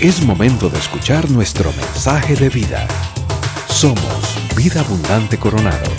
Es 0.00 0.24
momento 0.24 0.70
de 0.70 0.78
escuchar 0.78 1.30
nuestro 1.30 1.70
mensaje 1.74 2.34
de 2.34 2.48
vida. 2.48 2.88
Somos 3.68 4.56
Vida 4.56 4.80
Abundante 4.80 5.38
Coronado. 5.38 5.90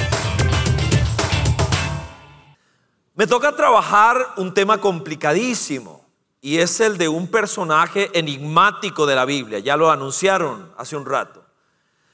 Me 3.14 3.28
toca 3.28 3.56
trabajar 3.56 4.34
un 4.38 4.56
tema 4.56 4.82
complicadísimo 4.82 6.04
y 6.42 6.58
es 6.58 6.80
el 6.80 6.98
de 6.98 7.10
un 7.10 7.28
personaje 7.28 8.10
enigmático 8.18 9.06
de 9.06 9.14
la 9.14 9.24
Biblia. 9.24 9.60
Ya 9.60 9.78
lo 9.78 9.92
anunciaron 9.92 10.74
hace 10.80 10.96
un 10.96 11.06
rato. 11.06 11.46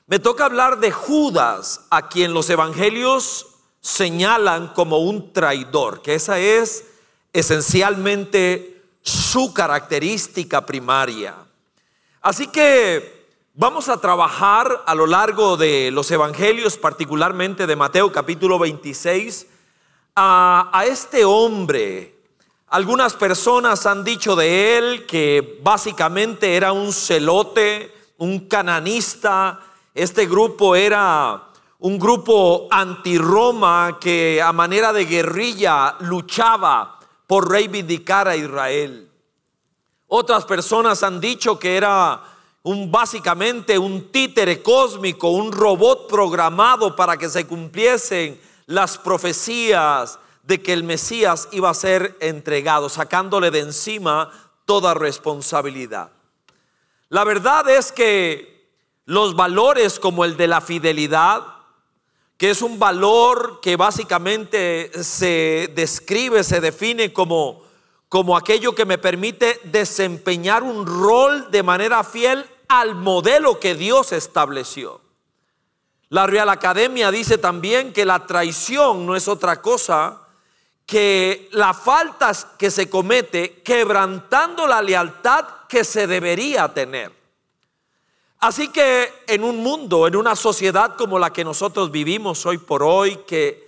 Me 0.08 0.20
toca 0.20 0.44
hablar 0.44 0.82
de 0.82 0.92
Judas, 0.92 1.86
a 1.90 2.10
quien 2.10 2.34
los 2.34 2.50
evangelios 2.50 3.48
señalan 3.80 4.74
como 4.74 4.98
un 4.98 5.32
traidor, 5.32 6.02
que 6.02 6.16
esa 6.16 6.38
es 6.38 6.84
esencialmente 7.32 8.84
su 9.02 9.54
característica 9.54 10.66
primaria. 10.66 11.47
Así 12.28 12.48
que 12.48 13.26
vamos 13.54 13.88
a 13.88 14.02
trabajar 14.02 14.84
a 14.86 14.94
lo 14.96 15.08
largo 15.08 15.56
de 15.56 15.92
los 15.92 16.12
evangelios, 16.12 16.76
particularmente 16.76 17.66
de 17.66 17.78
Mateo 17.78 18.12
capítulo 18.12 18.60
26, 18.60 19.48
a, 20.14 20.84
este 20.86 21.24
hombre. 21.24 22.18
Algunas 22.68 23.14
personas 23.14 23.86
han 23.86 24.04
dicho 24.04 24.36
de 24.36 24.78
él 24.78 25.06
que 25.06 25.62
básicamente 25.64 26.58
era 26.58 26.74
un 26.74 26.92
celote, 26.92 27.96
un 28.18 28.50
cananista. 28.50 29.62
Este 29.96 30.26
grupo 30.26 30.76
era 30.76 31.44
un 31.80 31.98
grupo 31.98 32.68
anti-Roma 32.70 34.00
que 34.02 34.42
a 34.42 34.52
manera 34.52 34.92
de 34.92 35.06
guerrilla 35.06 35.96
luchaba 36.02 37.00
por 37.26 37.50
reivindicar 37.50 38.28
a 38.28 38.36
Israel. 38.36 39.07
Otras 40.08 40.46
personas 40.46 41.04
han 41.04 41.20
dicho 41.20 41.60
que 41.60 41.76
era 41.76 42.24
un 42.64 42.92
básicamente 42.92 43.78
un 43.78 44.12
títere 44.12 44.62
cósmico, 44.62 45.30
un 45.30 45.52
robot 45.52 46.08
programado 46.08 46.96
para 46.96 47.18
que 47.18 47.30
se 47.30 47.48
cumpliesen 47.48 48.40
las 48.66 48.98
profecías 48.98 50.20
de 50.44 50.62
que 50.62 50.74
el 50.74 50.84
Mesías 50.84 51.50
iba 51.52 51.70
a 51.70 51.74
ser 51.74 52.18
entregado, 52.22 52.90
sacándole 52.90 53.52
de 53.52 53.60
encima 53.60 54.32
toda 54.66 54.94
responsabilidad. 54.94 56.12
La 57.10 57.24
verdad 57.24 57.70
es 57.70 57.92
que 57.92 58.72
los 59.06 59.36
valores 59.36 60.00
como 60.00 60.26
el 60.26 60.36
de 60.36 60.48
la 60.48 60.62
fidelidad, 60.62 61.44
que 62.38 62.50
es 62.50 62.62
un 62.62 62.80
valor 62.80 63.60
que 63.62 63.76
básicamente 63.76 64.92
se 65.04 65.72
describe, 65.74 66.44
se 66.44 66.62
define 66.62 67.14
como, 67.14 67.64
como 68.10 68.38
aquello 68.38 68.74
que 68.74 68.86
me 68.86 68.98
permite 68.98 69.60
desempeñar 69.66 70.64
un 70.64 70.86
rol 70.86 71.52
de 71.52 71.64
manera 71.64 72.04
fiel 72.04 72.46
al 72.68 72.96
modelo 72.96 73.60
que 73.60 73.76
Dios 73.76 74.12
estableció. 74.12 75.02
La 76.10 76.26
Real 76.26 76.50
Academia 76.50 77.12
dice 77.12 77.38
también 77.38 77.92
que 77.92 78.06
la 78.06 78.26
traición 78.26 79.06
no 79.06 79.16
es 79.16 79.28
otra 79.28 79.62
cosa 79.62 80.22
que 80.86 81.50
la 81.52 81.74
falta 81.74 82.32
que 82.58 82.72
se 82.72 82.90
comete 82.90 83.62
quebrantando 83.62 84.66
la 84.66 84.82
lealtad 84.82 85.46
que 85.68 85.84
se 85.84 86.08
debería 86.08 86.74
tener. 86.74 87.12
Así 88.40 88.70
que 88.70 89.12
en 89.28 89.44
un 89.44 89.58
mundo, 89.58 90.08
en 90.08 90.16
una 90.16 90.36
sociedad 90.38 90.96
como 90.96 91.20
la 91.20 91.34
que 91.34 91.44
nosotros 91.44 91.92
vivimos 91.92 92.46
hoy 92.46 92.58
por 92.58 92.84
hoy, 92.84 93.18
que 93.28 93.67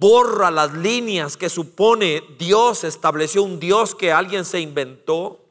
borra 0.00 0.50
las 0.50 0.72
líneas 0.72 1.36
que 1.36 1.50
supone 1.50 2.22
Dios, 2.38 2.84
estableció 2.84 3.42
un 3.42 3.60
Dios 3.60 3.94
que 3.94 4.10
alguien 4.10 4.46
se 4.46 4.58
inventó, 4.58 5.44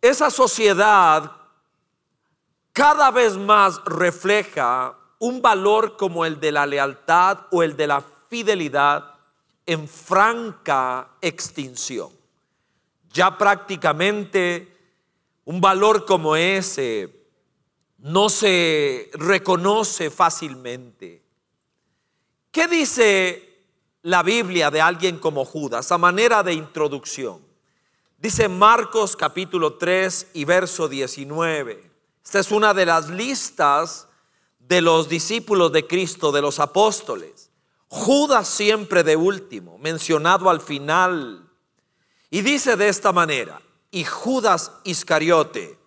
esa 0.00 0.28
sociedad 0.28 1.30
cada 2.72 3.12
vez 3.12 3.36
más 3.36 3.80
refleja 3.84 4.98
un 5.20 5.40
valor 5.40 5.96
como 5.96 6.24
el 6.24 6.40
de 6.40 6.50
la 6.50 6.66
lealtad 6.66 7.46
o 7.52 7.62
el 7.62 7.76
de 7.76 7.86
la 7.86 8.02
fidelidad 8.28 9.14
en 9.66 9.86
franca 9.86 11.10
extinción. 11.20 12.10
Ya 13.12 13.38
prácticamente 13.38 14.76
un 15.44 15.60
valor 15.60 16.04
como 16.04 16.34
ese 16.34 17.08
no 17.98 18.28
se 18.28 19.10
reconoce 19.14 20.10
fácilmente. 20.10 21.21
¿Qué 22.52 22.68
dice 22.68 23.64
la 24.02 24.22
Biblia 24.22 24.70
de 24.70 24.82
alguien 24.82 25.18
como 25.18 25.46
Judas 25.46 25.90
a 25.90 25.96
manera 25.96 26.42
de 26.42 26.52
introducción? 26.52 27.40
Dice 28.18 28.46
Marcos 28.46 29.16
capítulo 29.16 29.78
3 29.78 30.32
y 30.34 30.44
verso 30.44 30.86
19. 30.86 31.90
Esta 32.22 32.40
es 32.40 32.50
una 32.50 32.74
de 32.74 32.84
las 32.84 33.08
listas 33.08 34.06
de 34.58 34.82
los 34.82 35.08
discípulos 35.08 35.72
de 35.72 35.86
Cristo, 35.86 36.30
de 36.30 36.42
los 36.42 36.60
apóstoles. 36.60 37.50
Judas 37.88 38.48
siempre 38.48 39.02
de 39.02 39.16
último, 39.16 39.78
mencionado 39.78 40.50
al 40.50 40.60
final. 40.60 41.48
Y 42.28 42.42
dice 42.42 42.76
de 42.76 42.88
esta 42.88 43.12
manera, 43.12 43.62
y 43.90 44.04
Judas 44.04 44.72
Iscariote, 44.84 45.78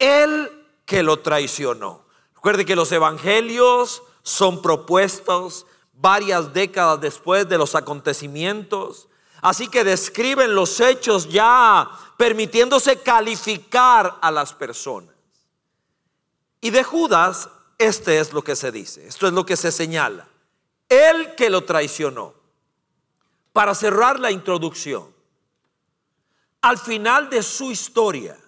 el 0.00 0.50
que 0.84 1.04
lo 1.04 1.20
traicionó. 1.20 2.06
Recuerde 2.34 2.64
que 2.64 2.74
los 2.74 2.90
evangelios 2.90 4.02
son 4.22 4.62
propuestos 4.62 5.66
varias 5.92 6.52
décadas 6.52 7.00
después 7.00 7.48
de 7.48 7.58
los 7.58 7.74
acontecimientos. 7.74 9.08
Así 9.42 9.68
que 9.68 9.84
describen 9.84 10.54
los 10.54 10.80
hechos 10.80 11.28
ya 11.28 11.88
permitiéndose 12.16 13.00
calificar 13.00 14.18
a 14.20 14.30
las 14.30 14.52
personas. 14.52 15.14
Y 16.60 16.70
de 16.70 16.84
Judas, 16.84 17.48
este 17.78 18.18
es 18.18 18.32
lo 18.32 18.42
que 18.42 18.54
se 18.54 18.70
dice, 18.70 19.06
esto 19.06 19.26
es 19.26 19.32
lo 19.32 19.46
que 19.46 19.56
se 19.56 19.72
señala. 19.72 20.28
El 20.88 21.34
que 21.34 21.48
lo 21.48 21.64
traicionó. 21.64 22.34
Para 23.52 23.74
cerrar 23.74 24.20
la 24.20 24.30
introducción, 24.30 25.12
al 26.60 26.78
final 26.78 27.30
de 27.30 27.42
su 27.42 27.72
historia, 27.72 28.38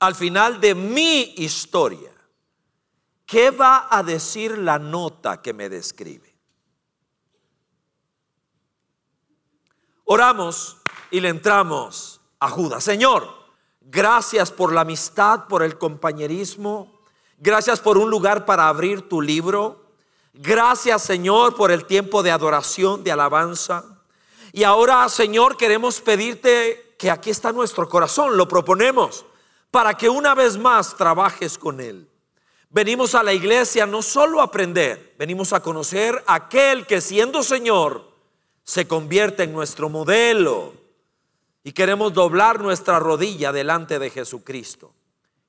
al 0.00 0.14
final 0.14 0.60
de 0.60 0.74
mi 0.74 1.34
historia, 1.36 2.10
¿qué 3.28 3.52
va 3.52 3.86
a 3.88 4.02
decir 4.02 4.58
la 4.58 4.80
nota 4.80 5.40
que 5.40 5.54
me 5.54 5.68
describe? 5.68 6.36
Oramos 10.06 10.78
y 11.12 11.20
le 11.20 11.28
entramos 11.28 12.20
a 12.40 12.48
Judas. 12.48 12.82
Señor, 12.82 13.28
gracias 13.80 14.50
por 14.50 14.72
la 14.72 14.80
amistad, 14.80 15.46
por 15.46 15.62
el 15.62 15.78
compañerismo 15.78 16.98
Gracias 17.40 17.78
por 17.78 17.98
un 17.98 18.10
lugar 18.10 18.44
para 18.44 18.66
abrir 18.66 19.08
tu 19.08 19.22
libro. 19.22 19.92
Gracias 20.34 21.02
Señor 21.02 21.54
por 21.54 21.70
el 21.70 21.84
tiempo 21.84 22.24
de 22.24 22.32
adoración, 22.32 23.04
de 23.04 23.12
alabanza. 23.12 23.84
Y 24.52 24.64
ahora 24.64 25.08
Señor 25.08 25.56
queremos 25.56 26.00
pedirte 26.00 26.96
que 26.98 27.12
aquí 27.12 27.30
está 27.30 27.52
nuestro 27.52 27.88
corazón, 27.88 28.36
lo 28.36 28.48
proponemos, 28.48 29.24
para 29.70 29.94
que 29.94 30.08
una 30.08 30.34
vez 30.34 30.58
más 30.58 30.96
trabajes 30.96 31.56
con 31.56 31.80
Él. 31.80 32.07
Venimos 32.70 33.14
a 33.14 33.22
la 33.22 33.32
iglesia 33.32 33.86
no 33.86 34.02
solo 34.02 34.40
a 34.40 34.44
aprender, 34.44 35.14
venimos 35.18 35.52
a 35.52 35.60
conocer 35.60 36.22
a 36.26 36.34
aquel 36.34 36.86
que 36.86 37.00
siendo 37.00 37.42
Señor 37.42 38.12
se 38.62 38.86
convierte 38.86 39.44
en 39.44 39.52
nuestro 39.52 39.88
modelo. 39.88 40.74
Y 41.64 41.72
queremos 41.72 42.12
doblar 42.12 42.60
nuestra 42.60 42.98
rodilla 42.98 43.52
delante 43.52 43.98
de 43.98 44.10
Jesucristo 44.10 44.94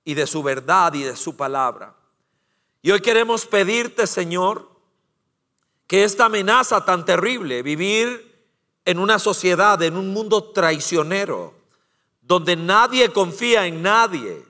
y 0.05 0.13
de 0.13 0.27
su 0.27 0.41
verdad 0.41 0.93
y 0.93 1.03
de 1.03 1.15
su 1.15 1.35
palabra. 1.35 1.95
Y 2.81 2.91
hoy 2.91 3.01
queremos 3.01 3.45
pedirte, 3.45 4.07
Señor, 4.07 4.69
que 5.87 6.05
esta 6.05 6.25
amenaza 6.25 6.85
tan 6.85 7.03
terrible, 7.03 7.61
vivir 7.61 8.29
en 8.85 8.99
una 8.99 9.19
sociedad, 9.19 9.81
en 9.81 9.97
un 9.97 10.13
mundo 10.13 10.51
traicionero, 10.51 11.53
donde 12.21 12.55
nadie 12.55 13.11
confía 13.11 13.65
en 13.65 13.81
nadie, 13.81 14.45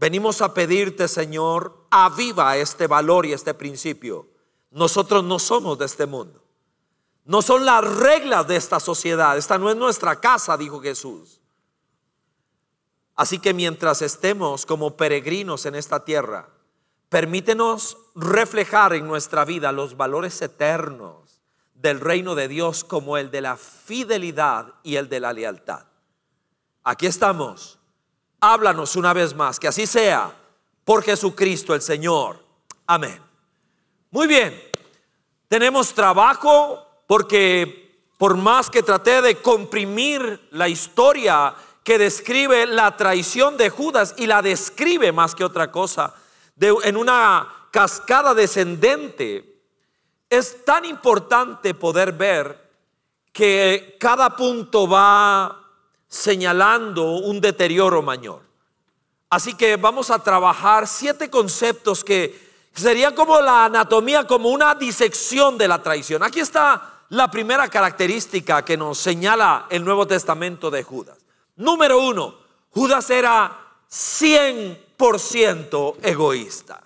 venimos 0.00 0.40
a 0.40 0.54
pedirte, 0.54 1.06
Señor, 1.08 1.86
aviva 1.90 2.56
este 2.56 2.86
valor 2.86 3.26
y 3.26 3.34
este 3.34 3.52
principio. 3.52 4.28
Nosotros 4.70 5.22
no 5.22 5.38
somos 5.38 5.78
de 5.78 5.84
este 5.84 6.06
mundo. 6.06 6.42
No 7.26 7.42
son 7.42 7.66
las 7.66 7.84
reglas 7.84 8.48
de 8.48 8.56
esta 8.56 8.80
sociedad. 8.80 9.36
Esta 9.36 9.58
no 9.58 9.68
es 9.68 9.76
nuestra 9.76 10.18
casa, 10.18 10.56
dijo 10.56 10.80
Jesús. 10.80 11.40
Así 13.14 13.38
que 13.38 13.52
mientras 13.52 14.00
estemos 14.00 14.64
como 14.64 14.96
peregrinos 14.96 15.66
en 15.66 15.74
esta 15.74 16.02
tierra, 16.02 16.48
permítenos 17.10 17.98
reflejar 18.14 18.94
en 18.94 19.06
nuestra 19.06 19.44
vida 19.44 19.70
los 19.70 19.98
valores 19.98 20.40
eternos 20.40 21.42
del 21.74 22.00
reino 22.00 22.34
de 22.34 22.48
Dios 22.48 22.84
como 22.84 23.18
el 23.18 23.30
de 23.30 23.42
la 23.42 23.58
fidelidad 23.58 24.74
y 24.82 24.96
el 24.96 25.10
de 25.10 25.20
la 25.20 25.34
lealtad. 25.34 25.84
Aquí 26.84 27.04
estamos. 27.04 27.79
Háblanos 28.40 28.96
una 28.96 29.12
vez 29.12 29.34
más, 29.34 29.60
que 29.60 29.68
así 29.68 29.86
sea, 29.86 30.34
por 30.84 31.02
Jesucristo 31.02 31.74
el 31.74 31.82
Señor. 31.82 32.42
Amén. 32.86 33.20
Muy 34.10 34.26
bien, 34.26 34.60
tenemos 35.48 35.92
trabajo 35.92 36.84
porque 37.06 38.04
por 38.16 38.36
más 38.36 38.68
que 38.70 38.82
traté 38.82 39.22
de 39.22 39.36
comprimir 39.36 40.48
la 40.50 40.68
historia 40.68 41.54
que 41.82 41.98
describe 41.98 42.66
la 42.66 42.96
traición 42.96 43.56
de 43.56 43.70
Judas 43.70 44.14
y 44.16 44.26
la 44.26 44.42
describe 44.42 45.12
más 45.12 45.34
que 45.34 45.44
otra 45.44 45.70
cosa 45.70 46.14
en 46.60 46.96
una 46.96 47.68
cascada 47.70 48.34
descendente. 48.34 49.62
Es 50.28 50.64
tan 50.64 50.84
importante 50.84 51.74
poder 51.74 52.12
ver 52.12 52.70
que 53.32 53.96
cada 53.98 54.36
punto 54.36 54.88
va 54.88 55.59
señalando 56.10 57.12
un 57.12 57.40
deterioro 57.40 58.02
mayor. 58.02 58.42
Así 59.30 59.54
que 59.54 59.76
vamos 59.76 60.10
a 60.10 60.18
trabajar 60.18 60.86
siete 60.88 61.30
conceptos 61.30 62.04
que 62.04 62.50
serían 62.74 63.14
como 63.14 63.40
la 63.40 63.66
anatomía, 63.66 64.26
como 64.26 64.50
una 64.50 64.74
disección 64.74 65.56
de 65.56 65.68
la 65.68 65.80
traición. 65.80 66.24
Aquí 66.24 66.40
está 66.40 67.04
la 67.10 67.30
primera 67.30 67.68
característica 67.68 68.64
que 68.64 68.76
nos 68.76 68.98
señala 68.98 69.66
el 69.70 69.84
Nuevo 69.84 70.04
Testamento 70.06 70.68
de 70.68 70.82
Judas. 70.82 71.16
Número 71.56 72.00
uno, 72.00 72.34
Judas 72.70 73.08
era 73.08 73.56
100% 73.88 75.96
egoísta. 76.02 76.82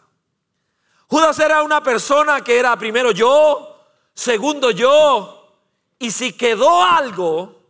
Judas 1.06 1.38
era 1.38 1.62
una 1.62 1.82
persona 1.82 2.43
que 2.43 2.59
era 2.59 2.76
primero 2.76 3.11
yo, 3.11 3.81
segundo 4.12 4.71
yo, 4.71 5.49
y 5.99 6.11
si 6.11 6.35
quedó 6.35 6.82
algo, 6.82 7.62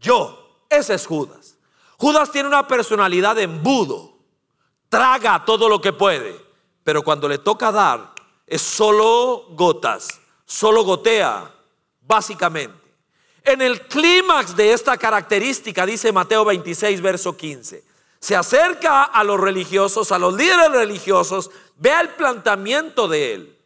yo. 0.00 0.41
Ese 0.72 0.94
es 0.94 1.06
Judas. 1.06 1.58
Judas 1.98 2.32
tiene 2.32 2.48
una 2.48 2.66
personalidad 2.66 3.36
de 3.36 3.42
embudo, 3.42 4.18
traga 4.88 5.44
todo 5.44 5.68
lo 5.68 5.80
que 5.80 5.92
puede, 5.92 6.34
pero 6.82 7.02
cuando 7.02 7.28
le 7.28 7.38
toca 7.38 7.70
dar, 7.70 8.12
es 8.46 8.62
solo 8.62 9.46
gotas, 9.50 10.08
solo 10.44 10.82
gotea, 10.82 11.52
básicamente. 12.00 12.76
En 13.44 13.60
el 13.60 13.82
clímax 13.86 14.56
de 14.56 14.72
esta 14.72 14.96
característica, 14.96 15.84
dice 15.84 16.10
Mateo 16.10 16.44
26, 16.44 17.00
verso 17.02 17.36
15, 17.36 17.84
se 18.18 18.34
acerca 18.34 19.04
a 19.04 19.22
los 19.24 19.38
religiosos, 19.38 20.10
a 20.10 20.18
los 20.18 20.34
líderes 20.34 20.70
religiosos, 20.72 21.50
vea 21.76 22.00
el 22.00 22.08
planteamiento 22.10 23.08
de 23.08 23.34
él. 23.34 23.58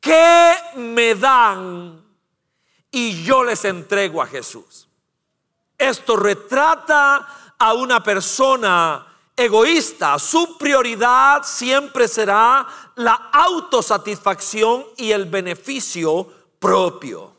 ¿Qué 0.00 0.54
me 0.76 1.14
dan 1.14 2.04
y 2.90 3.22
yo 3.22 3.44
les 3.44 3.64
entrego 3.64 4.20
a 4.20 4.26
Jesús? 4.26 4.89
Esto 5.80 6.14
retrata 6.14 7.54
a 7.58 7.72
una 7.72 8.02
persona 8.02 9.06
egoísta. 9.34 10.18
Su 10.18 10.58
prioridad 10.58 11.42
siempre 11.42 12.06
será 12.06 12.66
la 12.96 13.30
autosatisfacción 13.32 14.84
y 14.98 15.10
el 15.10 15.24
beneficio 15.24 16.30
propio. 16.58 17.34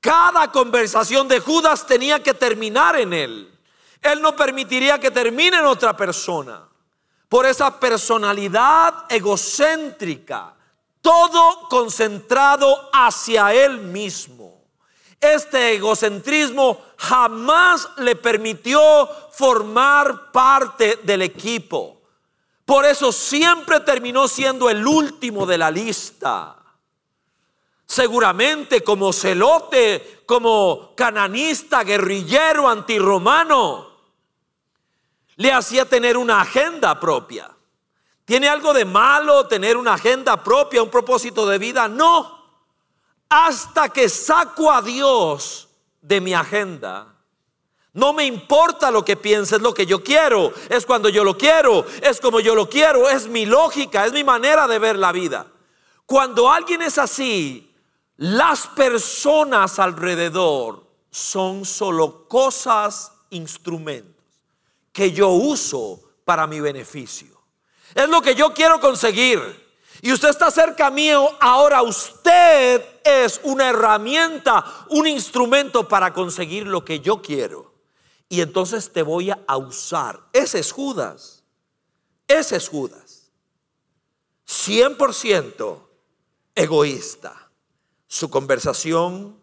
Cada 0.00 0.50
conversación 0.50 1.28
de 1.28 1.38
Judas 1.38 1.86
tenía 1.86 2.20
que 2.20 2.34
terminar 2.34 2.96
en 2.96 3.12
él. 3.12 3.58
Él 4.02 4.20
no 4.20 4.34
permitiría 4.34 4.98
que 4.98 5.12
termine 5.12 5.58
en 5.58 5.66
otra 5.66 5.96
persona. 5.96 6.68
Por 7.28 7.46
esa 7.46 7.78
personalidad 7.78 9.04
egocéntrica, 9.08 10.56
todo 11.00 11.68
concentrado 11.68 12.90
hacia 12.92 13.54
él 13.54 13.78
mismo. 13.78 14.57
Este 15.20 15.74
egocentrismo 15.74 16.80
jamás 16.96 17.88
le 17.98 18.14
permitió 18.16 19.08
formar 19.32 20.30
parte 20.30 21.00
del 21.02 21.22
equipo. 21.22 22.00
Por 22.64 22.84
eso 22.84 23.10
siempre 23.12 23.80
terminó 23.80 24.28
siendo 24.28 24.68
el 24.70 24.86
último 24.86 25.46
de 25.46 25.58
la 25.58 25.70
lista. 25.70 26.56
Seguramente 27.86 28.84
como 28.84 29.12
celote, 29.12 30.22
como 30.26 30.92
cananista, 30.94 31.82
guerrillero, 31.82 32.68
antirromano, 32.68 33.88
le 35.36 35.52
hacía 35.52 35.86
tener 35.86 36.16
una 36.16 36.42
agenda 36.42 37.00
propia. 37.00 37.50
¿Tiene 38.24 38.48
algo 38.48 38.74
de 38.74 38.84
malo 38.84 39.46
tener 39.46 39.78
una 39.78 39.94
agenda 39.94 40.44
propia, 40.44 40.82
un 40.82 40.90
propósito 40.90 41.46
de 41.46 41.56
vida? 41.56 41.88
No. 41.88 42.37
Hasta 43.28 43.88
que 43.88 44.08
saco 44.08 44.70
a 44.72 44.82
Dios 44.82 45.68
de 46.00 46.20
mi 46.20 46.34
agenda. 46.34 47.14
No 47.92 48.12
me 48.12 48.24
importa 48.24 48.90
lo 48.90 49.04
que 49.04 49.16
pienses, 49.16 49.60
lo 49.60 49.74
que 49.74 49.86
yo 49.86 50.02
quiero. 50.02 50.52
Es 50.68 50.86
cuando 50.86 51.08
yo 51.08 51.24
lo 51.24 51.36
quiero, 51.36 51.84
es 52.00 52.20
como 52.20 52.40
yo 52.40 52.54
lo 52.54 52.68
quiero, 52.68 53.08
es 53.08 53.26
mi 53.26 53.44
lógica, 53.44 54.06
es 54.06 54.12
mi 54.12 54.24
manera 54.24 54.66
de 54.68 54.78
ver 54.78 54.96
la 54.96 55.12
vida. 55.12 55.46
Cuando 56.06 56.50
alguien 56.50 56.82
es 56.82 56.96
así, 56.96 57.74
las 58.16 58.66
personas 58.68 59.78
alrededor 59.78 60.86
son 61.10 61.64
solo 61.64 62.26
cosas, 62.28 63.12
instrumentos 63.30 64.18
que 64.92 65.12
yo 65.12 65.28
uso 65.28 66.00
para 66.24 66.48
mi 66.48 66.60
beneficio. 66.60 67.40
Es 67.94 68.08
lo 68.08 68.20
que 68.20 68.34
yo 68.34 68.52
quiero 68.52 68.80
conseguir. 68.80 69.68
Y 70.02 70.12
usted 70.12 70.28
está 70.28 70.50
cerca 70.50 70.90
mío, 70.90 71.30
ahora 71.38 71.82
usted 71.82 72.97
es 73.08 73.40
una 73.44 73.70
herramienta, 73.70 74.86
un 74.90 75.06
instrumento 75.06 75.88
para 75.88 76.12
conseguir 76.12 76.66
lo 76.66 76.84
que 76.84 77.00
yo 77.00 77.22
quiero. 77.22 77.72
Y 78.28 78.40
entonces 78.40 78.92
te 78.92 79.02
voy 79.02 79.30
a 79.30 79.56
usar. 79.56 80.20
Ese 80.32 80.58
es 80.58 80.72
Judas. 80.72 81.42
Ese 82.26 82.56
es 82.56 82.68
Judas. 82.68 83.30
100% 84.46 85.80
egoísta. 86.54 87.50
Su 88.06 88.30
conversación, 88.30 89.38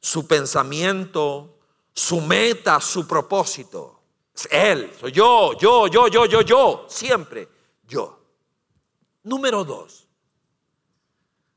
su 0.00 0.26
pensamiento, 0.26 1.58
su 1.92 2.20
meta, 2.20 2.80
su 2.80 3.06
propósito 3.06 3.94
es 4.34 4.48
él, 4.50 4.92
soy 4.98 5.12
yo, 5.12 5.56
yo, 5.58 5.86
yo, 5.86 6.08
yo, 6.08 6.26
yo, 6.26 6.40
yo, 6.42 6.86
siempre 6.88 7.48
yo. 7.86 8.20
Número 9.22 9.64
dos, 9.64 10.06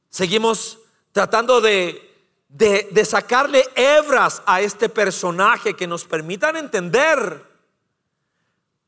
seguimos 0.10 0.80
tratando 1.18 1.62
de, 1.62 2.16
de, 2.48 3.04
sacarle 3.04 3.68
hebras 3.74 4.44
a 4.46 4.62
este 4.62 4.88
personaje 4.88 5.74
que 5.74 5.88
nos 5.88 6.06
permitan 6.06 6.56
entender 6.58 7.44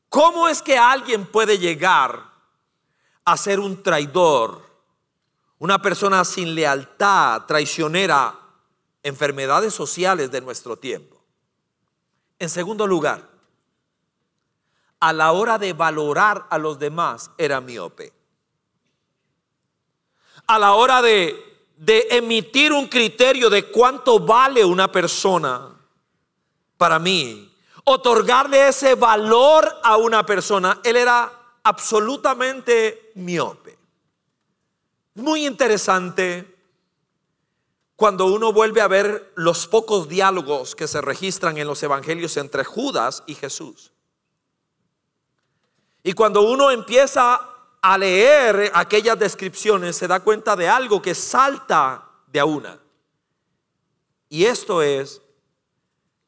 cómo 0.08 0.48
es 0.48 0.62
que 0.62 0.78
alguien 0.78 1.26
puede 1.26 1.58
llegar 1.58 2.30
a 3.24 3.36
ser 3.36 3.58
un 3.58 3.82
traidor, 3.82 4.62
una 5.58 5.82
persona 5.82 6.24
sin 6.24 6.54
lealtad, 6.54 7.46
traicionera, 7.46 8.38
enfermedades 9.02 9.74
sociales 9.74 10.30
de 10.30 10.40
nuestro 10.40 10.76
tiempo. 10.76 11.20
En 12.38 12.48
segundo 12.48 12.86
lugar, 12.86 13.28
a 15.00 15.12
la 15.12 15.32
hora 15.32 15.58
de 15.58 15.72
valorar 15.72 16.46
a 16.48 16.58
los 16.58 16.78
demás 16.78 17.32
era 17.38 17.60
miope. 17.60 18.12
A 20.46 20.60
la 20.60 20.74
hora 20.74 21.02
de, 21.02 21.49
de 21.80 22.08
emitir 22.10 22.74
un 22.74 22.88
criterio 22.88 23.48
de 23.48 23.70
cuánto 23.70 24.20
vale 24.20 24.62
una 24.62 24.92
persona, 24.92 25.74
para 26.76 26.98
mí, 26.98 27.50
otorgarle 27.84 28.68
ese 28.68 28.94
valor 28.94 29.66
a 29.82 29.96
una 29.96 30.26
persona, 30.26 30.78
él 30.84 30.96
era 30.96 31.32
absolutamente 31.62 33.12
miope. 33.14 33.78
Muy 35.14 35.46
interesante 35.46 36.54
cuando 37.96 38.26
uno 38.26 38.52
vuelve 38.52 38.82
a 38.82 38.88
ver 38.88 39.32
los 39.36 39.66
pocos 39.66 40.06
diálogos 40.06 40.76
que 40.76 40.86
se 40.86 41.00
registran 41.00 41.56
en 41.56 41.66
los 41.66 41.82
evangelios 41.82 42.36
entre 42.36 42.62
Judas 42.62 43.22
y 43.26 43.34
Jesús. 43.34 43.90
Y 46.02 46.12
cuando 46.12 46.42
uno 46.42 46.70
empieza 46.70 47.49
a 47.82 47.96
leer 47.96 48.70
aquellas 48.74 49.18
descripciones, 49.18 49.96
se 49.96 50.06
da 50.06 50.20
cuenta 50.20 50.54
de 50.54 50.68
algo 50.68 51.00
que 51.00 51.14
salta 51.14 52.08
de 52.26 52.40
a 52.40 52.44
una. 52.44 52.78
Y 54.28 54.44
esto 54.44 54.82
es 54.82 55.22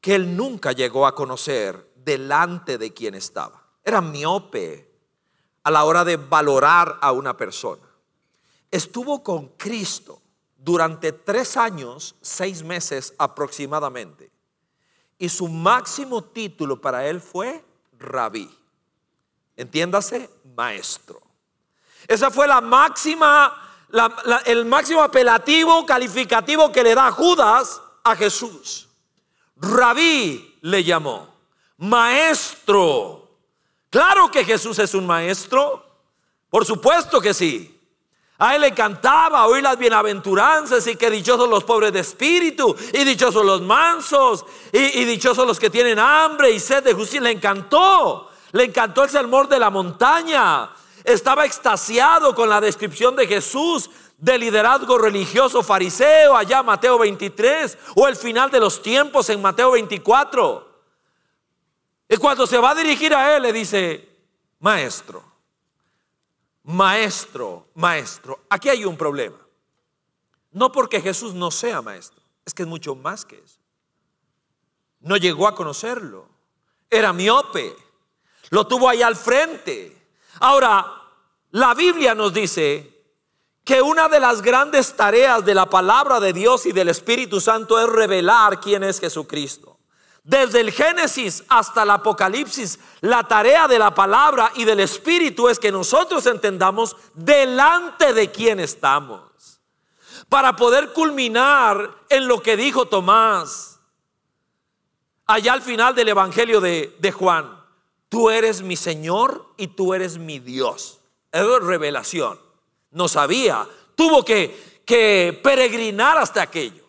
que 0.00 0.14
él 0.14 0.36
nunca 0.36 0.72
llegó 0.72 1.06
a 1.06 1.14
conocer 1.14 1.92
delante 1.94 2.78
de 2.78 2.92
quien 2.92 3.14
estaba. 3.14 3.62
Era 3.84 4.00
miope 4.00 4.90
a 5.62 5.70
la 5.70 5.84
hora 5.84 6.04
de 6.04 6.16
valorar 6.16 6.98
a 7.00 7.12
una 7.12 7.36
persona. 7.36 7.88
Estuvo 8.70 9.22
con 9.22 9.48
Cristo 9.50 10.20
durante 10.56 11.12
tres 11.12 11.56
años, 11.56 12.16
seis 12.20 12.62
meses 12.62 13.14
aproximadamente. 13.18 14.30
Y 15.18 15.28
su 15.28 15.46
máximo 15.46 16.24
título 16.24 16.80
para 16.80 17.06
él 17.06 17.20
fue 17.20 17.64
rabí. 17.98 18.50
Entiéndase, 19.56 20.28
maestro. 20.56 21.21
Esa 22.08 22.30
fue 22.30 22.46
la 22.46 22.60
máxima, 22.60 23.60
el 24.46 24.64
máximo 24.64 25.02
apelativo 25.02 25.86
calificativo 25.86 26.72
que 26.72 26.82
le 26.82 26.94
da 26.94 27.10
Judas 27.10 27.80
a 28.04 28.16
Jesús. 28.16 28.88
Rabí 29.56 30.58
le 30.62 30.82
llamó, 30.82 31.28
maestro. 31.78 33.30
Claro 33.90 34.30
que 34.30 34.44
Jesús 34.44 34.78
es 34.78 34.94
un 34.94 35.06
maestro, 35.06 35.84
por 36.48 36.64
supuesto 36.64 37.20
que 37.20 37.34
sí. 37.34 37.78
A 38.38 38.56
él 38.56 38.62
le 38.62 38.68
encantaba 38.68 39.46
oír 39.46 39.62
las 39.62 39.78
bienaventuranzas 39.78 40.84
y 40.88 40.96
que 40.96 41.08
dichosos 41.10 41.48
los 41.48 41.62
pobres 41.62 41.92
de 41.92 42.00
espíritu 42.00 42.74
y 42.92 43.04
dichosos 43.04 43.44
los 43.44 43.60
mansos 43.62 44.44
y, 44.72 45.04
dichosos 45.04 45.46
los 45.46 45.60
que 45.60 45.70
tienen 45.70 46.00
hambre 46.00 46.50
y 46.50 46.58
sed 46.58 46.82
de 46.82 46.92
justicia. 46.92 47.20
Le 47.20 47.30
encantó, 47.30 48.30
le 48.50 48.64
encantó 48.64 49.04
el 49.04 49.10
sermón 49.10 49.48
de 49.48 49.60
la 49.60 49.70
montaña. 49.70 50.70
Estaba 51.04 51.44
extasiado 51.44 52.34
con 52.34 52.48
la 52.48 52.60
descripción 52.60 53.16
de 53.16 53.26
Jesús 53.26 53.90
de 54.18 54.38
liderazgo 54.38 54.98
religioso 54.98 55.62
fariseo 55.62 56.36
allá 56.36 56.62
Mateo 56.62 56.98
23 56.98 57.76
o 57.96 58.06
el 58.06 58.14
final 58.14 58.50
de 58.50 58.60
los 58.60 58.80
tiempos 58.80 59.28
en 59.30 59.42
Mateo 59.42 59.72
24. 59.72 60.70
Y 62.08 62.16
cuando 62.18 62.46
se 62.46 62.58
va 62.58 62.70
a 62.70 62.74
dirigir 62.74 63.14
a 63.14 63.36
él 63.36 63.42
le 63.42 63.52
dice, 63.52 64.08
maestro, 64.60 65.24
maestro, 66.64 67.68
maestro. 67.74 68.44
Aquí 68.48 68.68
hay 68.68 68.84
un 68.84 68.96
problema. 68.96 69.38
No 70.52 70.70
porque 70.70 71.00
Jesús 71.00 71.34
no 71.34 71.50
sea 71.50 71.82
maestro, 71.82 72.22
es 72.44 72.54
que 72.54 72.62
es 72.62 72.68
mucho 72.68 72.94
más 72.94 73.24
que 73.24 73.38
eso. 73.38 73.58
No 75.00 75.16
llegó 75.16 75.48
a 75.48 75.54
conocerlo. 75.54 76.28
Era 76.88 77.12
miope. 77.12 77.74
Lo 78.50 78.66
tuvo 78.66 78.88
ahí 78.88 79.02
al 79.02 79.16
frente. 79.16 80.01
Ahora, 80.40 80.86
la 81.50 81.74
Biblia 81.74 82.14
nos 82.14 82.32
dice 82.32 82.92
que 83.64 83.80
una 83.80 84.08
de 84.08 84.20
las 84.20 84.42
grandes 84.42 84.96
tareas 84.96 85.44
de 85.44 85.54
la 85.54 85.66
palabra 85.66 86.18
de 86.18 86.32
Dios 86.32 86.66
y 86.66 86.72
del 86.72 86.88
Espíritu 86.88 87.40
Santo 87.40 87.78
es 87.78 87.88
revelar 87.88 88.60
quién 88.60 88.82
es 88.82 88.98
Jesucristo. 88.98 89.78
Desde 90.24 90.60
el 90.60 90.70
Génesis 90.70 91.42
hasta 91.48 91.82
el 91.82 91.90
Apocalipsis, 91.90 92.78
la 93.00 93.26
tarea 93.26 93.66
de 93.66 93.78
la 93.78 93.92
palabra 93.92 94.52
y 94.54 94.64
del 94.64 94.80
Espíritu 94.80 95.48
es 95.48 95.58
que 95.58 95.72
nosotros 95.72 96.26
entendamos 96.26 96.96
delante 97.14 98.12
de 98.12 98.30
quién 98.30 98.60
estamos. 98.60 99.60
Para 100.28 100.54
poder 100.54 100.92
culminar 100.92 101.90
en 102.08 102.28
lo 102.28 102.40
que 102.40 102.56
dijo 102.56 102.86
Tomás, 102.86 103.80
allá 105.26 105.52
al 105.54 105.62
final 105.62 105.94
del 105.94 106.08
Evangelio 106.08 106.60
de, 106.60 107.14
Juan, 107.16 107.61
tú 108.12 108.28
eres 108.28 108.60
mi 108.60 108.76
Señor 108.76 109.46
y 109.56 109.68
tú 109.68 109.94
eres 109.94 110.18
mi 110.18 110.38
Dios. 110.38 111.00
Es 111.32 111.42
revelación. 111.62 112.38
No 112.90 113.08
sabía, 113.08 113.66
tuvo 113.94 114.22
que, 114.22 114.82
que 114.84 115.40
peregrinar 115.42 116.18
hasta 116.18 116.42
aquello. 116.42 116.84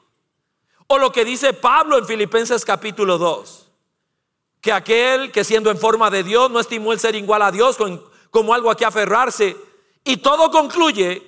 O 0.85 0.97
lo 0.97 1.13
que 1.13 1.23
dice 1.23 1.53
Pablo 1.53 1.97
en 1.97 2.05
Filipenses 2.05 2.65
capítulo 2.65 3.17
2, 3.17 3.69
que 4.59 4.73
aquel 4.73 5.31
que 5.31 5.45
siendo 5.45 5.71
en 5.71 5.77
forma 5.77 6.09
de 6.09 6.23
Dios 6.23 6.51
no 6.51 6.59
estimó 6.59 6.91
el 6.91 6.99
ser 6.99 7.15
igual 7.15 7.41
a 7.41 7.53
Dios 7.53 7.77
como 8.29 8.53
algo 8.53 8.69
a 8.69 8.75
que 8.75 8.83
aferrarse. 8.83 9.55
Y 10.03 10.17
todo 10.17 10.51
concluye, 10.51 11.23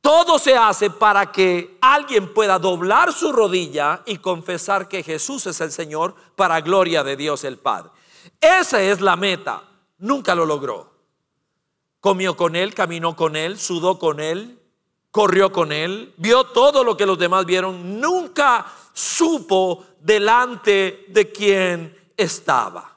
todo 0.00 0.40
se 0.40 0.56
hace 0.56 0.90
para 0.90 1.30
que 1.30 1.78
alguien 1.80 2.34
pueda 2.34 2.58
doblar 2.58 3.12
su 3.12 3.30
rodilla 3.30 4.02
y 4.06 4.18
confesar 4.18 4.88
que 4.88 5.04
Jesús 5.04 5.46
es 5.46 5.60
el 5.60 5.70
Señor 5.70 6.16
para 6.34 6.60
gloria 6.62 7.04
de 7.04 7.14
Dios 7.14 7.44
el 7.44 7.58
Padre. 7.58 7.92
Esa 8.40 8.82
es 8.82 9.00
la 9.00 9.16
meta. 9.16 9.62
Nunca 9.98 10.34
lo 10.34 10.44
logró. 10.44 10.90
Comió 12.00 12.36
con 12.36 12.56
él, 12.56 12.74
caminó 12.74 13.14
con 13.14 13.36
él, 13.36 13.58
sudó 13.58 13.98
con 13.98 14.20
él, 14.20 14.58
corrió 15.10 15.52
con 15.52 15.72
él, 15.72 16.14
vio 16.16 16.44
todo 16.44 16.82
lo 16.84 16.96
que 16.96 17.06
los 17.06 17.18
demás 17.18 17.44
vieron. 17.44 18.00
Nunca 18.00 18.66
supo 18.92 19.84
delante 20.00 21.04
de 21.08 21.30
quien 21.30 22.12
estaba. 22.16 22.96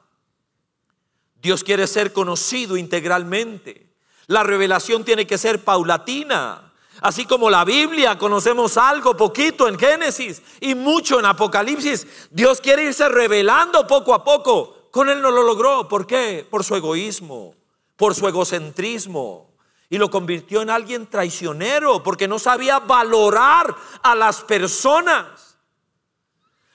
Dios 1.40 1.62
quiere 1.62 1.86
ser 1.86 2.12
conocido 2.12 2.76
integralmente. 2.76 3.94
La 4.26 4.42
revelación 4.42 5.04
tiene 5.04 5.26
que 5.26 5.36
ser 5.36 5.62
paulatina. 5.62 6.72
Así 7.00 7.26
como 7.26 7.50
la 7.50 7.66
Biblia, 7.66 8.16
conocemos 8.16 8.78
algo 8.78 9.14
poquito 9.14 9.68
en 9.68 9.78
Génesis 9.78 10.40
y 10.60 10.74
mucho 10.74 11.18
en 11.18 11.26
Apocalipsis. 11.26 12.06
Dios 12.30 12.62
quiere 12.62 12.84
irse 12.84 13.06
revelando 13.10 13.86
poco 13.86 14.14
a 14.14 14.24
poco. 14.24 14.83
Con 14.94 15.08
él 15.08 15.20
no 15.20 15.32
lo 15.32 15.42
logró. 15.42 15.88
¿Por 15.88 16.06
qué? 16.06 16.46
Por 16.48 16.62
su 16.62 16.76
egoísmo, 16.76 17.56
por 17.96 18.14
su 18.14 18.28
egocentrismo. 18.28 19.50
Y 19.90 19.98
lo 19.98 20.08
convirtió 20.08 20.62
en 20.62 20.70
alguien 20.70 21.08
traicionero 21.08 22.00
porque 22.00 22.28
no 22.28 22.38
sabía 22.38 22.78
valorar 22.78 23.74
a 24.04 24.14
las 24.14 24.42
personas. 24.42 25.58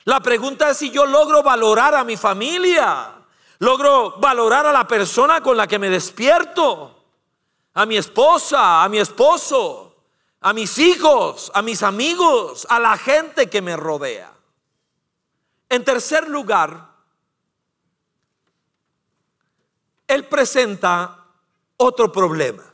La 0.04 0.20
pregunta 0.20 0.70
es 0.70 0.76
si 0.76 0.92
yo 0.92 1.06
logro 1.06 1.42
valorar 1.42 1.96
a 1.96 2.04
mi 2.04 2.18
familia, 2.18 3.10
logro 3.60 4.16
valorar 4.18 4.66
a 4.66 4.74
la 4.74 4.86
persona 4.86 5.40
con 5.40 5.56
la 5.56 5.66
que 5.66 5.80
me 5.80 5.90
despierto, 5.90 7.02
a 7.74 7.86
mi 7.86 7.96
esposa, 7.96 8.84
a 8.84 8.90
mi 8.90 8.98
esposo, 9.00 9.96
a 10.42 10.52
mis 10.52 10.78
hijos, 10.78 11.54
a 11.54 11.62
mis 11.62 11.84
amigos, 11.84 12.68
a 12.70 12.82
la 12.82 12.98
gente 12.98 13.50
que 13.50 13.62
me 13.62 13.78
rodea. 13.78 14.34
En 15.70 15.86
tercer 15.86 16.28
lugar, 16.28 16.89
él 20.10 20.26
presenta 20.26 21.28
otro 21.78 22.12
problema. 22.12 22.66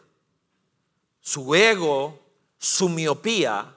Su 1.20 1.54
ego, 1.54 2.18
su 2.58 2.88
miopía, 2.88 3.75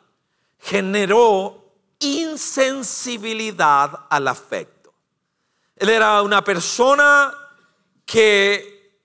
generó 0.61 1.73
insensibilidad 1.99 4.07
al 4.09 4.29
afecto. 4.29 4.95
Él 5.75 5.89
era 5.89 6.23
una 6.23 6.45
persona 6.45 7.35
que 8.07 9.01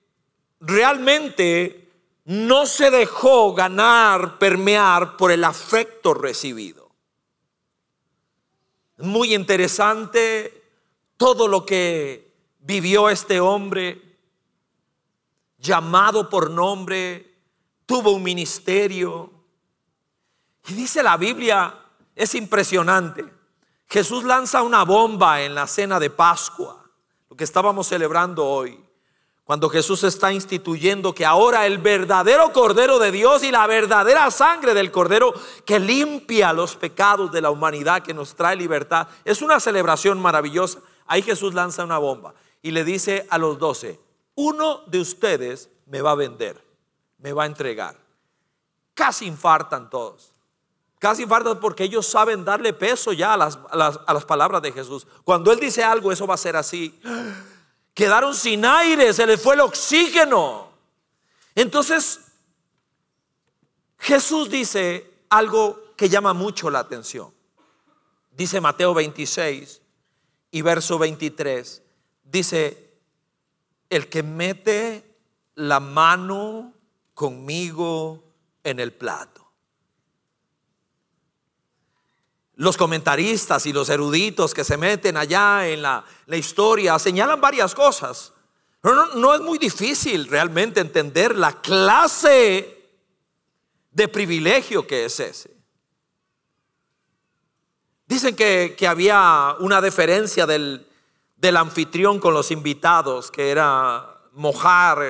realmente 0.60 1.90
no 2.26 2.66
se 2.66 2.92
dejó 2.92 3.54
ganar, 3.54 4.38
permear 4.38 5.16
por 5.16 5.32
el 5.32 5.42
afecto 5.42 6.14
recibido. 6.14 6.92
Muy 8.98 9.34
interesante 9.34 10.62
todo 11.16 11.48
lo 11.48 11.66
que 11.66 12.32
vivió 12.60 13.10
este 13.10 13.40
hombre, 13.40 14.03
llamado 15.64 16.28
por 16.28 16.50
nombre, 16.50 17.34
tuvo 17.86 18.12
un 18.12 18.22
ministerio. 18.22 19.30
Y 20.68 20.74
dice 20.74 21.02
la 21.02 21.16
Biblia 21.16 21.74
es 22.14 22.34
impresionante. 22.34 23.24
Jesús 23.88 24.24
lanza 24.24 24.62
una 24.62 24.84
bomba 24.84 25.42
en 25.42 25.54
la 25.54 25.66
cena 25.66 25.98
de 25.98 26.10
Pascua, 26.10 26.84
lo 27.28 27.36
que 27.36 27.44
estábamos 27.44 27.86
celebrando 27.86 28.44
hoy, 28.46 28.82
cuando 29.44 29.68
Jesús 29.68 30.02
está 30.04 30.32
instituyendo 30.32 31.14
que 31.14 31.26
ahora 31.26 31.66
el 31.66 31.78
verdadero 31.78 32.52
Cordero 32.52 32.98
de 32.98 33.12
Dios 33.12 33.44
y 33.44 33.50
la 33.50 33.66
verdadera 33.66 34.30
sangre 34.30 34.72
del 34.72 34.90
Cordero 34.90 35.34
que 35.66 35.78
limpia 35.78 36.52
los 36.52 36.76
pecados 36.76 37.30
de 37.30 37.42
la 37.42 37.50
humanidad, 37.50 38.02
que 38.02 38.14
nos 38.14 38.34
trae 38.34 38.56
libertad, 38.56 39.08
es 39.24 39.42
una 39.42 39.60
celebración 39.60 40.20
maravillosa. 40.20 40.80
Ahí 41.06 41.20
Jesús 41.20 41.52
lanza 41.52 41.84
una 41.84 41.98
bomba 41.98 42.34
y 42.62 42.70
le 42.70 42.84
dice 42.84 43.26
a 43.28 43.36
los 43.36 43.58
doce, 43.58 44.00
uno 44.34 44.82
de 44.86 45.00
ustedes 45.00 45.68
me 45.86 46.00
va 46.00 46.12
a 46.12 46.16
vender, 46.16 46.62
me 47.18 47.32
va 47.32 47.44
a 47.44 47.46
entregar. 47.46 47.96
Casi 48.94 49.26
infartan 49.26 49.90
todos. 49.90 50.32
Casi 50.98 51.22
infartan 51.22 51.60
porque 51.60 51.84
ellos 51.84 52.06
saben 52.06 52.44
darle 52.44 52.72
peso 52.72 53.12
ya 53.12 53.34
a 53.34 53.36
las, 53.36 53.58
a 53.70 54.14
las 54.14 54.24
palabras 54.24 54.62
de 54.62 54.72
Jesús. 54.72 55.06
Cuando 55.24 55.52
Él 55.52 55.60
dice 55.60 55.84
algo, 55.84 56.10
eso 56.12 56.26
va 56.26 56.34
a 56.34 56.38
ser 56.38 56.56
así. 56.56 56.98
Quedaron 57.92 58.34
sin 58.34 58.64
aire, 58.64 59.12
se 59.12 59.26
les 59.26 59.40
fue 59.40 59.54
el 59.54 59.60
oxígeno. 59.60 60.68
Entonces, 61.54 62.20
Jesús 63.98 64.50
dice 64.50 65.10
algo 65.28 65.94
que 65.96 66.08
llama 66.08 66.32
mucho 66.32 66.70
la 66.70 66.80
atención. 66.80 67.32
Dice 68.32 68.60
Mateo 68.60 68.94
26 68.94 69.80
y 70.50 70.62
verso 70.62 70.98
23. 70.98 71.82
Dice, 72.24 72.83
el 73.96 74.08
que 74.08 74.22
mete 74.22 75.16
la 75.54 75.80
mano 75.80 76.72
conmigo 77.14 78.24
en 78.62 78.80
el 78.80 78.92
plato 78.92 79.44
Los 82.56 82.76
comentaristas 82.76 83.66
y 83.66 83.72
los 83.72 83.88
eruditos 83.88 84.54
que 84.54 84.62
se 84.62 84.76
meten 84.76 85.16
allá 85.16 85.66
en 85.66 85.82
la, 85.82 86.04
historia 86.28 86.98
señalan 86.98 87.40
varias 87.40 87.74
cosas. 87.74 88.32
No, 88.82 89.14
no, 89.14 89.34
es 89.34 89.40
muy 89.40 89.58
difícil 89.58 90.28
realmente 90.28 90.80
entender 90.80 91.36
la 91.36 91.60
clase 91.60 92.92
de 93.90 94.08
privilegio 94.08 94.86
que 94.86 95.06
es 95.06 95.18
ese. 95.18 95.50
Dicen 98.06 98.36
que, 98.36 98.76
había 98.86 99.56
una 99.58 99.80
deferencia 99.80 100.46
del, 100.46 100.86
anfitrión 101.56 102.18
con 102.18 102.34
los 102.34 102.50
invitados, 102.50 103.30
que 103.30 103.50
era 103.50 104.20
mojar 104.32 105.02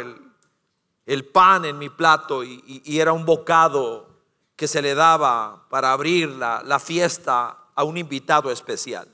el, 1.06 1.24
pan 1.26 1.64
en 1.64 1.78
mi 1.78 1.88
plato 1.88 2.42
y 2.44 2.98
era 2.98 3.12
un 3.12 3.24
bocado 3.24 4.14
que 4.56 4.68
se 4.68 4.82
le 4.82 4.94
daba 4.94 5.66
para 5.68 5.92
abrir 5.92 6.28
la, 6.28 6.78
fiesta 6.78 7.58
a 7.74 7.84
un 7.84 7.96
invitado 7.96 8.50
especial. 8.50 9.08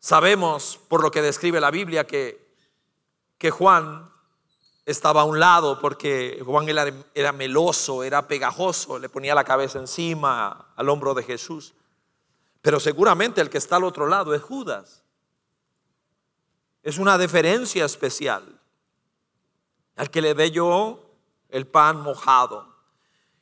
Sabemos 0.00 0.78
por 0.88 1.02
lo 1.02 1.10
que 1.10 1.22
describe 1.22 1.60
la 1.60 1.70
Biblia 1.70 2.06
que, 2.06 2.54
que 3.36 3.50
Juan 3.50 4.10
estaba 4.86 5.22
a 5.22 5.24
un 5.24 5.38
lado 5.38 5.80
porque 5.80 6.42
Juan 6.44 6.68
era, 6.68 7.32
meloso, 7.32 8.02
era 8.02 8.26
pegajoso, 8.26 8.98
le 8.98 9.08
ponía 9.08 9.34
la 9.34 9.44
cabeza 9.44 9.78
encima 9.78 10.72
al 10.74 10.88
hombro 10.88 11.14
de 11.14 11.22
Jesús. 11.22 11.74
Pero 12.60 12.80
seguramente 12.80 13.40
el 13.40 13.50
que 13.50 13.58
está 13.58 13.76
al 13.76 13.84
otro 13.84 14.08
lado 14.08 14.34
es 14.34 14.42
Judas. 14.42 15.04
Es 16.88 16.96
una 16.96 17.18
deferencia 17.18 17.84
especial 17.84 18.58
al 19.94 20.10
que 20.10 20.22
le 20.22 20.32
dé 20.32 20.50
yo 20.50 21.04
el 21.50 21.66
pan 21.66 22.00
mojado. 22.00 22.74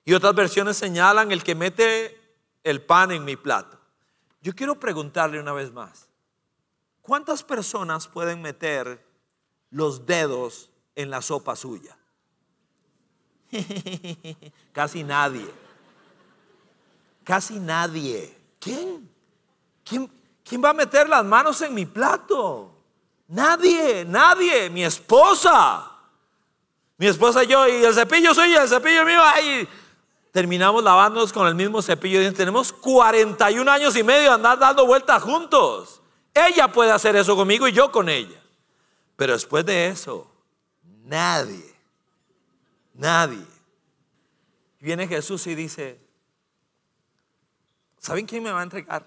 Y 0.05 0.15
otras 0.15 0.35
versiones 0.35 0.77
señalan 0.77 1.31
el 1.31 1.45
que 1.45 1.55
mete 1.55 2.21
el 2.65 2.83
pan 2.83 3.13
en 3.13 3.25
mi 3.25 3.37
plato. 3.37 3.79
Yo 4.43 4.53
quiero 4.53 4.81
preguntarle 4.81 5.39
una 5.39 5.53
vez 5.53 5.73
más, 5.73 6.09
¿cuántas 7.03 7.45
personas 7.45 8.09
pueden 8.09 8.43
meter 8.43 9.07
los 9.71 10.05
dedos 10.05 10.69
en 10.97 11.09
la 11.09 11.23
sopa 11.23 11.55
suya? 11.55 11.97
Casi 14.73 15.05
nadie. 15.05 15.47
Casi 17.23 17.61
nadie. 17.61 18.37
¿Quién? 18.59 19.09
¿Quién? 19.85 20.11
¿Quién 20.43 20.65
va 20.65 20.71
a 20.71 20.75
meter 20.75 21.09
las 21.09 21.25
manos 21.25 21.61
en 21.61 21.73
mi 21.75 21.87
plato? 21.87 22.76
Nadie, 23.29 24.05
nadie. 24.05 24.71
Mi 24.71 24.85
esposa. 24.85 25.93
Mi 26.99 27.07
esposa 27.07 27.45
y 27.45 27.49
yo, 27.49 27.69
y 27.69 27.85
el 27.85 27.95
cepillo 27.95 28.35
suyo, 28.35 28.63
el 28.63 28.69
cepillo 28.69 29.05
mío, 29.05 29.21
ahí 29.23 29.69
terminamos 30.33 30.83
lavándonos 30.83 31.33
con 31.33 31.47
el 31.47 31.55
mismo 31.55 31.83
cepillo. 31.83 32.23
Y 32.23 32.31
tenemos 32.33 32.73
41 32.73 33.71
años 33.71 33.97
y 33.97 34.03
medio 34.03 34.29
de 34.29 34.35
andar 34.35 34.59
dando 34.59 34.87
vueltas 34.87 35.23
juntos. 35.23 36.01
Ella 36.33 36.69
puede 36.69 36.93
hacer 36.93 37.17
eso 37.17 37.37
conmigo 37.37 37.67
y 37.69 37.73
yo 37.73 37.91
con 37.91 38.09
ella. 38.09 38.41
Pero 39.17 39.33
después 39.33 39.65
de 39.65 39.89
eso, 39.89 40.31
nadie, 41.05 41.75
nadie. 42.95 43.47
Viene 44.79 45.09
Jesús 45.09 45.47
y 45.47 45.55
dice, 45.55 45.99
¿saben 47.99 48.27
quién 48.27 48.43
me 48.43 48.53
va 48.53 48.61
a 48.61 48.65
entregar? 48.65 49.07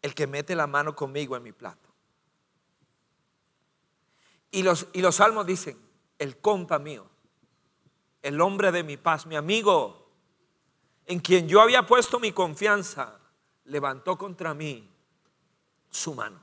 El 0.00 0.14
que 0.14 0.26
mete 0.26 0.56
la 0.56 0.66
mano 0.66 0.96
conmigo 0.96 1.36
en 1.36 1.42
mi 1.42 1.52
plato. 1.52 1.91
Y 4.52 4.62
los, 4.62 4.86
y 4.92 5.00
los 5.00 5.16
salmos 5.16 5.46
dicen, 5.46 5.76
el 6.18 6.36
compa 6.36 6.78
mío, 6.78 7.04
el 8.22 8.40
hombre 8.40 8.70
de 8.70 8.84
mi 8.84 8.96
paz, 8.96 9.26
mi 9.26 9.34
amigo, 9.34 10.08
en 11.06 11.18
quien 11.18 11.48
yo 11.48 11.60
había 11.60 11.86
puesto 11.86 12.20
mi 12.20 12.30
confianza, 12.30 13.18
levantó 13.64 14.16
contra 14.16 14.54
mí 14.54 14.88
su 15.90 16.14
mano. 16.14 16.40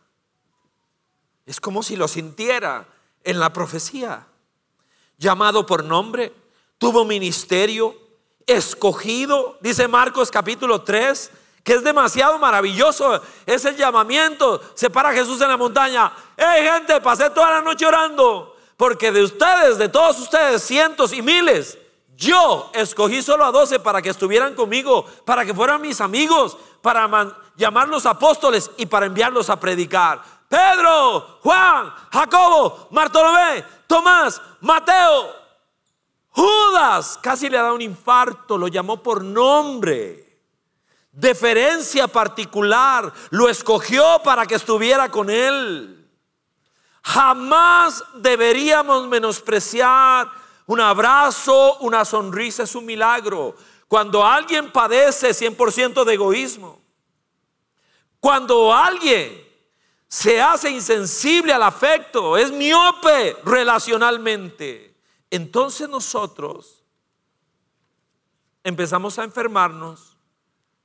Es 1.46 1.62
como 1.62 1.82
si 1.82 1.96
lo 1.96 2.08
sintiera 2.08 2.88
en 3.24 3.40
la 3.40 3.54
profecía. 3.54 4.28
Llamado 5.18 5.66
por 5.66 5.84
nombre, 5.84 6.34
tuvo 6.78 7.06
ministerio, 7.06 7.96
escogido, 8.46 9.58
dice 9.62 9.88
Marcos 9.88 10.32
capítulo 10.32 10.84
3, 10.84 11.32
que 11.70 11.76
es 11.76 11.84
demasiado 11.84 12.40
maravilloso. 12.40 13.22
Es 13.46 13.64
el 13.64 13.78
llamamiento. 13.78 14.60
Se 14.74 14.90
para 14.90 15.12
Jesús 15.14 15.40
en 15.40 15.50
la 15.50 15.56
montaña. 15.56 16.12
Hey 16.36 16.68
gente, 16.68 17.00
pasé 17.00 17.30
toda 17.30 17.52
la 17.52 17.62
noche 17.62 17.86
orando. 17.86 18.58
Porque 18.76 19.12
de 19.12 19.22
ustedes, 19.22 19.78
de 19.78 19.88
todos 19.88 20.18
ustedes, 20.20 20.64
cientos 20.64 21.14
y 21.14 21.22
miles, 21.22 21.78
yo 22.16 22.72
escogí 22.74 23.22
solo 23.22 23.46
a 23.46 23.52
doce 23.52 23.80
para 23.80 24.02
que 24.02 24.10
estuvieran 24.10 24.56
conmigo, 24.56 25.06
para 25.26 25.46
que 25.46 25.54
fueran 25.54 25.80
mis 25.80 26.02
amigos, 26.02 26.58
para 26.82 27.08
llamarlos 27.56 28.08
apóstoles 28.08 28.72
y 28.78 28.88
para 28.88 29.06
enviarlos 29.06 29.52
a 29.52 29.60
predicar. 29.60 30.24
Pedro, 30.48 31.38
Juan, 31.44 31.94
Jacobo, 32.12 32.88
Bartolomé, 32.90 33.64
Tomás, 33.86 34.42
Mateo, 34.62 35.36
Judas, 36.30 37.20
casi 37.22 37.48
le 37.48 37.58
da 37.58 37.72
un 37.72 37.84
infarto, 37.84 38.58
lo 38.58 38.68
llamó 38.68 39.04
por 39.04 39.24
nombre. 39.24 40.29
Deferencia 41.20 42.08
particular, 42.08 43.12
lo 43.32 43.50
escogió 43.50 44.22
para 44.24 44.46
que 44.46 44.56
estuviera 44.56 45.12
con 45.12 45.30
él. 45.30 46.10
Jamás 47.04 48.02
deberíamos 48.16 49.06
menospreciar 49.08 50.30
un 50.66 50.80
abrazo, 50.80 51.78
una 51.80 52.06
sonrisa 52.06 52.64
es 52.64 52.74
un 52.74 52.86
milagro. 52.86 53.54
Cuando 53.90 54.26
alguien 54.26 54.72
padece 54.72 55.32
100% 55.32 56.06
de 56.06 56.14
egoísmo, 56.14 56.82
cuando 58.22 58.74
alguien 58.74 59.46
se 60.08 60.42
hace 60.42 60.70
insensible 60.70 61.52
al 61.52 61.64
afecto, 61.64 62.38
es 62.38 62.50
miope 62.50 63.36
relacionalmente, 63.44 64.96
entonces 65.30 65.90
nosotros 65.90 66.82
empezamos 68.64 69.20
a 69.20 69.26
enfermarnos 69.26 70.09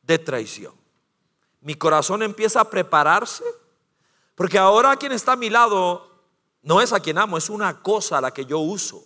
de 0.07 0.19
traición. 0.19 0.75
Mi 1.61 1.75
corazón 1.75 2.23
empieza 2.23 2.61
a 2.61 2.71
prepararse, 2.71 3.45
porque 4.35 4.59
ahora 4.59 4.97
quien 4.97 5.13
está 5.13 5.33
a 5.33 5.37
mi 5.37 5.51
lado 5.51 6.11
no 6.63 6.81
es 6.81 6.93
a 6.93 7.01
quien 7.01 7.19
amo, 7.19 7.39
es 7.39 7.51
una 7.51 7.83
cosa 7.83 8.19
a 8.19 8.21
la 8.21 8.33
que 8.33 8.45
yo 8.45 8.59
uso. 8.59 9.05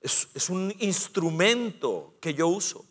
Es, 0.00 0.28
es 0.34 0.50
un 0.50 0.74
instrumento 0.80 2.14
que 2.20 2.34
yo 2.34 2.48
uso. 2.48 2.84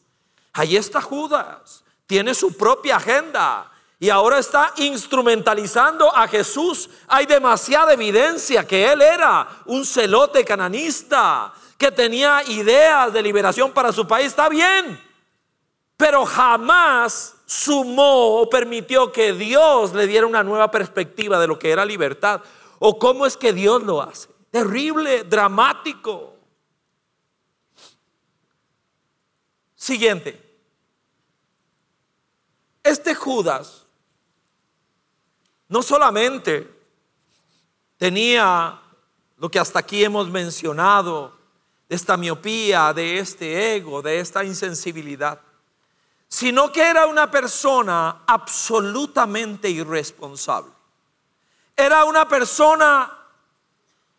Ahí 0.54 0.76
está 0.76 1.02
Judas, 1.02 1.84
tiene 2.06 2.34
su 2.34 2.56
propia 2.56 2.98
agenda 2.98 3.72
y 4.00 4.10
ahora 4.10 4.38
está 4.38 4.74
instrumentalizando 4.78 6.16
a 6.16 6.28
Jesús. 6.28 6.90
Hay 7.08 7.26
demasiada 7.26 7.94
evidencia 7.94 8.68
que 8.68 8.92
él 8.92 9.02
era 9.02 9.48
un 9.66 9.86
celote 9.86 10.44
cananista, 10.44 11.54
que 11.78 11.92
tenía 11.92 12.44
ideas 12.48 13.14
de 13.14 13.22
liberación 13.22 13.72
para 13.72 13.92
su 13.92 14.06
país. 14.08 14.28
Está 14.28 14.50
bien, 14.50 15.02
pero 15.98 16.26
jamás 16.26 17.36
sumó 17.46 18.42
o 18.42 18.50
permitió 18.50 19.12
que 19.12 19.34
Dios 19.34 19.94
le 19.94 20.08
diera 20.08 20.26
una 20.26 20.44
nueva 20.44 20.72
perspectiva 20.72 21.40
de 21.40 21.48
lo 21.48 21.60
que 21.60 21.72
era 21.72 21.86
libertad. 21.86 22.42
¿O 22.80 22.98
cómo 22.98 23.26
es 23.26 23.38
que 23.38 23.54
Dios 23.54 23.84
lo 23.84 24.02
hace? 24.02 24.30
Terrible, 24.52 25.24
dramático. 25.24 26.36
Siguiente. 29.76 30.42
Este 32.84 33.16
Judas 33.16 33.86
no 35.70 35.82
solamente 35.82 36.70
tenía 37.98 38.82
lo 39.38 39.50
que 39.50 39.60
hasta 39.60 39.80
aquí 39.80 40.04
hemos 40.04 40.30
mencionado, 40.30 41.38
de 41.88 41.96
esta 41.96 42.18
miopía, 42.18 42.94
de 42.94 43.20
este 43.20 43.76
ego, 43.76 44.02
de 44.02 44.20
esta 44.20 44.44
insensibilidad, 44.44 45.42
sino 46.34 46.72
que 46.72 46.82
era 46.82 47.06
una 47.06 47.30
persona 47.30 48.24
absolutamente 48.26 49.70
irresponsable. 49.70 50.72
Era 51.78 52.06
una 52.06 52.28
persona 52.28 53.20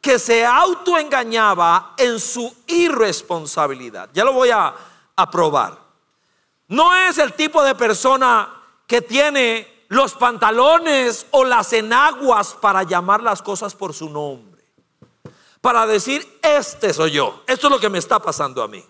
que 0.01 0.21
se 0.21 0.47
autoengañaba 0.47 1.95
en 1.97 2.21
su 2.21 2.55
irresponsabilidad. 2.69 4.11
Ya 4.13 4.23
lo 4.23 4.33
voy 4.33 4.51
a, 4.51 4.77
probar. 5.33 5.77
No 6.69 6.95
es 6.95 7.19
el 7.19 7.33
tipo 7.33 7.65
de 7.65 7.75
persona 7.75 8.63
que 8.87 9.03
tiene 9.03 9.87
los 9.89 10.15
pantalones 10.15 11.27
o 11.33 11.45
las 11.45 11.73
enaguas 11.73 12.55
para 12.55 12.85
llamar 12.85 13.25
las 13.25 13.43
cosas 13.43 13.75
por 13.75 13.93
su 13.93 14.09
nombre. 14.09 14.63
Para 15.61 15.85
decir, 15.85 16.39
este 16.41 16.95
soy 16.95 17.11
yo. 17.11 17.43
Esto 17.49 17.67
es 17.67 17.73
lo 17.73 17.81
que 17.81 17.91
me 17.91 17.99
está 17.99 18.21
pasando 18.21 18.63
a 18.63 18.69
mí. 18.69 18.85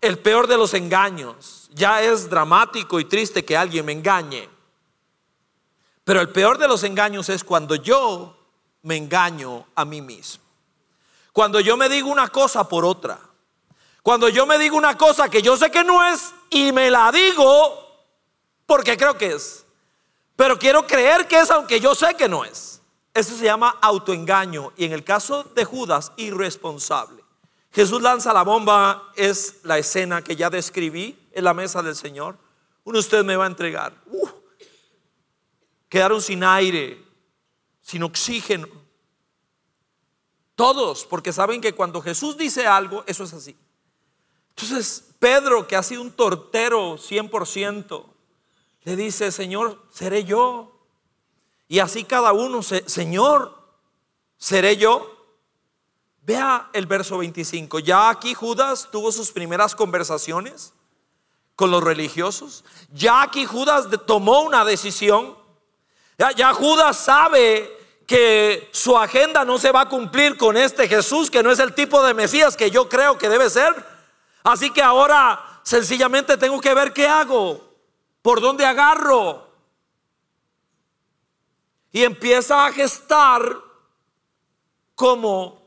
El 0.00 0.20
peor 0.20 0.46
de 0.46 0.56
los 0.56 0.74
engaños. 0.74 1.63
Ya 1.74 2.00
es 2.02 2.30
dramático 2.30 3.00
y 3.00 3.04
triste 3.04 3.44
que 3.44 3.56
alguien 3.56 3.84
me 3.84 3.92
engañe. 3.92 4.48
Pero 6.04 6.20
el 6.20 6.28
peor 6.28 6.56
de 6.56 6.68
los 6.68 6.84
engaños 6.84 7.28
es 7.28 7.42
cuando 7.42 7.74
yo 7.74 8.38
me 8.82 8.96
engaño 8.96 9.66
a 9.74 9.84
mí 9.84 10.00
mismo. 10.00 10.44
Cuando 11.32 11.58
yo 11.58 11.76
me 11.76 11.88
digo 11.88 12.10
una 12.10 12.28
cosa 12.28 12.68
por 12.68 12.84
otra. 12.84 13.18
Cuando 14.04 14.28
yo 14.28 14.46
me 14.46 14.56
digo 14.56 14.76
una 14.76 14.96
cosa 14.96 15.28
que 15.28 15.42
yo 15.42 15.56
sé 15.56 15.70
que 15.72 15.82
no 15.82 16.04
es 16.04 16.32
y 16.48 16.70
me 16.70 16.90
la 16.90 17.10
digo 17.10 18.06
porque 18.66 18.96
creo 18.96 19.18
que 19.18 19.32
es. 19.32 19.66
Pero 20.36 20.56
quiero 20.56 20.86
creer 20.86 21.26
que 21.26 21.40
es 21.40 21.50
aunque 21.50 21.80
yo 21.80 21.96
sé 21.96 22.14
que 22.14 22.28
no 22.28 22.44
es. 22.44 22.80
Eso 23.12 23.36
se 23.36 23.44
llama 23.46 23.78
autoengaño 23.80 24.72
y 24.76 24.84
en 24.84 24.92
el 24.92 25.02
caso 25.02 25.42
de 25.42 25.64
Judas, 25.64 26.12
irresponsable. 26.16 27.24
Jesús 27.72 28.00
lanza 28.00 28.32
la 28.32 28.42
bomba, 28.42 29.10
es 29.16 29.56
la 29.64 29.78
escena 29.78 30.22
que 30.22 30.36
ya 30.36 30.50
describí 30.50 31.18
en 31.34 31.44
la 31.44 31.52
mesa 31.52 31.82
del 31.82 31.96
Señor. 31.96 32.38
Uno 32.84 32.94
de 32.96 33.00
ustedes 33.00 33.24
me 33.24 33.36
va 33.36 33.44
a 33.44 33.48
entregar. 33.48 33.94
Quedaron 35.88 36.20
sin 36.22 36.42
aire, 36.44 37.02
sin 37.82 38.02
oxígeno. 38.02 38.68
Todos, 40.54 41.04
porque 41.04 41.32
saben 41.32 41.60
que 41.60 41.74
cuando 41.74 42.00
Jesús 42.00 42.36
dice 42.36 42.66
algo, 42.66 43.02
eso 43.06 43.24
es 43.24 43.32
así. 43.32 43.56
Entonces, 44.50 45.14
Pedro, 45.18 45.66
que 45.66 45.74
ha 45.76 45.82
sido 45.82 46.02
un 46.02 46.12
tortero 46.12 46.96
100%, 46.96 48.06
le 48.82 48.96
dice, 48.96 49.32
Señor, 49.32 49.82
seré 49.90 50.24
yo. 50.24 50.70
Y 51.66 51.80
así 51.80 52.04
cada 52.04 52.32
uno, 52.32 52.62
Señor, 52.62 53.58
seré 54.36 54.76
yo. 54.76 55.10
Vea 56.22 56.70
el 56.72 56.86
verso 56.86 57.18
25. 57.18 57.80
Ya 57.80 58.10
aquí 58.10 58.34
Judas 58.34 58.88
tuvo 58.92 59.10
sus 59.10 59.32
primeras 59.32 59.74
conversaciones 59.74 60.72
con 61.56 61.70
los 61.70 61.82
religiosos. 61.82 62.64
Ya 62.92 63.22
aquí 63.22 63.46
Judas 63.46 63.86
tomó 64.06 64.42
una 64.42 64.64
decisión. 64.64 65.36
Ya, 66.18 66.52
Judas 66.52 66.96
sabe 66.96 67.70
que 68.06 68.68
su 68.72 68.96
agenda 68.96 69.44
no 69.44 69.58
se 69.58 69.72
va 69.72 69.82
a 69.82 69.88
cumplir 69.88 70.36
con 70.36 70.56
este 70.56 70.88
Jesús, 70.88 71.30
que 71.30 71.42
no 71.42 71.50
es 71.50 71.58
el 71.58 71.74
tipo 71.74 72.02
de 72.02 72.14
Mesías 72.14 72.56
que 72.56 72.70
yo 72.70 72.88
creo 72.88 73.18
que 73.18 73.28
debe 73.28 73.50
ser. 73.50 73.74
Así 74.42 74.70
que 74.70 74.82
ahora 74.82 75.60
sencillamente 75.62 76.36
tengo 76.36 76.60
que 76.60 76.74
ver 76.74 76.92
qué 76.92 77.08
hago, 77.08 77.60
por 78.22 78.40
dónde 78.40 78.64
agarro. 78.66 79.48
Y 81.90 82.02
empieza 82.02 82.66
a 82.66 82.72
gestar 82.72 83.62
cómo, 84.94 85.62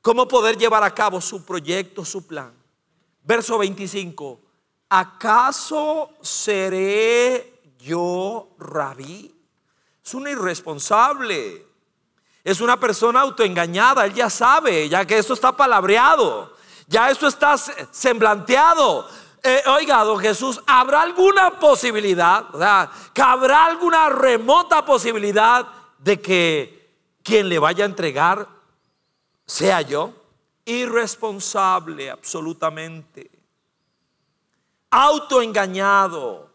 cómo 0.00 0.26
poder 0.26 0.56
llevar 0.56 0.82
a 0.82 0.94
cabo 0.94 1.20
su 1.20 1.44
proyecto, 1.44 2.04
su 2.04 2.26
plan. 2.26 2.52
Verso 3.22 3.58
25. 3.58 4.49
¿Acaso 4.90 6.10
seré 6.20 7.62
yo 7.78 8.48
rabí? 8.58 9.32
Es 10.04 10.14
un 10.14 10.26
irresponsable. 10.26 11.64
Es 12.42 12.60
una 12.60 12.78
persona 12.78 13.20
autoengañada. 13.20 14.04
Él 14.04 14.14
ya 14.14 14.28
sabe, 14.28 14.88
ya 14.88 15.04
que 15.04 15.18
esto 15.18 15.34
está 15.34 15.56
palabreado. 15.56 16.52
Ya 16.88 17.08
esto 17.08 17.28
está 17.28 17.56
semblanteado. 17.56 19.08
Eh, 19.44 19.62
oiga, 19.68 20.02
don 20.02 20.18
Jesús, 20.18 20.60
¿habrá 20.66 21.02
alguna 21.02 21.60
posibilidad? 21.60 22.52
O 22.52 22.58
sea, 22.58 22.90
¿habrá 23.22 23.66
alguna 23.66 24.08
remota 24.08 24.84
posibilidad 24.84 25.66
de 25.98 26.20
que 26.20 26.96
quien 27.22 27.48
le 27.48 27.60
vaya 27.60 27.84
a 27.84 27.88
entregar 27.88 28.48
sea 29.46 29.82
yo? 29.82 30.12
Irresponsable, 30.64 32.10
absolutamente. 32.10 33.39
Autoengañado 34.90 36.50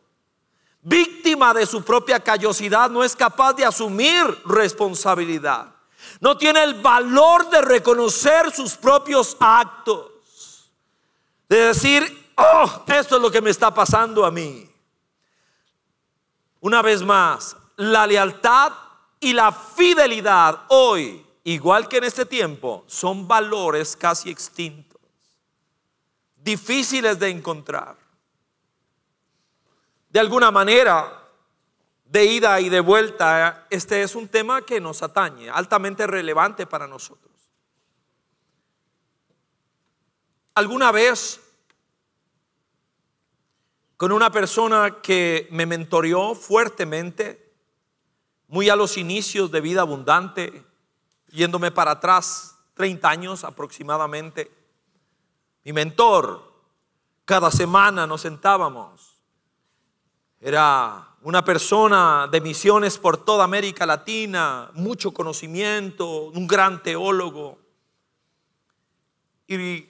víctima 0.85 1.51
de 1.51 1.65
su 1.65 1.83
propia 1.83 2.19
callosidad, 2.19 2.91
no 2.91 3.03
es 3.03 3.15
capaz 3.15 3.53
de 3.53 3.65
asumir 3.65 4.23
responsabilidad. 4.45 5.73
No 6.19 6.37
tiene 6.37 6.63
el 6.63 6.75
valor 6.75 7.49
de 7.49 7.61
reconocer 7.61 8.51
sus 8.51 8.75
propios 8.75 9.35
actos. 9.39 10.69
De 11.49 11.57
decir, 11.57 12.31
oh, 12.37 12.83
esto 12.87 13.15
es 13.15 13.21
lo 13.21 13.31
que 13.31 13.41
me 13.41 13.49
está 13.49 13.73
pasando 13.73 14.23
a 14.23 14.31
mí. 14.31 14.69
Una 16.61 16.83
vez 16.83 17.01
más, 17.01 17.57
la 17.77 18.05
lealtad 18.05 18.71
y 19.19 19.33
la 19.33 19.51
fidelidad 19.51 20.65
hoy, 20.67 21.25
igual 21.43 21.87
que 21.87 21.97
en 21.97 22.03
este 22.03 22.27
tiempo, 22.27 22.83
son 22.87 23.27
valores 23.27 23.95
casi 23.95 24.29
extintos, 24.29 25.01
difíciles 26.35 27.17
de 27.17 27.29
encontrar 27.29 28.04
de 30.15 30.21
alguna 30.21 30.49
manera, 30.49 31.27
de 32.05 32.23
ida 32.23 32.61
y 32.61 32.69
de 32.69 32.79
vuelta, 32.79 33.67
este 33.69 34.01
es 34.01 34.15
un 34.15 34.29
tema 34.29 34.61
que 34.61 34.79
nos 34.79 35.03
atañe, 35.03 35.49
altamente 35.49 36.07
relevante 36.07 36.65
para 36.65 36.87
nosotros. 36.87 37.33
Alguna 40.53 40.93
vez, 40.93 41.41
con 43.97 44.13
una 44.13 44.31
persona 44.31 45.01
que 45.01 45.49
me 45.51 45.65
mentoreó 45.65 46.33
fuertemente, 46.33 47.53
muy 48.47 48.69
a 48.69 48.77
los 48.77 48.95
inicios 48.95 49.51
de 49.51 49.59
vida 49.59 49.81
abundante, 49.81 50.63
yéndome 51.27 51.71
para 51.71 51.91
atrás 51.91 52.57
30 52.75 53.09
años 53.09 53.43
aproximadamente, 53.43 54.49
mi 55.65 55.73
mentor, 55.73 56.53
cada 57.25 57.51
semana 57.51 58.07
nos 58.07 58.21
sentábamos 58.21 59.14
era 60.39 61.15
una 61.21 61.43
persona 61.43 62.27
de 62.31 62.39
misiones 62.41 62.97
por 62.97 63.17
toda 63.23 63.43
América 63.43 63.85
Latina, 63.85 64.69
mucho 64.73 65.11
conocimiento, 65.11 66.25
un 66.25 66.45
gran 66.45 66.83
teólogo. 66.83 67.57
Y 69.47 69.89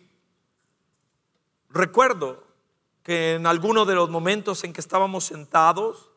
recuerdo 1.70 2.44
que 3.04 3.36
en 3.36 3.48
alguno 3.48 3.86
de 3.86 3.96
los 3.96 4.10
momentos 4.10 4.64
en 4.64 4.74
que 4.74 4.82
estábamos 4.82 5.26
sentados, 5.26 6.10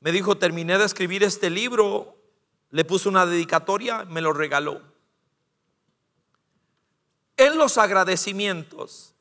me 0.00 0.12
dijo, 0.12 0.36
terminé 0.36 0.78
de 0.78 0.84
escribir 0.84 1.22
este 1.22 1.48
libro, 1.48 2.16
le 2.70 2.84
puse 2.84 3.08
una 3.08 3.24
dedicatoria, 3.24 4.04
me 4.04 4.20
lo 4.20 4.32
regaló. 4.32 4.82
En 7.36 7.56
los 7.56 7.78
agradecimientos, 7.78 9.14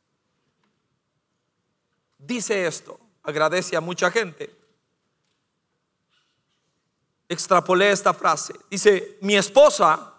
dice 2.17 2.67
esto, 2.67 2.99
agradece 3.23 3.75
a 3.75 3.81
mucha 3.81 4.11
gente. 4.11 4.55
Extrapolé 7.29 7.91
esta 7.91 8.13
frase. 8.13 8.53
Dice, 8.69 9.17
mi 9.21 9.35
esposa 9.35 10.13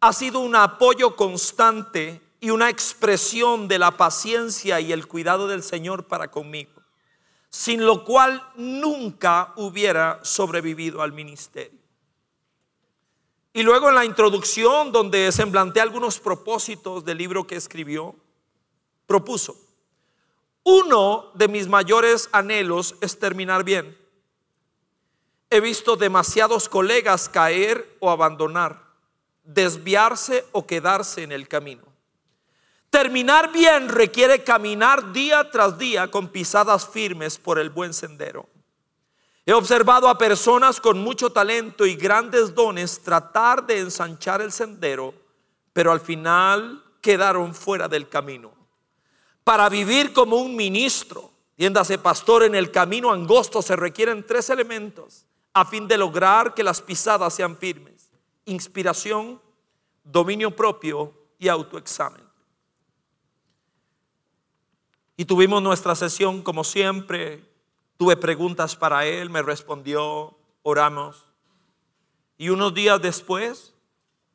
ha 0.00 0.12
sido 0.12 0.40
un 0.40 0.56
apoyo 0.56 1.14
constante 1.14 2.20
y 2.40 2.50
una 2.50 2.68
expresión 2.68 3.68
de 3.68 3.78
la 3.78 3.96
paciencia 3.96 4.80
y 4.80 4.92
el 4.92 5.06
cuidado 5.06 5.46
del 5.46 5.62
Señor 5.62 6.08
para 6.08 6.28
conmigo, 6.28 6.82
sin 7.48 7.86
lo 7.86 8.04
cual 8.04 8.44
nunca 8.56 9.52
hubiera 9.56 10.18
sobrevivido 10.24 11.02
al 11.02 11.12
ministerio. 11.12 11.78
Y 13.52 13.62
luego 13.62 13.90
en 13.90 13.94
la 13.94 14.04
introducción, 14.04 14.90
donde 14.90 15.30
se 15.30 15.46
plantea 15.46 15.82
algunos 15.82 16.18
propósitos 16.18 17.04
del 17.04 17.18
libro 17.18 17.46
que 17.46 17.54
escribió, 17.54 18.16
propuso, 19.06 19.56
uno 20.64 21.30
de 21.34 21.48
mis 21.48 21.68
mayores 21.68 22.28
anhelos 22.32 22.94
es 23.00 23.18
terminar 23.18 23.64
bien. 23.64 23.98
He 25.50 25.60
visto 25.60 25.96
demasiados 25.96 26.68
colegas 26.68 27.28
caer 27.28 27.96
o 28.00 28.10
abandonar, 28.10 28.82
desviarse 29.42 30.46
o 30.52 30.66
quedarse 30.66 31.22
en 31.22 31.32
el 31.32 31.48
camino. 31.48 31.82
Terminar 32.90 33.52
bien 33.52 33.88
requiere 33.88 34.44
caminar 34.44 35.12
día 35.12 35.50
tras 35.50 35.78
día 35.78 36.10
con 36.10 36.28
pisadas 36.28 36.86
firmes 36.88 37.38
por 37.38 37.58
el 37.58 37.70
buen 37.70 37.92
sendero. 37.94 38.48
He 39.44 39.52
observado 39.52 40.08
a 40.08 40.18
personas 40.18 40.80
con 40.80 41.02
mucho 41.02 41.32
talento 41.32 41.84
y 41.84 41.96
grandes 41.96 42.54
dones 42.54 43.02
tratar 43.02 43.66
de 43.66 43.80
ensanchar 43.80 44.40
el 44.40 44.52
sendero, 44.52 45.14
pero 45.72 45.90
al 45.90 46.00
final 46.00 46.84
quedaron 47.00 47.54
fuera 47.54 47.88
del 47.88 48.08
camino. 48.08 48.61
Para 49.44 49.68
vivir 49.68 50.12
como 50.12 50.36
un 50.36 50.54
ministro, 50.54 51.30
tiéndase 51.56 51.98
pastor 51.98 52.44
en 52.44 52.54
el 52.54 52.70
camino 52.70 53.10
angosto, 53.10 53.60
se 53.60 53.74
requieren 53.74 54.24
tres 54.24 54.50
elementos 54.50 55.26
a 55.54 55.64
fin 55.64 55.86
de 55.86 55.98
lograr 55.98 56.54
que 56.54 56.62
las 56.62 56.80
pisadas 56.80 57.34
sean 57.34 57.56
firmes. 57.56 58.10
Inspiración, 58.44 59.40
dominio 60.04 60.54
propio 60.54 61.12
y 61.38 61.48
autoexamen. 61.48 62.22
Y 65.16 65.24
tuvimos 65.24 65.62
nuestra 65.62 65.94
sesión 65.94 66.42
como 66.42 66.64
siempre. 66.64 67.44
Tuve 67.96 68.16
preguntas 68.16 68.74
para 68.74 69.04
él, 69.06 69.28
me 69.28 69.42
respondió, 69.42 70.36
oramos. 70.62 71.26
Y 72.38 72.48
unos 72.48 72.74
días 72.74 73.00
después 73.02 73.74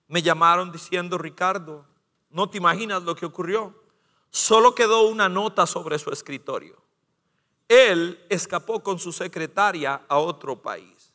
me 0.07 0.21
llamaron 0.21 0.71
diciendo, 0.71 1.17
Ricardo, 1.17 1.85
no 2.29 2.49
te 2.49 2.57
imaginas 2.57 3.03
lo 3.03 3.15
que 3.15 3.25
ocurrió 3.25 3.86
solo 4.31 4.75
quedó 4.75 5.07
una 5.07 5.29
nota 5.29 5.65
sobre 5.65 5.99
su 5.99 6.11
escritorio. 6.11 6.77
Él 7.67 8.23
escapó 8.29 8.81
con 8.81 8.99
su 8.99 9.11
secretaria 9.11 10.01
a 10.07 10.17
otro 10.17 10.61
país. 10.61 11.13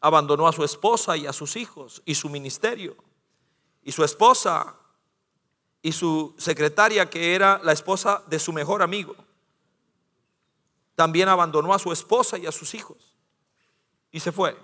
Abandonó 0.00 0.48
a 0.48 0.52
su 0.52 0.64
esposa 0.64 1.16
y 1.16 1.26
a 1.26 1.32
sus 1.32 1.56
hijos 1.56 2.02
y 2.04 2.14
su 2.14 2.28
ministerio. 2.28 2.96
Y 3.82 3.92
su 3.92 4.02
esposa 4.02 4.74
y 5.82 5.92
su 5.92 6.34
secretaria, 6.36 7.08
que 7.08 7.34
era 7.34 7.60
la 7.62 7.72
esposa 7.72 8.24
de 8.26 8.40
su 8.40 8.52
mejor 8.52 8.82
amigo, 8.82 9.14
también 10.96 11.28
abandonó 11.28 11.72
a 11.72 11.78
su 11.78 11.92
esposa 11.92 12.38
y 12.38 12.46
a 12.46 12.52
sus 12.52 12.74
hijos. 12.74 13.16
Y 14.10 14.18
se 14.18 14.32
fue. 14.32 14.56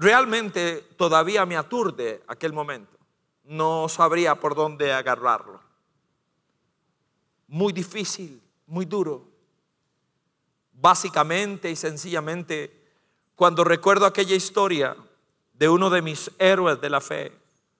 Realmente 0.00 0.88
todavía 0.96 1.44
me 1.44 1.58
aturde 1.58 2.22
aquel 2.26 2.54
momento. 2.54 2.96
No 3.44 3.86
sabría 3.88 4.34
por 4.34 4.54
dónde 4.54 4.94
agarrarlo. 4.94 5.60
Muy 7.46 7.72
difícil, 7.74 8.40
muy 8.66 8.86
duro. 8.86 9.28
Básicamente 10.72 11.70
y 11.70 11.76
sencillamente, 11.76 12.74
cuando 13.36 13.62
recuerdo 13.62 14.06
aquella 14.06 14.34
historia 14.34 14.96
de 15.52 15.68
uno 15.68 15.90
de 15.90 16.00
mis 16.00 16.30
héroes 16.38 16.80
de 16.80 16.88
la 16.88 17.02
fe, 17.02 17.32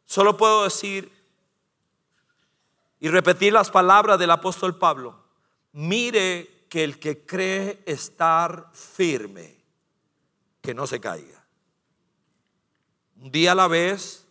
solo 0.04 0.36
puedo 0.36 0.64
decir 0.64 1.10
y 2.98 3.08
repetir 3.08 3.54
las 3.54 3.70
palabras 3.70 4.18
del 4.18 4.30
apóstol 4.30 4.76
Pablo. 4.76 5.18
Mire 5.72 6.66
que 6.68 6.84
el 6.84 6.98
que 6.98 7.24
cree 7.24 7.82
estar 7.86 8.68
firme, 8.74 9.56
que 10.60 10.74
no 10.74 10.86
se 10.86 11.00
caiga. 11.00 11.39
Un 13.20 13.30
día 13.30 13.52
a 13.52 13.54
la 13.54 13.68
vez 13.68 14.26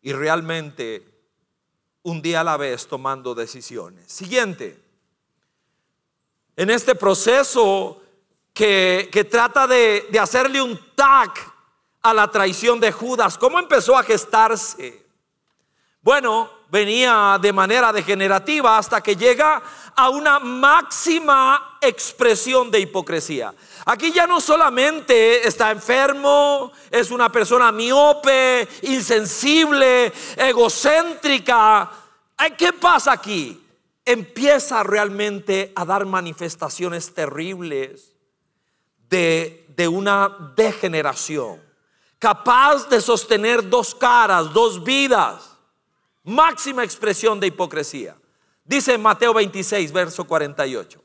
y 0.00 0.12
realmente 0.12 1.06
un 2.02 2.22
día 2.22 2.40
a 2.40 2.44
la 2.44 2.56
vez 2.56 2.86
tomando 2.88 3.34
decisiones. 3.34 4.10
Siguiente, 4.10 4.82
en 6.56 6.70
este 6.70 6.94
proceso 6.94 8.00
que, 8.54 9.28
trata 9.30 9.66
de, 9.66 10.06
de 10.10 10.18
hacerle 10.18 10.62
un 10.62 10.80
tag 10.94 11.32
a 12.00 12.14
la 12.14 12.30
traición 12.30 12.80
de 12.80 12.92
Judas, 12.92 13.36
¿cómo 13.36 13.58
empezó 13.58 13.96
a 13.96 14.02
gestarse? 14.02 15.06
Bueno, 16.00 16.50
venía 16.70 17.38
de 17.40 17.52
manera 17.52 17.92
degenerativa 17.92 18.78
hasta 18.78 19.02
que 19.02 19.14
llega 19.14 19.62
a 19.94 20.08
una 20.08 20.38
máxima 20.38 21.67
expresión 21.80 22.70
de 22.70 22.80
hipocresía. 22.80 23.54
Aquí 23.84 24.12
ya 24.12 24.26
no 24.26 24.40
solamente 24.40 25.46
está 25.46 25.70
enfermo, 25.70 26.72
es 26.90 27.10
una 27.10 27.30
persona 27.30 27.72
miope, 27.72 28.68
insensible, 28.82 30.12
egocéntrica. 30.36 31.90
¿Qué 32.56 32.72
pasa 32.72 33.12
aquí? 33.12 33.62
Empieza 34.04 34.82
realmente 34.82 35.72
a 35.74 35.84
dar 35.84 36.06
manifestaciones 36.06 37.12
terribles 37.14 38.16
de, 39.08 39.66
de 39.68 39.88
una 39.88 40.52
degeneración, 40.56 41.62
capaz 42.18 42.88
de 42.88 43.00
sostener 43.00 43.68
dos 43.68 43.94
caras, 43.94 44.52
dos 44.52 44.82
vidas 44.82 45.48
máxima 46.28 46.84
expresión 46.84 47.40
de 47.40 47.46
hipocresía. 47.46 48.16
Dice 48.64 48.98
Mateo 48.98 49.32
26, 49.32 49.90
verso 49.92 50.24
48. 50.24 51.02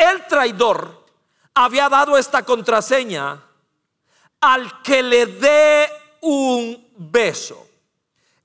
El 0.00 0.26
traidor 0.26 1.04
había 1.52 1.90
dado 1.90 2.16
esta 2.16 2.42
contraseña 2.42 3.44
al 4.40 4.80
que 4.80 5.02
le 5.02 5.26
dé 5.26 5.90
un 6.22 6.88
beso. 6.96 7.68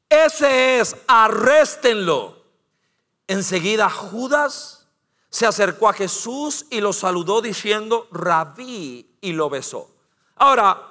Ese 0.09 0.79
es, 0.79 0.97
arréstenlo. 1.07 2.43
Enseguida 3.25 3.89
Judas 3.89 4.85
se 5.29 5.45
acercó 5.45 5.87
a 5.87 5.93
Jesús 5.93 6.65
y 6.69 6.81
lo 6.81 6.91
saludó 6.91 7.41
diciendo, 7.41 8.09
rabí, 8.11 9.17
y 9.21 9.31
lo 9.31 9.49
besó. 9.49 9.89
Ahora, 10.35 10.81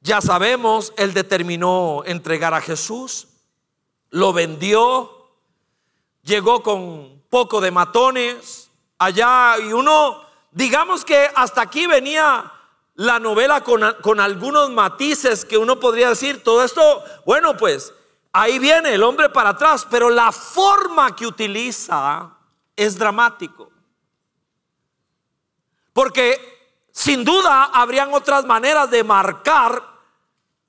ya 0.00 0.22
sabemos, 0.22 0.94
él 0.96 1.12
determinó 1.12 2.02
entregar 2.06 2.54
a 2.54 2.62
Jesús, 2.62 3.28
lo 4.08 4.32
vendió, 4.32 5.28
llegó 6.22 6.62
con 6.62 7.22
poco 7.28 7.60
de 7.60 7.70
matones 7.70 8.65
allá 8.98 9.56
y 9.58 9.72
uno, 9.72 10.22
digamos 10.50 11.04
que 11.04 11.30
hasta 11.34 11.62
aquí 11.62 11.86
venía 11.86 12.52
la 12.94 13.18
novela 13.18 13.62
con, 13.62 13.82
con 14.02 14.20
algunos 14.20 14.70
matices 14.70 15.44
que 15.44 15.58
uno 15.58 15.78
podría 15.78 16.10
decir, 16.10 16.42
todo 16.42 16.64
esto, 16.64 17.04
bueno, 17.24 17.56
pues 17.56 17.92
ahí 18.32 18.58
viene 18.58 18.94
el 18.94 19.02
hombre 19.02 19.28
para 19.28 19.50
atrás, 19.50 19.86
pero 19.90 20.10
la 20.10 20.32
forma 20.32 21.14
que 21.14 21.26
utiliza 21.26 22.30
es 22.74 22.98
dramático. 22.98 23.70
Porque 25.92 26.56
sin 26.92 27.24
duda 27.24 27.70
habrían 27.72 28.12
otras 28.14 28.44
maneras 28.44 28.90
de 28.90 29.04
marcar 29.04 29.82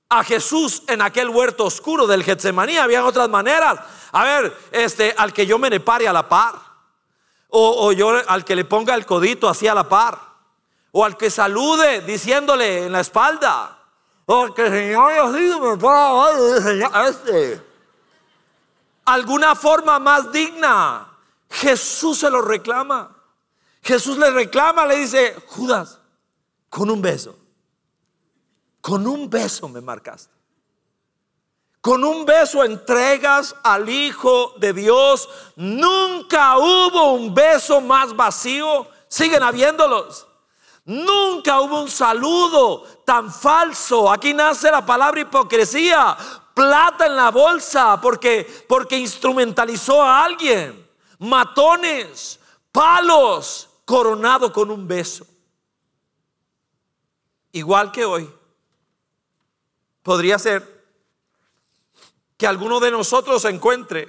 a 0.10 0.24
Jesús 0.24 0.84
en 0.88 1.02
aquel 1.02 1.30
huerto 1.30 1.66
oscuro 1.66 2.08
del 2.08 2.24
Getsemaní. 2.24 2.78
Habían 2.78 3.04
otras 3.04 3.30
maneras. 3.30 3.80
A 4.12 4.24
ver, 4.24 4.58
este, 4.72 5.14
al 5.18 5.34
que 5.34 5.46
yo 5.46 5.58
me 5.58 5.70
le 5.70 5.80
pare 5.80 6.08
a 6.08 6.14
la 6.14 6.28
par. 6.28 6.67
O, 7.50 7.92
yo 7.92 8.12
al 8.28 8.44
que 8.44 8.56
le 8.56 8.66
ponga 8.66 8.94
el 8.94 9.06
codito 9.06 9.48
así 9.48 9.68
a 9.68 9.74
la 9.74 9.88
par. 9.88 10.20
O 10.92 11.06
al 11.06 11.18
que 11.18 11.30
salude 11.30 12.02
diciéndole 12.02 12.86
en 12.86 12.92
la 12.92 13.00
espalda. 13.00 13.80
O 14.26 14.44
al 14.44 14.54
que 14.54 14.70
Señor 14.70 15.12
este. 17.08 17.62
Alguna 19.06 19.56
forma 19.56 20.00
más 20.00 20.32
digna. 20.32 21.08
Jesús 21.50 22.20
se 22.20 22.30
lo 22.30 22.42
reclama. 22.42 23.16
Jesús 23.82 24.18
le 24.18 24.30
reclama, 24.32 24.86
le 24.86 24.98
dice, 24.98 25.36
Judas, 25.48 26.00
con 26.70 26.90
un 26.90 27.02
beso. 27.02 27.38
Con 28.82 29.08
un 29.08 29.30
beso 29.30 29.70
me 29.70 29.80
marcaste. 29.80 30.37
Con 31.88 32.04
un 32.04 32.26
beso 32.26 32.66
entregas 32.66 33.56
al 33.64 33.88
Hijo 33.88 34.56
de 34.58 34.74
Dios. 34.74 35.30
Nunca 35.56 36.58
hubo 36.58 37.14
un 37.14 37.34
beso 37.34 37.80
más 37.80 38.14
vacío. 38.14 38.86
Siguen 39.08 39.42
habiéndolos. 39.42 40.28
Nunca 40.84 41.62
hubo 41.62 41.84
un 41.84 41.90
saludo 41.90 42.84
tan 43.06 43.34
falso. 43.34 44.12
Aquí 44.12 44.34
nace 44.34 44.70
la 44.70 44.86
palabra 44.86 45.22
hipocresía. 45.22 46.18
Plata 46.54 47.06
en 47.06 47.16
la 47.16 47.32
bolsa 47.32 48.02
porque 48.02 48.66
porque 48.68 48.98
instrumentalizó 48.98 50.04
a 50.04 50.26
alguien. 50.26 50.86
Matones, 51.20 52.38
palos, 52.70 53.70
coronado 53.86 54.52
con 54.52 54.72
un 54.72 54.86
beso. 54.86 55.26
Igual 57.54 57.94
que 57.94 58.04
hoy. 58.04 58.30
Podría 60.04 60.38
ser 60.38 60.77
que 62.38 62.48
alguno 62.48 62.80
de 62.80 62.92
nosotros 62.92 63.42
se 63.42 63.50
encuentre 63.50 64.08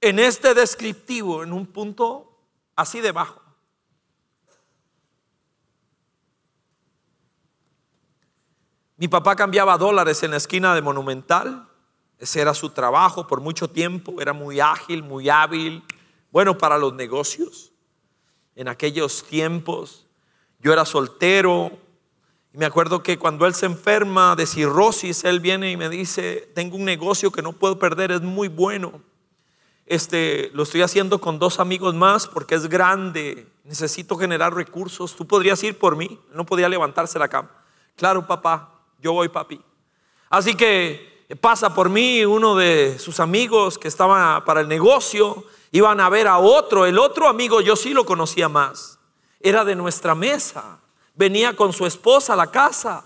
en 0.00 0.18
este 0.18 0.54
descriptivo, 0.54 1.42
en 1.42 1.52
un 1.52 1.66
punto 1.66 2.36
así 2.76 3.00
debajo. 3.00 3.40
Mi 8.96 9.08
papá 9.08 9.34
cambiaba 9.34 9.78
dólares 9.78 10.22
en 10.22 10.32
la 10.32 10.36
esquina 10.36 10.74
de 10.74 10.82
Monumental. 10.82 11.68
Ese 12.18 12.40
era 12.40 12.54
su 12.54 12.70
trabajo 12.70 13.26
por 13.26 13.40
mucho 13.40 13.68
tiempo. 13.68 14.20
Era 14.20 14.32
muy 14.32 14.60
ágil, 14.60 15.02
muy 15.02 15.28
hábil. 15.28 15.82
Bueno, 16.30 16.56
para 16.56 16.78
los 16.78 16.94
negocios. 16.94 17.72
En 18.54 18.68
aquellos 18.68 19.24
tiempos 19.24 20.06
yo 20.60 20.72
era 20.72 20.84
soltero, 20.84 21.72
y 22.54 22.56
me 22.56 22.66
acuerdo 22.66 23.02
que 23.02 23.18
cuando 23.18 23.46
él 23.46 23.54
se 23.54 23.66
enferma 23.66 24.36
de 24.36 24.46
cirrosis, 24.46 25.24
él 25.24 25.40
viene 25.40 25.72
y 25.72 25.76
me 25.76 25.88
dice, 25.88 26.48
tengo 26.54 26.76
un 26.76 26.84
negocio 26.84 27.32
que 27.32 27.42
no 27.42 27.52
puedo 27.52 27.80
perder, 27.80 28.12
es 28.12 28.20
muy 28.20 28.46
bueno. 28.46 29.02
Este, 29.86 30.52
lo 30.54 30.62
estoy 30.62 30.82
haciendo 30.82 31.20
con 31.20 31.40
dos 31.40 31.58
amigos 31.58 31.96
más 31.96 32.28
porque 32.28 32.54
es 32.54 32.68
grande, 32.68 33.48
necesito 33.64 34.16
generar 34.16 34.54
recursos. 34.54 35.16
¿Tú 35.16 35.26
podrías 35.26 35.60
ir 35.64 35.76
por 35.76 35.96
mí? 35.96 36.16
No 36.32 36.46
podía 36.46 36.68
levantarse 36.68 37.18
la 37.18 37.26
cama. 37.26 37.50
Claro, 37.96 38.24
papá, 38.24 38.72
yo 39.00 39.12
voy, 39.12 39.28
papi. 39.28 39.60
Así 40.30 40.54
que 40.54 41.26
pasa 41.40 41.74
por 41.74 41.88
mí 41.88 42.24
uno 42.24 42.54
de 42.54 43.00
sus 43.00 43.18
amigos 43.18 43.78
que 43.78 43.88
estaba 43.88 44.44
para 44.44 44.60
el 44.60 44.68
negocio, 44.68 45.42
iban 45.72 45.98
a 45.98 46.08
ver 46.08 46.28
a 46.28 46.38
otro, 46.38 46.86
el 46.86 47.00
otro 47.00 47.26
amigo 47.26 47.60
yo 47.62 47.74
sí 47.74 47.92
lo 47.92 48.06
conocía 48.06 48.48
más, 48.48 49.00
era 49.40 49.64
de 49.64 49.74
nuestra 49.74 50.14
mesa 50.14 50.78
venía 51.14 51.54
con 51.56 51.72
su 51.72 51.86
esposa 51.86 52.34
a 52.34 52.36
la 52.36 52.50
casa. 52.50 53.04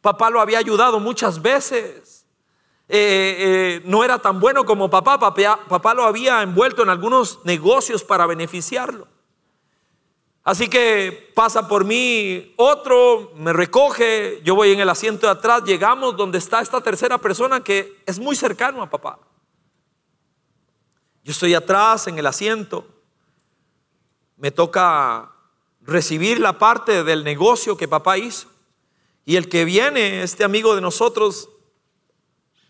Papá 0.00 0.30
lo 0.30 0.40
había 0.40 0.58
ayudado 0.58 0.98
muchas 1.00 1.40
veces. 1.40 2.26
Eh, 2.88 3.36
eh, 3.38 3.82
no 3.84 4.04
era 4.04 4.18
tan 4.18 4.40
bueno 4.40 4.64
como 4.64 4.90
papá. 4.90 5.18
papá. 5.18 5.60
Papá 5.68 5.94
lo 5.94 6.04
había 6.04 6.42
envuelto 6.42 6.82
en 6.82 6.90
algunos 6.90 7.44
negocios 7.44 8.02
para 8.02 8.26
beneficiarlo. 8.26 9.08
Así 10.46 10.68
que 10.68 11.32
pasa 11.34 11.66
por 11.66 11.84
mí 11.84 12.54
otro, 12.56 13.32
me 13.34 13.52
recoge, 13.52 14.40
yo 14.44 14.54
voy 14.54 14.70
en 14.70 14.78
el 14.78 14.88
asiento 14.88 15.26
de 15.26 15.32
atrás, 15.32 15.64
llegamos 15.64 16.16
donde 16.16 16.38
está 16.38 16.60
esta 16.60 16.80
tercera 16.80 17.18
persona 17.18 17.64
que 17.64 18.00
es 18.06 18.20
muy 18.20 18.36
cercano 18.36 18.80
a 18.80 18.88
papá. 18.88 19.18
Yo 21.24 21.32
estoy 21.32 21.52
atrás 21.52 22.06
en 22.06 22.16
el 22.20 22.26
asiento, 22.26 22.86
me 24.36 24.52
toca 24.52 25.32
recibir 25.86 26.40
la 26.40 26.58
parte 26.58 27.04
del 27.04 27.24
negocio 27.24 27.76
que 27.76 27.88
papá 27.88 28.18
hizo. 28.18 28.48
Y 29.24 29.36
el 29.36 29.48
que 29.48 29.64
viene, 29.64 30.22
este 30.22 30.44
amigo 30.44 30.74
de 30.74 30.80
nosotros, 30.80 31.48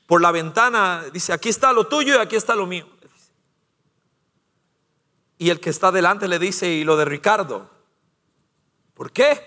por 0.06 0.20
la 0.22 0.30
ventana, 0.30 1.04
dice, 1.12 1.32
aquí 1.32 1.48
está 1.48 1.72
lo 1.72 1.86
tuyo 1.86 2.14
y 2.14 2.18
aquí 2.18 2.36
está 2.36 2.54
lo 2.54 2.66
mío. 2.66 2.88
Y 5.38 5.50
el 5.50 5.60
que 5.60 5.70
está 5.70 5.92
delante 5.92 6.28
le 6.28 6.38
dice, 6.38 6.68
y 6.68 6.84
lo 6.84 6.96
de 6.96 7.04
Ricardo. 7.04 7.70
¿Por 8.94 9.12
qué? 9.12 9.40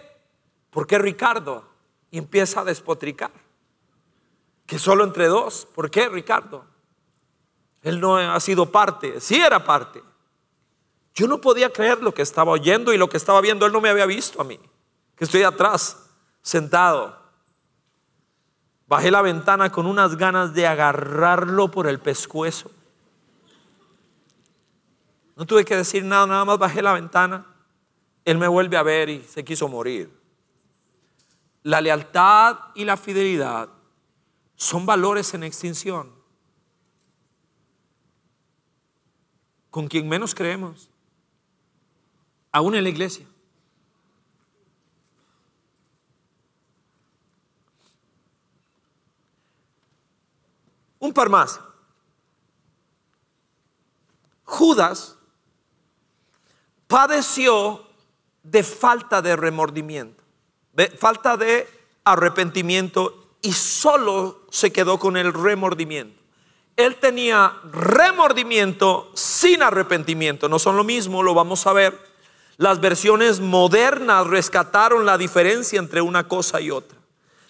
¿Por 0.69 0.86
qué 0.86 0.99
Ricardo? 0.99 1.67
Y 2.12 2.19
empieza 2.19 2.62
a 2.62 2.65
despotricar. 2.65 3.32
Que 4.67 4.77
solo 4.77 5.03
entre 5.03 5.27
dos. 5.27 5.67
¿Por 5.73 5.89
qué 5.89 6.10
Ricardo? 6.10 6.65
Él 7.82 7.99
no 7.99 8.17
ha 8.17 8.39
sido 8.39 8.71
parte. 8.71 9.19
Sí 9.19 9.36
era 9.36 9.63
parte. 9.63 10.03
Yo 11.19 11.27
no 11.27 11.41
podía 11.41 11.69
creer 11.69 12.01
lo 12.01 12.13
que 12.13 12.21
estaba 12.21 12.53
oyendo 12.53 12.93
y 12.93 12.97
lo 12.97 13.10
que 13.10 13.17
estaba 13.17 13.41
viendo. 13.41 13.65
Él 13.65 13.73
no 13.73 13.82
me 13.82 13.89
había 13.89 14.05
visto 14.05 14.39
a 14.39 14.45
mí, 14.45 14.58
que 15.17 15.25
estoy 15.25 15.43
atrás, 15.43 16.10
sentado. 16.41 17.13
Bajé 18.88 19.12
la 19.12 19.21
ventana 19.21 19.69
con 19.69 19.86
unas 19.86 20.15
ganas 20.15 20.53
de 20.53 20.65
agarrarlo 20.65 21.71
por 21.71 21.88
el 21.88 21.99
pescuezo. 21.99 22.71
No 25.36 25.45
tuve 25.45 25.65
que 25.65 25.75
decir 25.75 26.05
nada, 26.05 26.25
nada 26.25 26.45
más 26.45 26.58
bajé 26.58 26.82
la 26.82 26.93
ventana. 26.93 27.45
Él 28.23 28.38
me 28.38 28.47
vuelve 28.47 28.77
a 28.77 28.84
ver 28.84 29.10
y 29.10 29.21
se 29.21 29.43
quiso 29.43 29.67
morir. 29.67 30.10
la 31.63 31.82
lealtad 31.82 32.60
y 32.75 32.86
la 32.86 32.95
fidelidad 32.95 33.67
son 34.55 34.86
valores 34.86 35.34
en 35.34 35.43
extinción. 35.43 36.13
Con 39.69 39.89
quien 39.89 40.08
menos 40.08 40.34
creemos, 40.34 40.88
aún 42.52 42.76
en 42.76 42.84
la 42.84 42.90
iglesia. 42.90 43.26
Un 51.00 51.14
par 51.14 51.30
más. 51.30 51.60
Judas 54.44 55.16
padeció 56.88 57.86
de 58.44 58.64
falta 58.64 59.22
de 59.22 59.36
remordimiento, 59.36 60.24
de 60.74 60.88
falta 60.90 61.38
de 61.38 61.68
arrepentimiento 62.04 63.38
y 63.42 63.54
solo 63.54 64.42
se 64.50 64.72
quedó 64.72 64.98
con 65.00 65.16
el 65.16 65.34
remordimiento. 65.34 66.20
Él 66.76 66.96
tenía 66.96 67.58
remordimiento 67.72 69.12
sin 69.14 69.62
arrepentimiento, 69.62 70.50
no 70.50 70.60
son 70.60 70.78
lo 70.78 70.84
mismo, 70.84 71.24
lo 71.24 71.34
vamos 71.34 71.68
a 71.68 71.74
ver. 71.74 72.09
Las 72.60 72.82
versiones 72.82 73.39
modernas 73.39 74.28
rescataron 74.28 75.06
la 75.06 75.17
diferencia 75.17 75.80
entre 75.80 76.02
una 76.02 76.28
cosa 76.28 76.60
y 76.60 76.72
otra. 76.72 77.00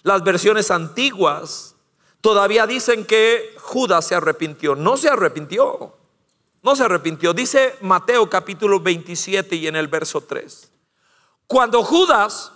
Las 0.04 0.22
versiones 0.22 0.70
antiguas 0.70 1.74
todavía 2.20 2.64
dicen 2.64 3.04
que 3.04 3.56
Judas 3.58 4.06
se 4.06 4.14
arrepintió. 4.14 4.76
No 4.76 4.96
se 4.96 5.08
arrepintió. 5.08 5.96
No 6.62 6.76
se 6.76 6.84
arrepintió. 6.84 7.32
Dice 7.32 7.76
Mateo 7.80 8.30
capítulo 8.30 8.78
27 8.78 9.56
y 9.56 9.66
en 9.66 9.74
el 9.74 9.88
verso 9.88 10.20
3. 10.20 10.70
Cuando 11.48 11.82
Judas, 11.82 12.52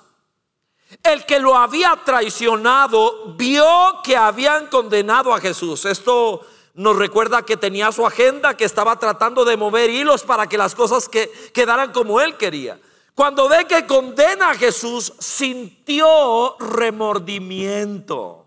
el 1.02 1.26
que 1.26 1.40
lo 1.40 1.56
había 1.56 2.00
traicionado, 2.04 3.34
vio 3.34 3.66
que 4.04 4.16
habían 4.16 4.68
condenado 4.68 5.34
a 5.34 5.40
Jesús. 5.40 5.86
Esto 5.86 6.46
nos 6.74 6.96
recuerda 6.96 7.42
que 7.42 7.56
tenía 7.56 7.92
su 7.92 8.04
agenda, 8.04 8.56
que 8.56 8.64
estaba 8.64 8.98
tratando 8.98 9.44
de 9.44 9.56
mover 9.56 9.90
hilos 9.90 10.24
para 10.24 10.48
que 10.48 10.58
las 10.58 10.74
cosas 10.74 11.08
que 11.08 11.30
quedaran 11.52 11.92
como 11.92 12.20
él 12.20 12.36
quería. 12.36 12.80
Cuando 13.14 13.48
ve 13.48 13.64
que 13.68 13.86
condena 13.86 14.50
a 14.50 14.54
Jesús, 14.54 15.12
sintió 15.20 16.56
remordimiento. 16.58 18.46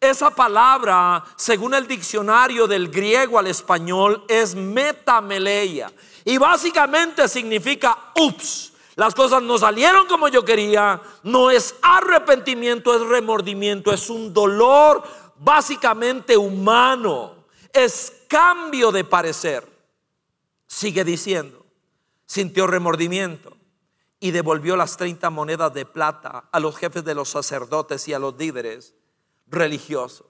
Esa 0.00 0.30
palabra, 0.30 1.22
según 1.36 1.74
el 1.74 1.86
diccionario 1.86 2.66
del 2.66 2.88
griego 2.88 3.38
al 3.38 3.46
español, 3.46 4.24
es 4.26 4.54
metameleia. 4.54 5.92
Y 6.24 6.38
básicamente 6.38 7.28
significa, 7.28 8.12
ups, 8.18 8.72
las 8.94 9.14
cosas 9.14 9.42
no 9.42 9.58
salieron 9.58 10.06
como 10.06 10.28
yo 10.28 10.42
quería. 10.42 11.00
No 11.22 11.50
es 11.50 11.74
arrepentimiento, 11.82 12.94
es 12.94 13.02
remordimiento, 13.02 13.92
es 13.92 14.08
un 14.08 14.32
dolor 14.32 15.02
básicamente 15.38 16.38
humano. 16.38 17.35
Es 17.76 18.22
cambio 18.26 18.90
de 18.90 19.04
parecer. 19.04 19.68
Sigue 20.66 21.04
diciendo, 21.04 21.66
sintió 22.24 22.66
remordimiento 22.66 23.54
y 24.18 24.30
devolvió 24.30 24.76
las 24.76 24.96
30 24.96 25.28
monedas 25.28 25.74
de 25.74 25.84
plata 25.84 26.48
a 26.50 26.58
los 26.58 26.74
jefes 26.78 27.04
de 27.04 27.14
los 27.14 27.28
sacerdotes 27.28 28.08
y 28.08 28.14
a 28.14 28.18
los 28.18 28.34
líderes 28.38 28.94
religiosos. 29.46 30.26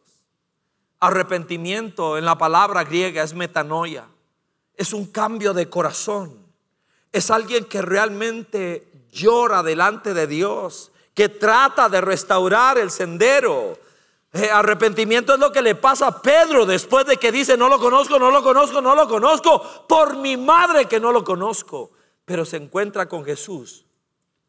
Arrepentimiento 0.99 2.19
en 2.19 2.25
la 2.25 2.37
palabra 2.37 2.83
griega 2.83 3.23
es 3.23 3.33
metanoia. 3.33 4.09
Es 4.75 4.93
un 4.93 5.07
cambio 5.07 5.55
de 5.55 5.71
corazón. 5.71 6.45
Es 7.13 7.31
alguien 7.31 7.67
que 7.67 7.81
realmente 7.81 9.07
llora 9.13 9.63
delante 9.63 10.15
de 10.15 10.27
Dios, 10.27 10.91
que 11.15 11.29
trata 11.29 11.89
de 11.89 12.01
restaurar 12.01 12.77
el 12.77 12.91
sendero. 12.91 13.79
Eh, 14.37 14.51
arrepentimiento 14.51 15.33
es 15.33 15.41
lo 15.41 15.51
que 15.51 15.63
le 15.63 15.75
pasa 15.75 16.09
a 16.09 16.21
Pedro 16.21 16.67
después 16.67 17.07
de 17.07 17.17
que 17.17 17.33
dice, 17.33 17.57
no 17.57 17.69
lo 17.71 17.79
conozco, 17.79 18.19
no 18.19 18.31
lo 18.31 18.43
conozco, 18.43 18.83
no 18.83 18.95
lo 18.95 19.09
conozco, 19.09 19.87
por 19.89 20.17
mi 20.17 20.37
madre 20.37 20.85
que 20.85 21.01
no 21.01 21.11
lo 21.11 21.25
conozco. 21.25 21.93
Pero 22.27 22.45
se 22.45 22.59
encuentra 22.59 23.09
con 23.09 23.25
Jesús 23.25 23.87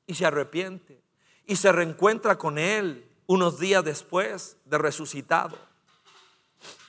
y 0.05 0.15
se 0.15 0.25
arrepiente 0.25 1.01
y 1.45 1.55
se 1.55 1.71
reencuentra 1.71 2.37
con 2.37 2.57
Él 2.57 3.09
unos 3.27 3.59
días 3.59 3.83
después 3.83 4.57
de 4.65 4.77
resucitado. 4.77 5.57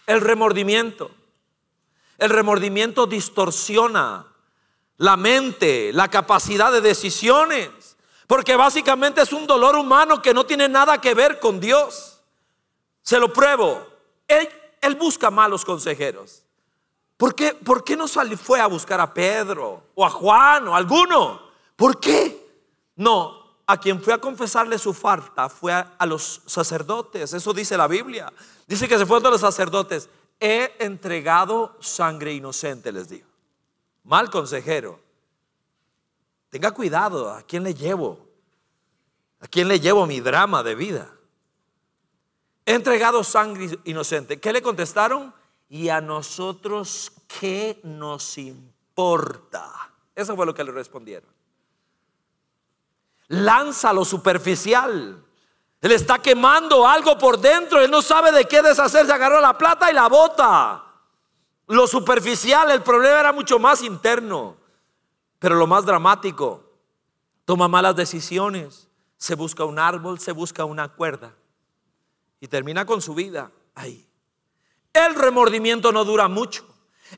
El 0.06 0.20
remordimiento. 0.20 1.10
El 2.16 2.30
remordimiento 2.30 3.06
distorsiona 3.06 4.26
la 4.96 5.16
mente, 5.16 5.92
la 5.92 6.08
capacidad 6.08 6.72
de 6.72 6.80
decisiones, 6.80 7.96
porque 8.26 8.56
básicamente 8.56 9.22
es 9.22 9.32
un 9.32 9.46
dolor 9.46 9.76
humano 9.76 10.20
que 10.20 10.34
no 10.34 10.44
tiene 10.44 10.68
nada 10.68 11.00
que 11.00 11.14
ver 11.14 11.38
con 11.38 11.60
Dios. 11.60 12.17
Se 13.08 13.18
lo 13.18 13.32
pruebo. 13.32 13.86
Él, 14.28 14.94
busca 14.96 15.30
malos 15.30 15.64
consejeros. 15.64 16.42
¿Por 17.16 17.34
qué, 17.34 17.54
¿Por 17.54 17.82
qué 17.82 17.96
no 17.96 18.06
fue 18.06 18.60
a 18.60 18.66
buscar 18.66 19.00
a 19.00 19.14
Pedro 19.14 19.84
o 19.94 20.04
a 20.04 20.10
Juan 20.10 20.68
o 20.68 20.74
a 20.74 20.76
alguno? 20.76 21.40
¿Por 21.74 21.98
qué? 21.98 22.46
No, 22.96 23.62
a 23.66 23.80
quien 23.80 24.02
fue 24.02 24.12
a 24.12 24.18
confesarle 24.18 24.76
su 24.76 24.92
falta 24.92 25.48
fue 25.48 25.72
a, 25.72 26.04
los 26.04 26.42
sacerdotes. 26.44 27.32
Eso 27.32 27.54
dice 27.54 27.78
la 27.78 27.88
Biblia. 27.88 28.30
Dice 28.66 28.86
que 28.86 28.98
se 28.98 29.06
fue 29.06 29.16
a 29.16 29.20
los 29.20 29.40
sacerdotes. 29.40 30.10
He 30.38 30.76
entregado 30.78 31.78
sangre 31.80 32.34
inocente, 32.34 32.92
les 32.92 33.08
digo. 33.08 33.26
Mal 34.04 34.28
consejero. 34.28 35.00
Tenga 36.50 36.72
cuidado 36.72 37.30
a 37.30 37.40
quién 37.40 37.62
le 37.62 37.72
llevo. 37.72 38.28
A 39.40 39.46
quién 39.46 39.66
le 39.66 39.80
llevo 39.80 40.04
mi 40.04 40.20
drama 40.20 40.62
de 40.62 40.74
vida. 40.74 41.10
Entregado 42.68 43.24
sangre 43.24 43.78
inocente. 43.84 44.38
¿Qué 44.38 44.52
le 44.52 44.60
contestaron? 44.60 45.34
Y 45.68 45.88
a 45.88 46.00
nosotros, 46.00 47.12
¿qué 47.40 47.80
nos 47.82 48.38
importa? 48.38 49.90
Eso 50.14 50.36
fue 50.36 50.46
lo 50.46 50.54
que 50.54 50.64
le 50.64 50.72
respondieron 50.72 51.38
lanza 53.28 53.92
lo 53.92 54.04
superficial. 54.04 55.24
Él 55.80 55.92
está 55.92 56.18
quemando 56.18 56.86
algo 56.86 57.16
por 57.16 57.38
dentro, 57.38 57.80
él 57.80 57.90
no 57.90 58.02
sabe 58.02 58.32
de 58.32 58.46
qué 58.46 58.62
deshacerse, 58.62 59.12
agarró 59.12 59.40
la 59.40 59.56
plata 59.56 59.90
y 59.90 59.94
la 59.94 60.08
bota. 60.08 60.84
Lo 61.68 61.86
superficial, 61.86 62.70
el 62.70 62.82
problema 62.82 63.20
era 63.20 63.32
mucho 63.32 63.58
más 63.58 63.82
interno, 63.82 64.56
pero 65.38 65.54
lo 65.54 65.66
más 65.66 65.84
dramático, 65.84 66.64
toma 67.44 67.68
malas 67.68 67.94
decisiones, 67.94 68.88
se 69.18 69.34
busca 69.34 69.64
un 69.64 69.78
árbol, 69.78 70.18
se 70.18 70.32
busca 70.32 70.64
una 70.64 70.88
cuerda 70.88 71.32
y 72.40 72.48
termina 72.48 72.84
con 72.86 73.00
su 73.02 73.14
vida 73.14 73.50
ahí. 73.74 74.06
El 74.92 75.14
remordimiento 75.14 75.92
no 75.92 76.04
dura 76.04 76.28
mucho. 76.28 76.66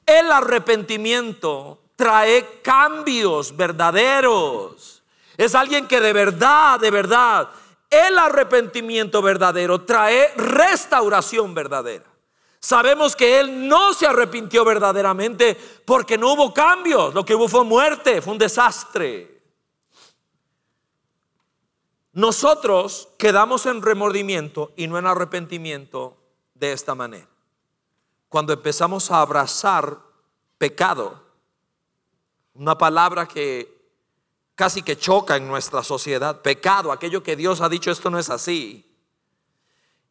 El 0.07 0.31
arrepentimiento 0.31 1.83
trae 1.97 2.61
cambios 2.63 3.57
verdaderos. 3.57 5.03
Es 5.37 5.55
alguien 5.55 5.87
que 5.87 6.01
de 6.01 6.13
verdad, 6.13 6.79
de 6.79 6.91
verdad, 6.91 7.49
el 7.89 8.19
arrepentimiento 8.19 9.21
verdadero 9.23 9.83
trae 9.83 10.33
restauración 10.37 11.55
verdadera. 11.55 12.05
Sabemos 12.61 13.17
que 13.17 13.41
él 13.41 13.67
no 13.67 13.95
se 13.95 14.07
arrepintió 14.07 14.65
verdaderamente 14.65 15.57
porque 15.87 16.19
no 16.19 16.35
hubo 16.35 16.53
cambios. 16.53 17.15
Lo 17.15 17.25
que 17.25 17.35
hubo 17.35 17.49
fue 17.49 17.65
muerte, 17.65 18.21
fue 18.21 18.35
un 18.35 18.39
desastre. 18.39 19.40
Nosotros 22.13 23.09
quedamos 23.19 23.67
en 23.67 23.83
remordimiento 23.83 24.73
y 24.77 24.87
no 24.87 24.99
en 24.99 25.07
arrepentimiento 25.07 26.17
de 26.55 26.73
esta 26.73 26.95
manera. 26.95 27.29
Cuando 28.29 28.53
empezamos 28.53 29.11
a 29.11 29.21
abrazar 29.21 29.99
pecado, 30.59 31.23
una 32.55 32.77
palabra 32.77 33.27
que 33.27 33.81
casi 34.61 34.83
que 34.83 34.99
choca 34.99 35.37
en 35.37 35.49
nuestra 35.49 35.83
sociedad. 35.83 36.43
Pecado, 36.43 36.93
aquello 36.93 37.23
que 37.23 37.35
Dios 37.35 37.63
ha 37.63 37.71
dicho, 37.71 37.91
esto 37.91 38.11
no 38.11 38.19
es 38.19 38.29
así. 38.29 38.95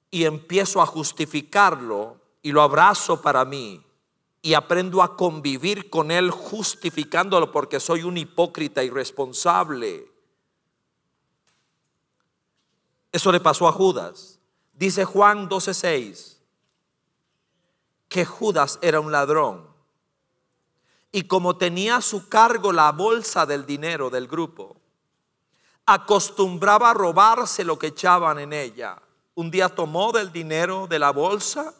Y 0.10 0.26
empiezo 0.26 0.82
a 0.82 0.88
justificarlo 0.88 2.20
y 2.42 2.52
lo 2.52 2.64
abrazo 2.64 3.22
para 3.22 3.46
mí 3.46 3.86
y 4.42 4.56
aprendo 4.56 5.04
a 5.04 5.16
convivir 5.16 5.92
con 5.92 6.10
él 6.10 6.32
justificándolo 6.32 7.52
porque 7.52 7.80
soy 7.80 8.02
un 8.02 8.18
hipócrita 8.18 8.84
irresponsable. 8.84 10.09
Eso 13.12 13.32
le 13.32 13.40
pasó 13.40 13.68
a 13.68 13.72
Judas. 13.72 14.40
Dice 14.74 15.06
Juan 15.06 15.50
12:6 15.50 16.38
que 18.08 18.26
Judas 18.26 18.80
era 18.82 19.00
un 19.00 19.12
ladrón 19.12 19.70
y 21.12 21.24
como 21.24 21.58
tenía 21.58 21.98
a 21.98 22.02
su 22.02 22.30
cargo 22.30 22.72
la 22.72 22.92
bolsa 22.92 23.46
del 23.46 23.66
dinero 23.66 24.10
del 24.10 24.28
grupo, 24.28 24.78
acostumbraba 25.86 26.92
a 26.92 26.94
robarse 26.94 27.64
lo 27.64 27.80
que 27.80 27.88
echaban 27.88 28.40
en 28.40 28.54
ella. 28.54 29.02
Un 29.34 29.50
día 29.50 29.70
tomó 29.70 30.12
del 30.12 30.32
dinero 30.32 30.86
de 30.88 31.00
la 31.00 31.12
bolsa, 31.12 31.74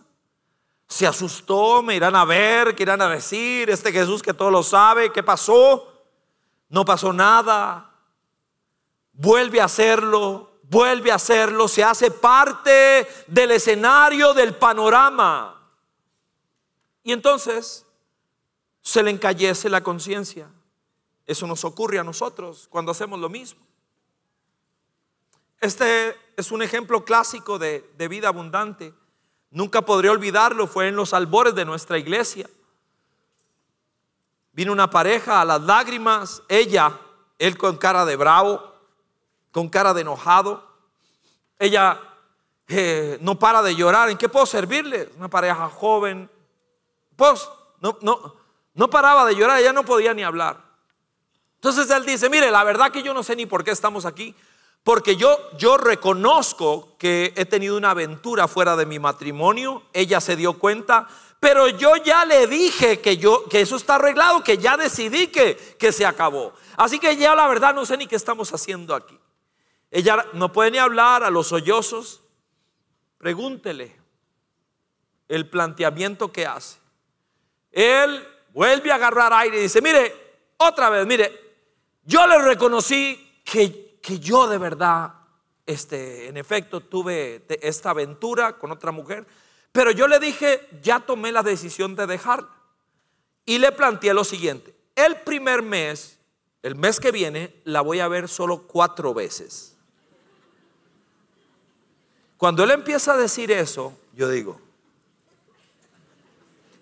se 0.88 1.06
asustó, 1.06 1.84
me 1.84 1.96
irán 1.96 2.16
a 2.16 2.26
ver, 2.26 2.76
que 2.76 2.84
irán 2.84 3.02
a 3.02 3.10
decir, 3.10 3.70
este 3.70 3.92
Jesús 3.92 4.24
que 4.24 4.34
todo 4.34 4.50
lo 4.50 4.64
sabe, 4.64 5.12
¿qué 5.12 5.22
pasó? 5.22 5.88
No 6.70 6.84
pasó 6.84 7.14
nada. 7.14 7.92
Vuelve 9.14 9.62
a 9.62 9.66
hacerlo, 9.66 10.49
vuelve 10.70 11.12
a 11.12 11.16
hacerlo, 11.16 11.68
se 11.68 11.84
hace 11.84 12.12
parte 12.12 13.08
del 13.28 13.52
escenario, 13.52 14.34
del 14.34 14.56
panorama. 14.56 15.56
Y 17.04 17.12
entonces 17.12 17.86
se 18.82 19.04
le 19.04 19.12
encallece 19.12 19.68
la 19.68 19.82
conciencia. 19.82 20.50
Eso 21.26 21.48
nos 21.48 21.66
ocurre 21.66 22.00
a 22.00 22.04
nosotros 22.04 22.68
cuando 22.70 22.92
hacemos 22.92 23.20
lo 23.20 23.30
mismo. 23.30 23.62
Este 25.60 26.16
es 26.38 26.52
un 26.52 26.62
ejemplo 26.62 27.04
clásico 27.04 27.60
de, 27.60 27.90
de 27.98 28.08
vida 28.08 28.30
abundante. 28.30 28.94
Nunca 29.52 29.82
podré 29.82 30.10
olvidarlo, 30.10 30.68
fue 30.68 30.88
en 30.88 30.96
los 30.96 31.14
albores 31.14 31.56
de 31.56 31.66
nuestra 31.66 31.98
iglesia. 31.98 32.48
Vino 34.54 34.72
una 34.72 34.90
pareja 34.90 35.42
a 35.42 35.46
las 35.46 35.62
lágrimas, 35.62 36.44
ella, 36.48 37.00
él 37.40 37.58
con 37.58 37.78
cara 37.78 38.06
de 38.06 38.16
bravo, 38.16 38.69
con 39.52 39.70
cara 39.70 39.94
de 39.94 40.02
enojado. 40.02 40.64
Ella 41.58 42.00
eh, 42.68 43.18
no 43.22 43.38
para 43.38 43.62
de 43.62 43.76
llorar. 43.76 44.10
¿En 44.10 44.18
qué 44.18 44.30
puedo 44.30 44.46
servirle? 44.46 45.10
Una 45.18 45.30
pareja 45.30 45.70
joven. 45.70 46.30
Pues 47.16 47.50
no, 47.82 47.98
no, 48.02 48.36
no 48.74 48.90
paraba 48.90 49.26
de 49.26 49.36
llorar, 49.36 49.60
ella 49.60 49.74
no 49.74 49.84
podía 49.84 50.14
ni 50.14 50.24
hablar. 50.24 50.58
Entonces 51.56 51.90
él 51.90 52.06
dice, 52.06 52.30
mire, 52.30 52.50
la 52.52 52.64
verdad 52.64 52.92
que 52.92 53.04
yo 53.04 53.14
no 53.14 53.24
sé 53.24 53.36
ni 53.36 53.46
por 53.46 53.64
qué 53.64 53.72
estamos 53.72 54.06
aquí. 54.06 54.34
Porque 54.84 55.18
yo, 55.18 55.38
yo 55.58 55.78
reconozco 55.78 56.96
que 56.98 57.34
he 57.36 57.46
tenido 57.46 57.76
una 57.76 57.92
aventura 57.92 58.48
fuera 58.48 58.78
de 58.78 58.86
mi 58.86 58.98
matrimonio, 58.98 59.84
ella 59.92 60.22
se 60.22 60.38
dio 60.38 60.58
cuenta, 60.58 61.08
pero 61.42 61.68
yo 61.68 61.98
ya 61.98 62.24
le 62.24 62.48
dije 62.48 63.02
que, 63.02 63.18
yo, 63.18 63.44
que 63.50 63.60
eso 63.60 63.76
está 63.76 63.96
arreglado, 63.96 64.42
que 64.42 64.58
ya 64.58 64.78
decidí 64.78 65.28
que, 65.28 65.58
que 65.78 65.92
se 65.92 66.06
acabó. 66.06 66.54
Así 66.78 66.98
que 66.98 67.18
ya 67.18 67.36
la 67.36 67.48
verdad 67.48 67.76
no 67.76 67.86
sé 67.86 67.98
ni 67.98 68.08
qué 68.08 68.16
estamos 68.16 68.54
haciendo 68.54 68.96
aquí. 68.96 69.19
Ella 69.92 70.26
no 70.34 70.52
puede 70.52 70.72
ni 70.72 70.78
hablar 70.78 71.24
a 71.24 71.30
los 71.30 71.48
sollozos. 71.48 72.22
Pregúntele 73.18 73.96
el 75.28 75.50
planteamiento 75.50 76.32
que 76.32 76.46
hace. 76.46 76.80
Él 77.72 78.28
vuelve 78.54 78.92
a 78.92 78.96
agarrar 78.96 79.34
aire 79.34 79.60
y 79.60 79.64
dice, 79.64 79.82
mire, 79.82 80.14
otra 80.58 80.90
vez, 80.90 81.06
mire, 81.06 81.32
yo 82.04 82.26
le 82.26 82.40
reconocí 82.42 83.42
que 83.44 83.90
que 84.02 84.20
yo 84.20 84.48
de 84.48 84.58
verdad, 84.58 85.14
este, 85.66 86.28
en 86.28 86.38
efecto, 86.38 86.82
tuve 86.82 87.46
esta 87.62 87.92
aventura 87.92 88.58
con 88.58 88.72
otra 88.72 88.92
mujer, 88.92 89.26
pero 89.72 89.92
yo 89.92 90.08
le 90.08 90.20
dije, 90.20 90.68
ya 90.82 91.00
tomé 91.00 91.32
la 91.32 91.44
decisión 91.44 91.96
de 91.96 92.08
dejarla. 92.08 92.50
Y 93.46 93.58
le 93.58 93.72
planteé 93.72 94.14
lo 94.14 94.24
siguiente, 94.24 94.76
el 94.96 95.22
primer 95.22 95.62
mes, 95.62 96.20
el 96.62 96.76
mes 96.76 97.00
que 97.00 97.12
viene, 97.12 97.62
la 97.66 97.82
voy 97.82 98.00
a 98.00 98.08
ver 98.08 98.28
solo 98.28 98.68
cuatro 98.68 99.14
veces. 99.14 99.78
Cuando 102.40 102.64
él 102.64 102.72
empieza 102.72 103.12
a 103.12 103.18
decir 103.18 103.52
eso, 103.52 103.92
yo 104.14 104.30
digo, 104.30 104.62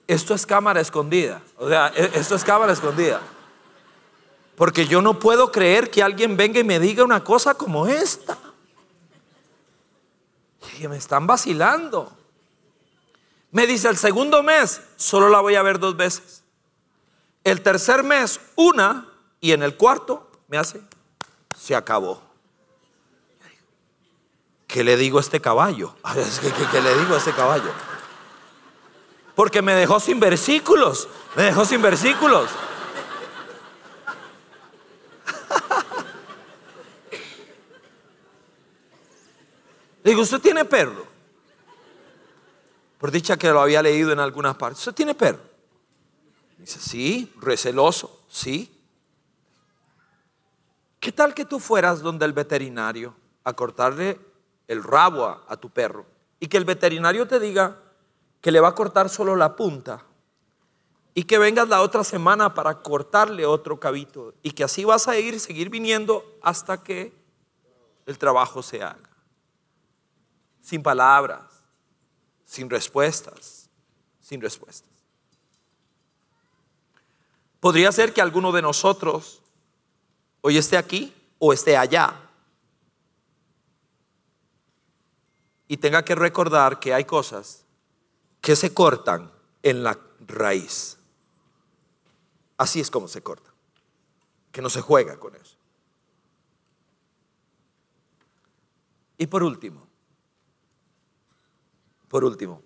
esto 0.05 0.35
es 0.35 0.45
cámara 0.45 0.79
escondida. 0.79 1.41
O 1.57 1.67
sea, 1.67 1.91
e, 1.95 2.11
esto 2.13 2.35
es 2.35 2.43
cámara 2.43 2.73
escondida. 2.73 3.19
Porque 4.55 4.85
yo 4.85 5.01
no 5.01 5.17
puedo 5.17 5.51
creer 5.51 5.89
que 5.89 6.03
alguien 6.03 6.37
venga 6.37 6.59
y 6.59 6.63
me 6.63 6.79
diga 6.79 7.03
una 7.03 7.23
cosa 7.23 7.55
como 7.55 7.87
esta. 7.87 8.37
Y 10.79 10.87
me 10.87 10.97
están 10.97 11.25
vacilando. 11.25 12.15
Me 13.49 13.65
dice 13.65 13.89
el 13.89 13.97
segundo 13.97 14.43
mes, 14.43 14.79
solo 14.95 15.27
la 15.27 15.41
voy 15.41 15.55
a 15.55 15.63
ver 15.63 15.79
dos 15.79 15.97
veces. 15.97 16.43
El 17.43 17.63
tercer 17.63 18.03
mes, 18.03 18.39
una. 18.55 19.11
Y 19.41 19.53
en 19.53 19.63
el 19.63 19.75
cuarto, 19.75 20.29
me 20.49 20.59
hace, 20.59 20.81
se 21.57 21.75
acabó. 21.75 22.26
¿Qué 24.77 24.83
le 24.83 24.95
digo 24.95 25.17
a 25.17 25.21
este 25.21 25.41
caballo? 25.41 25.95
¿Qué, 26.71 26.81
le 26.83 26.99
digo 26.99 27.15
a 27.15 27.17
este 27.17 27.33
caballo? 27.33 27.71
Porque 29.33 29.63
me 29.63 29.73
dejó 29.73 29.99
sin 29.99 30.19
versículos. 30.19 31.07
Me 31.35 31.45
dejó 31.45 31.65
sin 31.65 31.81
versículos. 31.81 32.51
Digo, 40.03 40.21
¿usted 40.21 40.39
tiene 40.41 40.63
perro? 40.63 41.07
Por 42.99 43.09
dicha 43.09 43.35
que 43.35 43.49
lo 43.49 43.61
había 43.61 43.81
leído 43.81 44.11
en 44.11 44.19
algunas 44.19 44.57
partes. 44.57 44.81
¿Usted 44.81 44.93
tiene 44.93 45.15
perro? 45.15 45.41
Dice, 46.59 46.79
sí, 46.79 47.33
receloso, 47.37 48.21
sí. 48.29 48.79
¿Qué 50.99 51.11
tal 51.11 51.33
que 51.33 51.45
tú 51.45 51.59
fueras 51.59 52.03
donde 52.03 52.27
el 52.27 52.33
veterinario 52.33 53.15
a 53.43 53.53
cortarle 53.53 54.26
el 54.67 54.83
rabo 54.83 55.25
a, 55.25 55.57
tu 55.57 55.69
perro 55.69 56.05
y 56.39 56.47
que 56.47 56.57
el 56.57 56.65
veterinario 56.65 57.27
te 57.27 57.39
diga 57.39 57.77
que 58.41 58.51
le 58.51 58.59
va 58.59 58.69
a 58.69 58.75
cortar 58.75 59.09
solo 59.09 59.35
la 59.35 59.55
punta 59.55 60.03
y 61.13 61.23
que 61.23 61.37
vengas 61.37 61.67
la 61.67 61.81
otra 61.81 62.03
semana 62.03 62.53
para 62.53 62.81
cortarle 62.81 63.45
otro 63.45 63.79
cabito 63.79 64.33
y 64.43 64.51
que 64.51 64.63
así 64.63 64.85
vas 64.85 65.07
a 65.07 65.17
ir, 65.17 65.39
seguir 65.39 65.69
viniendo 65.69 66.23
hasta 66.41 66.83
que 66.83 67.13
el 68.05 68.17
trabajo 68.17 68.61
se 68.61 68.83
haga? 68.83 69.07
sin 70.67 70.83
palabras, 70.83 71.45
sin 72.43 72.69
respuestas, 72.69 73.69
sin 74.19 74.41
respuestas. 74.41 74.91
Podría 77.61 77.89
ser 77.93 78.13
que 78.13 78.21
alguno 78.21 78.51
de 78.51 78.61
nosotros 78.61 79.41
hoy 80.41 80.57
esté 80.57 80.75
aquí 80.75 81.15
o 81.39 81.53
esté 81.53 81.77
allá 81.77 82.26
y 85.67 85.77
tenga 85.77 86.03
que 86.03 86.15
recordar 86.15 86.79
que 86.79 86.93
hay 86.93 87.05
cosas 87.05 87.65
que 88.41 88.55
se 88.55 88.73
cortan 88.73 89.31
en 89.63 89.83
la 89.83 89.99
raíz. 90.25 90.97
Así 92.57 92.79
es 92.79 92.89
como 92.89 93.07
se 93.07 93.21
corta, 93.21 93.51
que 94.51 94.61
no 94.61 94.69
se 94.69 94.81
juega 94.81 95.19
con 95.19 95.35
eso. 95.35 95.57
Y 99.17 99.27
por 99.27 99.43
último, 99.43 99.87
por 102.07 102.23
último, 102.23 102.61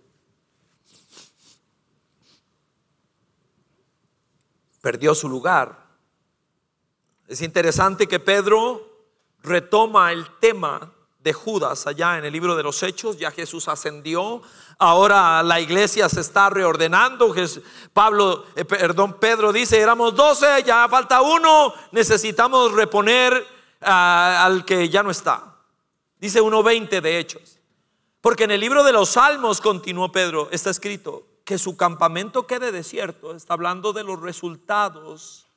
perdió 4.81 5.15
su 5.15 5.29
lugar. 5.29 5.87
Es 7.27 7.41
interesante 7.41 8.07
que 8.07 8.19
Pedro 8.19 9.07
retoma 9.41 10.11
el 10.11 10.27
tema 10.39 10.93
de 11.24 11.34
Judas 11.34 11.86
allá 11.88 12.17
en 12.17 12.26
el 12.26 12.34
libro 12.34 12.55
de 12.55 12.63
los 12.63 12.82
Hechos, 12.82 13.17
ya 13.17 13.32
Jesús 13.32 13.67
ascendió, 13.67 14.41
ahora 14.78 15.43
la 15.43 15.59
iglesia 15.59 16.09
se 16.09 16.22
está 16.22 16.49
reordenando, 16.49 17.34
Pablo, 17.93 18.45
eh, 18.55 18.65
perdón, 18.65 19.17
Pedro 19.19 19.53
dice, 19.53 19.80
éramos 19.80 20.15
doce, 20.15 20.63
ya 20.65 20.88
falta 20.89 21.22
uno, 21.22 21.74
necesitamos 21.91 22.72
reponer 22.72 23.45
ah, 23.82 24.43
al 24.45 24.65
que 24.65 24.89
ya 24.89 25.03
no 25.03 25.11
está. 25.11 25.55
Dice 26.17 26.41
1.20 26.41 27.01
de 27.01 27.19
Hechos. 27.19 27.59
Porque 28.22 28.43
en 28.43 28.51
el 28.51 28.61
libro 28.61 28.84
de 28.84 28.93
los 28.93 29.09
Salmos, 29.09 29.59
continuó 29.61 30.11
Pedro, 30.11 30.47
está 30.51 30.69
escrito 30.69 31.26
que 31.43 31.57
su 31.57 31.76
campamento 31.76 32.45
quede 32.45 32.72
desierto. 32.72 33.36
Está 33.36 33.55
hablando 33.55 33.93
de 33.93 34.03
los 34.03 34.22
resultados 34.22 35.47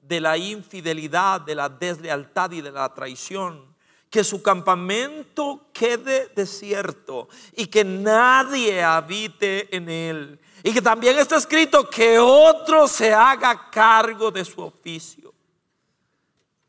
de 0.00 0.20
la 0.20 0.38
infidelidad, 0.38 1.40
de 1.40 1.56
la 1.56 1.68
deslealtad 1.68 2.52
y 2.52 2.60
de 2.60 2.70
la 2.70 2.94
traición. 2.94 3.73
Que 4.14 4.22
su 4.22 4.40
campamento 4.44 5.70
quede 5.72 6.30
desierto 6.36 7.28
y 7.52 7.66
que 7.66 7.82
nadie 7.82 8.80
habite 8.80 9.74
en 9.74 9.88
él. 9.90 10.38
Y 10.62 10.72
que 10.72 10.80
también 10.80 11.18
está 11.18 11.34
escrito 11.34 11.90
que 11.90 12.20
otro 12.20 12.86
se 12.86 13.12
haga 13.12 13.68
cargo 13.72 14.30
de 14.30 14.44
su 14.44 14.60
oficio. 14.60 15.34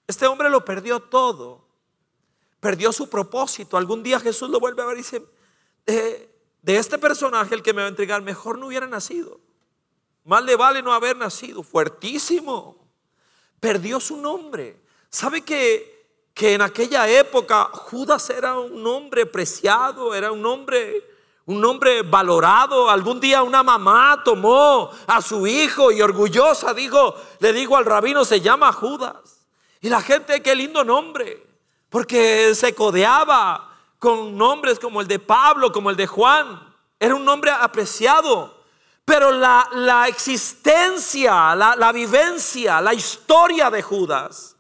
Este 0.07 0.25
hombre 0.25 0.49
lo 0.49 0.65
perdió 0.65 0.99
todo. 0.99 1.63
Perdió 2.59 2.91
su 2.91 3.07
propósito. 3.07 3.77
Algún 3.77 4.01
día 4.01 4.19
Jesús 4.19 4.49
lo 4.49 4.59
vuelve 4.59 4.81
a 4.81 4.85
ver 4.85 4.95
y 4.95 5.01
dice, 5.01 5.21
de, 5.85 6.77
este 6.77 6.97
personaje, 6.97 7.53
el 7.53 7.61
que 7.61 7.73
me 7.73 7.83
va 7.83 7.85
a 7.85 7.89
entregar, 7.89 8.23
mejor 8.23 8.57
no 8.57 8.65
hubiera 8.65 8.87
nacido. 8.87 9.39
Más 10.23 10.43
le 10.43 10.55
vale 10.55 10.81
no 10.81 10.91
haber 10.91 11.15
nacido. 11.15 11.61
Fuertísimo. 11.61 12.87
Perdió 13.59 13.99
su 13.99 14.17
nombre. 14.17 14.81
¿Sabe 15.11 15.41
que, 15.43 15.94
que 16.35 16.53
en 16.53 16.61
aquella 16.61 17.07
época 17.07 17.69
Judas 17.71 18.29
era 18.29 18.59
un 18.59 18.85
hombre 18.85 19.25
preciado, 19.25 20.13
era 20.13 20.33
un 20.33 20.45
hombre, 20.45 21.01
un 21.45 21.63
hombre 21.63 22.01
valorado? 22.01 22.89
Algún 22.89 23.21
día 23.21 23.41
una 23.41 23.63
mamá 23.63 24.21
tomó 24.23 24.91
a 25.07 25.21
su 25.21 25.47
hijo 25.47 25.93
y 25.93 26.01
orgullosa 26.01 26.73
dijo, 26.73 27.15
le 27.39 27.53
dijo 27.53 27.77
al 27.77 27.85
rabino, 27.85 28.25
se 28.25 28.41
llama 28.41 28.73
Judas. 28.73 29.47
Y 29.79 29.87
la 29.87 30.01
gente, 30.01 30.43
qué 30.43 30.53
lindo 30.53 30.83
nombre, 30.83 31.41
porque 31.89 32.53
se 32.53 32.75
codeaba 32.75 33.69
con 33.97 34.37
nombres 34.37 34.77
como 34.77 34.99
el 34.99 35.07
de 35.07 35.19
Pablo, 35.19 35.71
como 35.71 35.89
el 35.89 35.95
de 35.95 36.05
Juan. 36.05 36.61
Era 36.99 37.15
un 37.15 37.23
nombre 37.23 37.51
apreciado. 37.51 38.53
Pero 39.05 39.31
la, 39.31 40.05
existencia, 40.09 41.55
la, 41.55 41.77
la 41.77 41.93
vivencia, 41.93 42.81
la 42.81 42.93
historia 42.93 43.69
de 43.69 43.81
Judas 43.81 44.54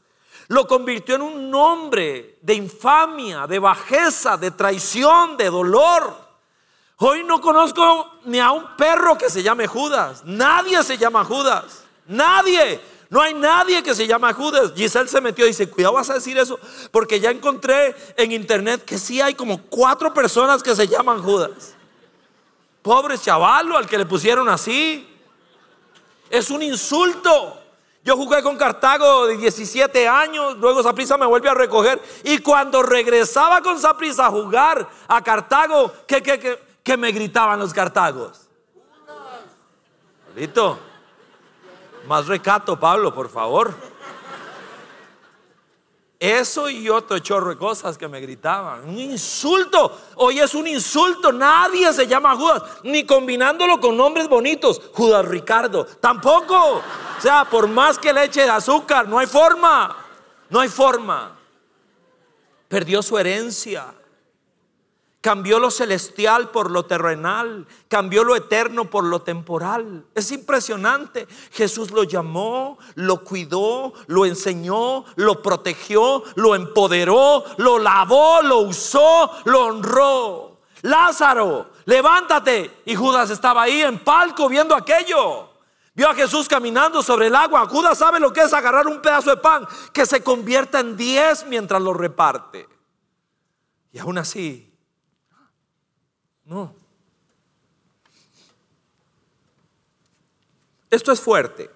lo 0.47 0.67
convirtió 0.67 1.15
en 1.15 1.21
un 1.23 1.49
nombre 1.49 2.37
de 2.41 2.53
infamia, 2.53 3.47
de 3.47 3.59
bajeza, 3.59 4.37
de 4.37 4.51
traición, 4.51 5.37
de 5.37 5.49
dolor. 5.49 6.25
Hoy 6.97 7.23
no 7.23 7.41
conozco 7.41 8.19
ni 8.25 8.39
a 8.39 8.51
un 8.51 8.75
perro 8.77 9.17
que 9.17 9.29
se 9.29 9.43
llame 9.43 9.67
Judas. 9.67 10.23
Nadie 10.25 10.83
se 10.83 10.97
llama 10.97 11.25
Judas. 11.25 11.83
Nadie. 12.07 12.79
No 13.09 13.21
hay 13.21 13.33
nadie 13.33 13.83
que 13.83 13.95
se 13.95 14.07
llame 14.07 14.31
Judas. 14.33 14.73
Giselle 14.75 15.07
se 15.07 15.21
metió 15.21 15.45
y 15.45 15.49
dice, 15.49 15.69
cuidado 15.69 15.95
vas 15.95 16.09
a 16.09 16.15
decir 16.15 16.37
eso, 16.37 16.59
porque 16.91 17.19
ya 17.19 17.31
encontré 17.31 17.95
en 18.15 18.31
internet 18.31 18.83
que 18.85 18.97
sí 18.97 19.21
hay 19.21 19.33
como 19.33 19.61
cuatro 19.63 20.13
personas 20.13 20.63
que 20.63 20.75
se 20.75 20.87
llaman 20.87 21.21
Judas. 21.21 21.75
Pobre 22.81 23.17
chavalo 23.17 23.77
al 23.77 23.87
que 23.87 23.97
le 23.97 24.05
pusieron 24.05 24.47
así. 24.47 25.07
Es 26.29 26.49
un 26.49 26.61
insulto. 26.61 27.64
Yo 28.05 28.15
jugué 28.15 28.43
con 28.43 28.55
Cartago 28.55 29.25
de 29.25 29.35
17 29.35 30.07
años, 30.07 30.57
luego 30.59 30.83
Saprisa 30.83 31.17
me 31.17 31.25
vuelve 31.25 31.49
a 31.49 31.55
recoger. 31.55 31.99
Y 32.23 32.37
cuando 32.37 32.83
regresaba 32.83 33.63
con 33.63 33.79
Saprisa 33.79 34.27
a 34.27 34.29
jugar 34.29 34.87
a 35.07 35.23
Cartago, 35.23 35.91
¿qué, 36.05 36.21
qué, 36.83 36.97
me 36.97 37.11
gritaban 37.11 37.57
los 37.59 37.73
cartagos? 37.73 38.47
Listo. 40.35 40.77
Más 42.07 42.27
recato, 42.27 42.79
Pablo, 42.79 43.11
por 43.11 43.27
favor. 43.27 43.73
Eso 46.25 46.67
y 46.71 46.89
otro 46.89 47.19
chorro 47.19 47.51
de 47.51 47.55
cosas 47.55 47.99
que 47.99 48.07
me 48.07 48.19
gritaban. 48.19 48.89
Un 48.89 48.97
insulto. 48.97 49.95
Hoy 50.15 50.39
es 50.39 50.55
un 50.55 50.65
insulto. 50.65 51.31
Nadie 51.31 51.93
se 51.93 52.07
llama 52.07 52.35
Judas. 52.35 52.63
Ni 52.81 53.05
combinándolo 53.05 53.79
con 53.79 53.95
nombres 53.95 54.27
bonitos. 54.27 54.81
Judas 54.91 55.23
Ricardo. 55.23 55.85
Tampoco. 55.85 56.77
O 56.77 57.21
sea, 57.21 57.45
por 57.45 57.67
más 57.67 57.99
que 57.99 58.11
le 58.11 58.23
eche 58.23 58.41
de 58.41 58.49
azúcar, 58.49 59.07
no 59.07 59.19
hay 59.19 59.27
forma. 59.27 59.95
No 60.49 60.61
hay 60.61 60.67
forma. 60.67 61.37
Perdió 62.67 63.03
su 63.03 63.19
herencia. 63.19 63.93
Cambió 65.25 65.57
lo 65.57 65.71
celestial 65.71 66.51
por 66.51 66.69
lo 66.69 66.85
terrenal. 66.85 67.65
Cambió 67.87 68.23
lo 68.23 68.35
eterno 68.35 68.91
por 68.91 69.03
lo 69.03 69.23
temporal. 69.23 70.05
Es 70.13 70.31
impresionante. 70.31 71.25
Jesús 71.51 71.89
lo 71.89 72.03
llamó, 72.03 72.77
lo 72.93 73.23
cuidó, 73.23 73.93
lo 74.05 74.27
enseñó, 74.27 75.03
lo 75.15 75.41
protegió, 75.41 76.21
lo 76.35 76.53
empoderó, 76.53 77.43
lo 77.57 77.79
lavó, 77.79 78.43
lo 78.43 78.59
usó, 78.59 79.31
lo 79.45 79.65
honró. 79.65 80.59
Lázaro, 80.83 81.71
levántate. 81.85 82.83
Y 82.85 82.93
Judas 82.93 83.31
estaba 83.31 83.63
ahí 83.63 83.81
en 83.81 83.97
palco 83.97 84.47
viendo 84.47 84.75
aquello. 84.75 85.49
Vio 85.95 86.07
a 86.07 86.13
Jesús 86.13 86.47
caminando 86.47 87.01
sobre 87.01 87.25
el 87.25 87.35
agua. 87.35 87.65
Judas 87.67 87.97
sabe 87.97 88.19
lo 88.19 88.31
que 88.31 88.43
es 88.43 88.53
agarrar 88.53 88.85
un 88.85 89.01
pedazo 89.01 89.31
de 89.31 89.37
pan 89.37 89.67
que 89.91 90.05
se 90.05 90.21
convierta 90.21 90.81
en 90.81 90.95
diez 90.95 91.47
mientras 91.47 91.81
lo 91.81 91.95
reparte. 91.95 92.69
Y 93.91 93.97
aún 93.97 94.19
así, 94.19 94.74
no. 96.45 96.73
Esto 100.89 101.11
es 101.11 101.19
fuerte. 101.19 101.69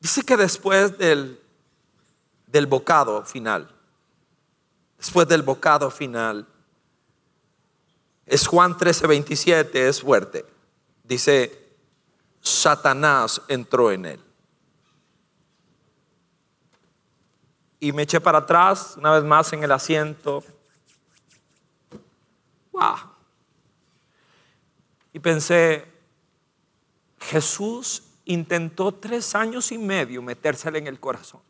Dice 0.00 0.22
que 0.22 0.36
después 0.36 0.96
del, 0.96 1.40
del 2.46 2.66
bocado 2.66 3.24
final, 3.24 3.70
después 4.98 5.26
del 5.28 5.42
bocado 5.42 5.90
final, 5.90 6.46
es 8.26 8.46
Juan 8.46 8.76
13, 8.76 9.06
27, 9.06 9.88
es 9.88 10.00
fuerte. 10.00 10.46
Dice, 11.02 11.64
Satanás 12.40 13.42
entró 13.48 13.90
en 13.90 14.06
él. 14.06 14.20
Y 17.80 17.92
me 17.92 18.02
eché 18.02 18.20
para 18.20 18.38
atrás, 18.38 18.94
una 18.96 19.12
vez 19.12 19.24
más 19.24 19.52
en 19.52 19.62
el 19.62 19.72
asiento, 19.72 20.42
y 25.12 25.20
pensé, 25.20 25.86
Jesús 27.20 28.02
intentó 28.24 28.92
tres 28.92 29.34
años 29.34 29.70
y 29.70 29.78
medio 29.78 30.20
metérsele 30.22 30.78
en 30.78 30.88
el 30.88 30.98
corazón. 30.98 31.40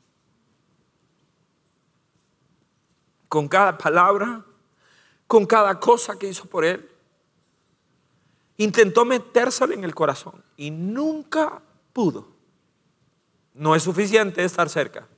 Con 3.28 3.48
cada 3.48 3.76
palabra, 3.78 4.44
con 5.26 5.46
cada 5.46 5.80
cosa 5.80 6.18
que 6.18 6.28
hizo 6.28 6.44
por 6.44 6.64
él. 6.64 6.88
Intentó 8.56 9.04
metérsele 9.04 9.74
en 9.74 9.84
el 9.84 9.94
corazón 9.94 10.44
y 10.56 10.70
nunca 10.70 11.60
pudo. 11.92 12.28
No 13.54 13.74
es 13.74 13.82
suficiente 13.82 14.44
estar 14.44 14.68
cerca. 14.68 15.08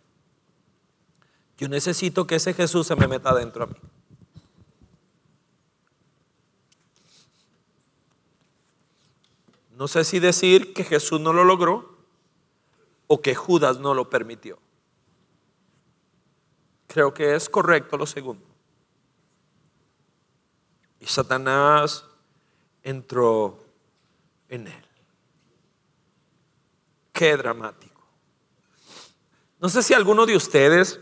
Yo 1.59 1.69
necesito 1.69 2.27
que 2.27 2.37
ese 2.37 2.55
Jesús 2.55 2.87
se 2.87 2.97
me 2.97 3.09
meta 3.09 3.35
dentro 3.35 3.65
a 3.65 3.67
mí. 3.67 3.77
No 9.77 9.89
sé 9.89 10.05
si 10.05 10.21
decir 10.21 10.73
que 10.73 10.85
Jesús 10.85 11.21
no 11.21 11.35
lo 11.35 11.45
logró 11.45 11.99
o 13.07 13.21
que 13.21 13.35
Judas 13.35 13.79
no 13.79 13.93
lo 13.93 14.09
permitió. 14.09 14.59
Creo 16.87 17.13
que 17.13 17.35
es 17.35 17.51
correcto 17.51 17.99
lo 17.99 18.07
segundo. 18.07 18.47
Y 20.99 21.05
Satanás 21.05 22.07
entró 22.83 23.59
en 24.49 24.67
él. 24.69 24.87
Qué 27.13 27.37
dramático. 27.37 28.03
No 29.61 29.69
sé 29.69 29.83
si 29.83 29.93
alguno 29.93 30.25
de 30.25 30.37
ustedes 30.37 31.01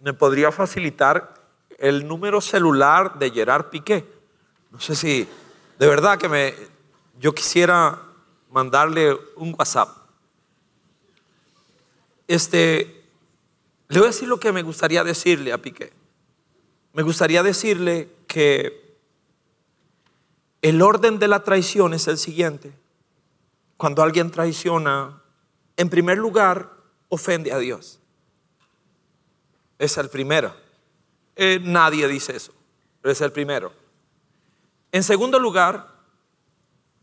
me 0.00 0.12
podría 0.12 0.50
facilitar 0.50 1.48
el 1.78 2.08
número 2.08 2.40
celular 2.40 3.20
de 3.20 3.30
Gerard 3.30 3.66
Piqué. 3.66 4.04
No 4.72 4.80
sé 4.80 4.96
si 4.96 5.28
de 5.78 5.86
verdad 5.86 6.18
que 6.18 6.28
me 6.28 6.54
yo 7.20 7.32
quisiera 7.32 8.05
mandarle 8.56 9.14
un 9.36 9.54
WhatsApp. 9.58 9.94
Este, 12.26 13.04
le 13.88 13.98
voy 13.98 14.06
a 14.06 14.12
decir 14.12 14.28
lo 14.28 14.40
que 14.40 14.50
me 14.50 14.62
gustaría 14.62 15.04
decirle 15.04 15.52
a 15.52 15.58
Piqué. 15.58 15.92
Me 16.94 17.02
gustaría 17.02 17.42
decirle 17.42 18.08
que 18.26 18.96
el 20.62 20.80
orden 20.80 21.18
de 21.18 21.28
la 21.28 21.44
traición 21.44 21.92
es 21.92 22.08
el 22.08 22.16
siguiente. 22.16 22.72
Cuando 23.76 24.02
alguien 24.02 24.30
traiciona, 24.30 25.22
en 25.76 25.90
primer 25.90 26.16
lugar, 26.16 26.72
ofende 27.10 27.52
a 27.52 27.58
Dios. 27.58 28.00
Es 29.78 29.98
el 29.98 30.08
primero. 30.08 30.56
Eh, 31.36 31.60
nadie 31.62 32.08
dice 32.08 32.34
eso, 32.34 32.54
pero 33.02 33.12
es 33.12 33.20
el 33.20 33.32
primero. 33.32 33.70
En 34.92 35.02
segundo 35.02 35.38
lugar, 35.38 35.95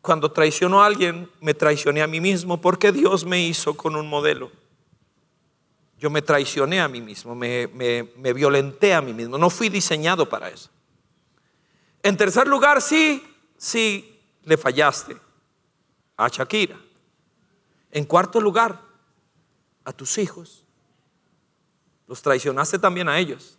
cuando 0.04 0.34
traiciono 0.34 0.84
a 0.84 0.86
alguien, 0.86 1.32
me 1.40 1.54
traicioné 1.54 2.02
a 2.02 2.08
mí 2.08 2.20
mismo 2.20 2.60
porque 2.60 2.92
Dios 2.92 3.24
me 3.24 3.42
hizo 3.42 3.78
con 3.78 3.96
un 3.96 4.06
modelo. 4.06 4.52
Yo 5.98 6.10
me 6.10 6.22
traicioné 6.22 6.82
a 6.82 6.90
mí 6.90 7.00
mismo, 7.00 7.34
me, 7.34 7.68
me, 7.68 8.34
violenté 8.34 8.94
a 8.94 9.02
mí 9.02 9.14
mismo. 9.14 9.38
No 9.38 9.50
fui 9.50 9.70
diseñado 9.70 10.28
para 10.28 10.50
eso. 10.50 10.70
En 12.04 12.18
tercer 12.18 12.50
lugar, 12.50 12.82
sí, 12.82 13.26
sí, 13.56 14.20
le 14.44 14.58
fallaste 14.58 15.16
a 16.18 16.28
Shakira. 16.28 16.78
En 17.90 18.04
cuarto 18.04 18.42
lugar, 18.42 18.82
a 19.86 19.94
tus 19.94 20.18
hijos. 20.18 20.66
Los 22.08 22.22
traicionaste 22.22 22.78
también 22.78 23.08
a 23.08 23.18
ellos. 23.20 23.58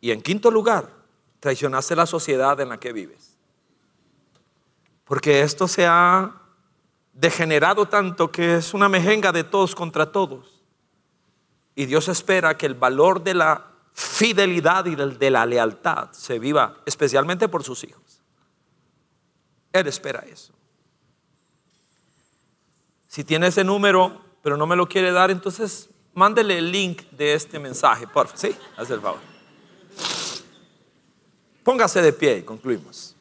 Y 0.00 0.10
en 0.10 0.22
quinto 0.22 0.50
lugar, 0.50 0.92
traicionaste 1.38 1.94
la 1.94 2.06
sociedad 2.06 2.60
en 2.60 2.70
la 2.70 2.80
que 2.80 2.92
vives. 2.92 3.37
Porque 5.08 5.40
esto 5.40 5.66
se 5.66 5.86
ha 5.86 6.34
degenerado 7.14 7.86
tanto 7.86 8.30
que 8.30 8.56
es 8.56 8.74
una 8.74 8.90
mejenga 8.90 9.32
de 9.32 9.42
todos 9.42 9.74
contra 9.74 10.12
todos. 10.12 10.62
Y 11.74 11.86
Dios 11.86 12.08
espera 12.08 12.58
que 12.58 12.66
el 12.66 12.74
valor 12.74 13.24
de 13.24 13.32
la 13.34 13.64
fidelidad 13.94 14.84
y 14.84 14.94
de 14.94 15.30
la 15.30 15.46
lealtad 15.46 16.12
se 16.12 16.38
viva 16.38 16.76
especialmente 16.84 17.48
por 17.48 17.64
sus 17.64 17.82
hijos. 17.84 18.22
Él 19.72 19.86
espera 19.86 20.20
eso. 20.20 20.52
Si 23.08 23.24
tiene 23.24 23.46
ese 23.46 23.64
número, 23.64 24.22
pero 24.42 24.58
no 24.58 24.66
me 24.66 24.76
lo 24.76 24.86
quiere 24.86 25.10
dar, 25.10 25.30
entonces 25.30 25.88
mándele 26.12 26.58
el 26.58 26.70
link 26.70 27.02
de 27.12 27.32
este 27.32 27.58
mensaje, 27.58 28.06
por 28.06 28.26
favor. 28.26 28.38
Sí, 28.38 28.54
haz 28.76 28.90
el 28.90 29.00
favor. 29.00 29.20
Póngase 31.64 32.02
de 32.02 32.12
pie 32.12 32.38
y 32.38 32.42
concluimos. 32.42 33.16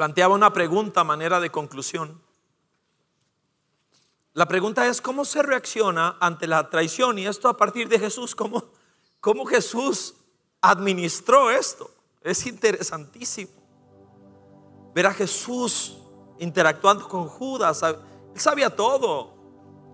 Planteaba 0.00 0.34
una 0.34 0.50
pregunta 0.50 1.02
a 1.02 1.04
manera 1.04 1.38
de 1.40 1.50
conclusión. 1.50 2.22
La 4.32 4.48
pregunta 4.48 4.86
es, 4.86 4.98
¿cómo 4.98 5.26
se 5.26 5.42
reacciona 5.42 6.16
ante 6.20 6.46
la 6.46 6.70
traición? 6.70 7.18
Y 7.18 7.26
esto 7.26 7.50
a 7.50 7.56
partir 7.58 7.86
de 7.86 7.98
Jesús, 7.98 8.34
¿cómo, 8.34 8.64
cómo 9.20 9.44
Jesús 9.44 10.14
administró 10.62 11.50
esto? 11.50 11.90
Es 12.22 12.46
interesantísimo. 12.46 13.52
Ver 14.94 15.06
a 15.06 15.12
Jesús 15.12 15.98
interactuando 16.38 17.06
con 17.06 17.28
Judas. 17.28 17.82
Él 17.82 17.96
sabía 18.36 18.74
todo. 18.74 19.34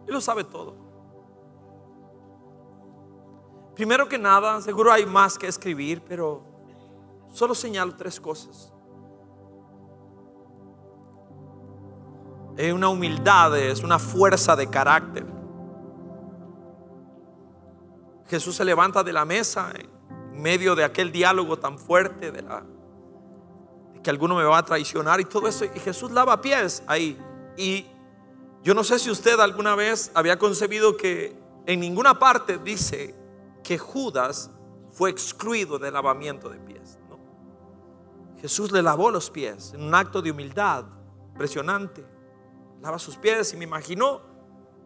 Él 0.07 0.14
lo 0.14 0.20
sabe 0.20 0.44
todo. 0.44 0.76
Primero 3.74 4.09
que 4.09 4.18
nada, 4.18 4.61
seguro 4.61 4.92
hay 4.92 5.04
más 5.04 5.36
que 5.36 5.48
escribir, 5.48 6.00
pero 6.07 6.44
solo 7.34 7.57
señalo 7.57 7.96
tres 7.96 8.20
cosas. 8.20 8.72
Es 12.57 12.72
una 12.72 12.88
humildad, 12.88 13.57
es 13.59 13.82
una 13.82 13.98
fuerza 13.98 14.57
de 14.57 14.68
carácter. 14.68 15.26
Jesús 18.28 18.57
se 18.57 18.64
levanta 18.64 19.04
de 19.04 19.12
la 19.12 19.24
mesa 19.24 19.72
en 19.76 20.40
medio 20.40 20.74
de 20.74 20.82
aquel 20.82 21.12
diálogo 21.12 21.59
tan 21.59 21.78
fuerte 21.78 22.32
de, 22.32 22.42
la, 22.42 22.64
que 24.02 24.09
alguno 24.09 24.36
me 24.36 24.44
va 24.44 24.59
a 24.59 24.64
traicionar 24.64 25.20
y 25.20 25.26
todo 25.26 25.46
eso. 25.48 25.66
Y 25.66 25.78
Jesús 25.80 26.11
lava 26.11 26.40
pies 26.40 26.82
ahí. 26.86 27.18
Y 27.59 27.86
yo 28.62 28.74
no 28.74 28.82
sé 28.84 28.98
si 28.98 29.11
usted 29.11 29.38
alguna 29.38 29.74
vez 29.74 30.11
había 30.14 30.38
concebido 30.38 30.96
que 30.96 31.38
en 31.66 31.80
ninguna 31.80 32.18
parte 32.18 32.59
dice 32.59 33.14
que 33.62 33.76
Judas 33.76 34.50
fue 34.92 35.11
excluido 35.11 35.78
del 35.78 35.92
lavamiento 35.92 36.48
de 36.48 36.59
pies. 36.59 36.98
Jesús 38.40 38.72
le 38.72 38.82
lavó 38.82 39.11
los 39.11 39.30
pies 39.30 39.72
en 39.74 39.82
un 39.82 39.94
acto 39.94 40.22
de 40.22 40.30
humildad 40.30 40.86
impresionante 41.32 42.15
lava 42.81 42.99
sus 42.99 43.16
pies 43.16 43.53
y 43.53 43.57
me 43.57 43.64
imaginó 43.64 44.20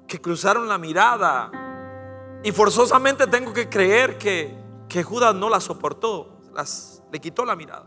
que 0.07 0.21
cruzaron 0.21 0.69
la 0.69 0.79
mirada. 0.79 1.51
Y 2.43 2.53
forzosamente 2.53 3.27
tengo 3.27 3.53
que 3.53 3.69
creer 3.69 4.19
que, 4.19 4.55
que 4.89 5.03
Judas 5.03 5.35
no 5.35 5.49
la 5.49 5.61
soportó, 5.61 6.41
las, 6.55 7.03
le 7.13 7.21
quitó 7.21 7.45
la 7.45 7.57
mirada. 7.57 7.87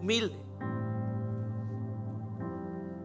Humilde. 0.00 0.44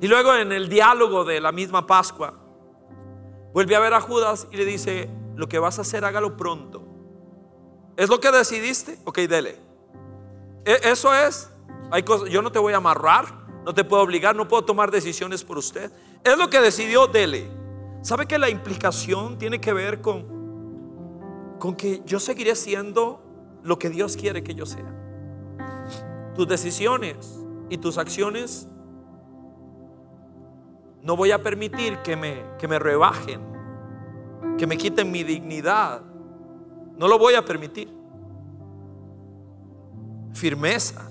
Y 0.02 0.08
luego 0.08 0.34
en 0.36 0.52
el 0.52 0.70
diálogo 0.70 1.26
de 1.26 1.42
la 1.42 1.52
misma 1.52 1.86
Pascua, 1.86 2.34
vuelve 3.54 3.76
a 3.76 3.80
ver 3.80 3.94
a 3.94 4.02
Judas 4.02 4.48
y 4.52 4.58
le 4.58 4.66
dice, 4.66 5.10
lo 5.36 5.48
que 5.48 5.60
vas 5.60 5.78
a 5.78 5.82
hacer, 5.82 6.06
hágalo 6.06 6.38
pronto. 6.38 6.84
¿Es 7.98 8.10
lo 8.10 8.20
que 8.20 8.32
decidiste? 8.32 9.00
Ok, 9.04 9.20
dele. 9.20 9.58
E, 10.66 10.80
eso 10.84 11.14
es. 11.14 11.52
Hay 11.92 12.04
cosas, 12.04 12.30
yo 12.30 12.42
no 12.42 12.52
te 12.52 12.60
voy 12.60 12.74
a 12.74 12.78
amarrar, 12.78 13.39
no 13.70 13.76
te 13.76 13.84
puedo 13.84 14.02
obligar, 14.02 14.36
no 14.36 14.48
puedo 14.48 14.66
tomar 14.66 14.90
decisiones 14.90 15.44
por 15.44 15.60
usted. 15.60 15.92
Es 16.24 16.36
lo 16.40 16.50
que 16.50 16.60
decidió, 16.60 17.06
dele. 17.06 17.48
¿Sabe 18.02 18.26
que 18.26 18.40
la 18.40 18.50
implicación 18.50 19.38
tiene 19.38 19.62
que 19.62 19.72
ver 19.74 20.02
con, 20.02 20.26
con 21.60 21.76
que 21.76 22.02
yo 22.04 22.20
seguiré 22.20 22.56
siendo 22.56 23.22
lo 23.62 23.78
que 23.78 23.92
Dios 23.92 24.18
quiere 24.18 24.42
que 24.42 24.56
yo 24.56 24.66
sea? 24.66 24.92
Tus 26.34 26.48
decisiones 26.48 27.40
y 27.70 27.78
tus 27.78 28.00
acciones 28.00 28.68
no 31.04 31.16
voy 31.16 31.30
a 31.30 31.44
permitir 31.44 32.00
que 32.00 32.16
me, 32.16 32.44
que 32.58 32.68
me 32.68 32.80
rebajen, 32.80 33.40
que 34.58 34.66
me 34.66 34.78
quiten 34.78 35.12
mi 35.12 35.24
dignidad. 35.24 36.02
No 36.98 37.08
lo 37.08 37.20
voy 37.20 37.36
a 37.36 37.46
permitir. 37.46 37.88
Firmeza 40.34 41.08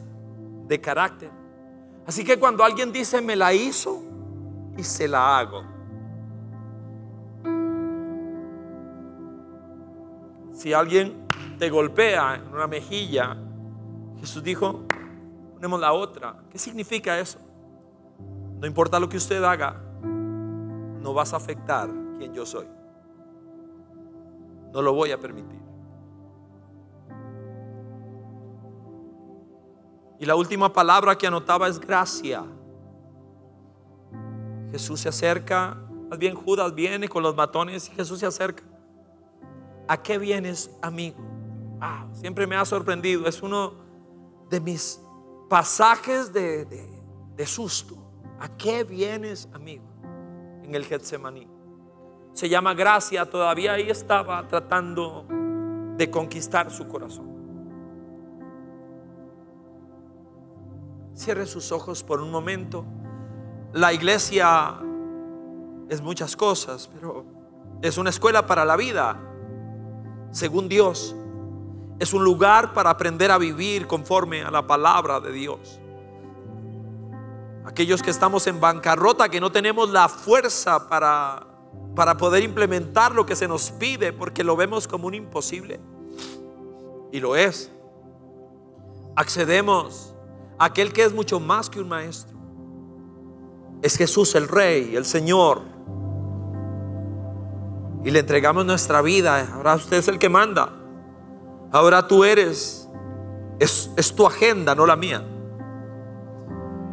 de 0.66 0.80
carácter. 0.80 1.37
Así 2.08 2.24
que 2.24 2.38
cuando 2.38 2.64
alguien 2.64 2.90
dice 2.90 3.20
me 3.20 3.36
la 3.36 3.52
hizo 3.52 4.02
y 4.78 4.82
se 4.82 5.06
la 5.06 5.38
hago. 5.38 5.62
Si 10.54 10.72
alguien 10.72 11.26
te 11.58 11.68
golpea 11.68 12.36
en 12.36 12.54
una 12.54 12.66
mejilla, 12.66 13.36
Jesús 14.20 14.42
dijo, 14.42 14.86
ponemos 15.52 15.78
la 15.78 15.92
otra. 15.92 16.34
¿Qué 16.50 16.58
significa 16.58 17.18
eso? 17.18 17.40
No 18.58 18.66
importa 18.66 18.98
lo 18.98 19.10
que 19.10 19.18
usted 19.18 19.44
haga, 19.44 19.78
no 20.02 21.12
vas 21.12 21.34
a 21.34 21.36
afectar 21.36 21.90
quien 22.16 22.32
yo 22.32 22.46
soy. 22.46 22.66
No 24.72 24.80
lo 24.80 24.94
voy 24.94 25.10
a 25.10 25.18
permitir. 25.18 25.57
Y 30.18 30.26
la 30.26 30.34
última 30.34 30.72
palabra 30.72 31.16
que 31.16 31.26
anotaba 31.26 31.68
es 31.68 31.78
gracia. 31.78 32.44
Jesús 34.72 35.00
se 35.00 35.08
acerca, 35.08 35.76
más 36.10 36.18
bien 36.18 36.34
Judas 36.34 36.74
viene 36.74 37.08
con 37.08 37.22
los 37.22 37.36
matones 37.36 37.88
y 37.88 37.92
Jesús 37.92 38.18
se 38.18 38.26
acerca. 38.26 38.64
¿A 39.86 40.02
qué 40.02 40.18
vienes, 40.18 40.70
amigo? 40.82 41.16
Ah, 41.80 42.06
siempre 42.12 42.46
me 42.46 42.56
ha 42.56 42.64
sorprendido. 42.64 43.26
Es 43.26 43.42
uno 43.42 43.74
de 44.50 44.60
mis 44.60 45.00
pasajes 45.48 46.32
de, 46.32 46.66
de 47.36 47.46
susto. 47.46 47.96
¿A 48.40 48.48
qué 48.56 48.84
vienes, 48.84 49.48
amigo? 49.52 49.84
En 50.62 50.74
el 50.74 50.84
Getsemaní. 50.84 51.48
Se 52.32 52.48
llama 52.48 52.74
gracia. 52.74 53.24
Todavía 53.30 53.72
ahí 53.74 53.88
estaba 53.88 54.46
tratando 54.46 55.26
de 55.96 56.10
conquistar 56.10 56.70
su 56.70 56.86
corazón. 56.86 57.37
Cierre 61.18 61.46
sus 61.46 61.72
ojos 61.72 62.04
por 62.04 62.20
un 62.20 62.30
momento. 62.30 62.84
La 63.72 63.92
iglesia 63.92 64.78
es 65.88 66.00
muchas 66.00 66.36
cosas, 66.36 66.88
pero 66.94 67.24
es 67.82 67.98
una 67.98 68.10
escuela 68.10 68.46
para 68.46 68.64
la 68.64 68.76
vida, 68.76 69.20
según 70.30 70.68
Dios. 70.68 71.16
Es 71.98 72.12
un 72.12 72.22
lugar 72.22 72.72
para 72.72 72.90
aprender 72.90 73.32
a 73.32 73.38
vivir 73.38 73.88
conforme 73.88 74.42
a 74.42 74.52
la 74.52 74.64
palabra 74.68 75.18
de 75.18 75.32
Dios. 75.32 75.80
Aquellos 77.64 78.00
que 78.00 78.10
estamos 78.10 78.46
en 78.46 78.60
bancarrota, 78.60 79.28
que 79.28 79.40
no 79.40 79.50
tenemos 79.50 79.90
la 79.90 80.08
fuerza 80.08 80.88
para, 80.88 81.44
para 81.96 82.16
poder 82.16 82.44
implementar 82.44 83.12
lo 83.12 83.26
que 83.26 83.34
se 83.34 83.48
nos 83.48 83.72
pide, 83.72 84.12
porque 84.12 84.44
lo 84.44 84.54
vemos 84.54 84.86
como 84.86 85.08
un 85.08 85.14
imposible. 85.14 85.80
Y 87.10 87.18
lo 87.18 87.34
es. 87.34 87.72
Accedemos 89.16 90.14
aquel 90.58 90.92
que 90.92 91.04
es 91.04 91.12
mucho 91.12 91.40
más 91.40 91.70
que 91.70 91.80
un 91.80 91.88
maestro. 91.88 92.36
Es 93.82 93.96
Jesús 93.96 94.34
el 94.34 94.48
Rey, 94.48 94.96
el 94.96 95.04
Señor. 95.04 95.62
Y 98.04 98.10
le 98.10 98.20
entregamos 98.20 98.64
nuestra 98.64 99.02
vida. 99.02 99.48
Ahora 99.54 99.74
usted 99.76 99.98
es 99.98 100.08
el 100.08 100.18
que 100.18 100.28
manda. 100.28 100.72
Ahora 101.72 102.06
tú 102.06 102.24
eres. 102.24 102.88
Es, 103.58 103.90
es 103.96 104.14
tu 104.14 104.26
agenda, 104.26 104.74
no 104.74 104.86
la 104.86 104.96
mía. 104.96 105.24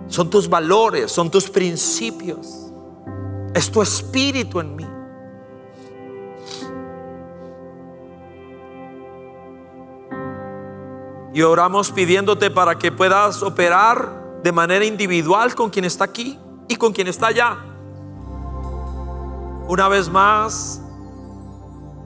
Son 0.07 0.29
tus 0.29 0.47
valores, 0.47 1.11
son 1.11 1.31
tus 1.31 1.49
principios. 1.49 2.71
Es 3.53 3.71
tu 3.71 3.81
espíritu 3.81 4.59
en 4.59 4.75
mí. 4.75 4.94
Y 11.35 11.41
oramos 11.41 11.91
pidiéndote 11.91 12.49
para 12.49 12.79
que 12.79 12.93
puedas 12.93 13.43
operar 13.43 14.39
de 14.41 14.53
manera 14.53 14.85
individual 14.85 15.53
con 15.53 15.69
quien 15.69 15.83
está 15.83 16.05
aquí 16.05 16.39
y 16.69 16.77
con 16.77 16.93
quien 16.93 17.09
está 17.09 17.27
allá. 17.27 17.57
Una 19.67 19.89
vez 19.89 20.07
más, 20.07 20.81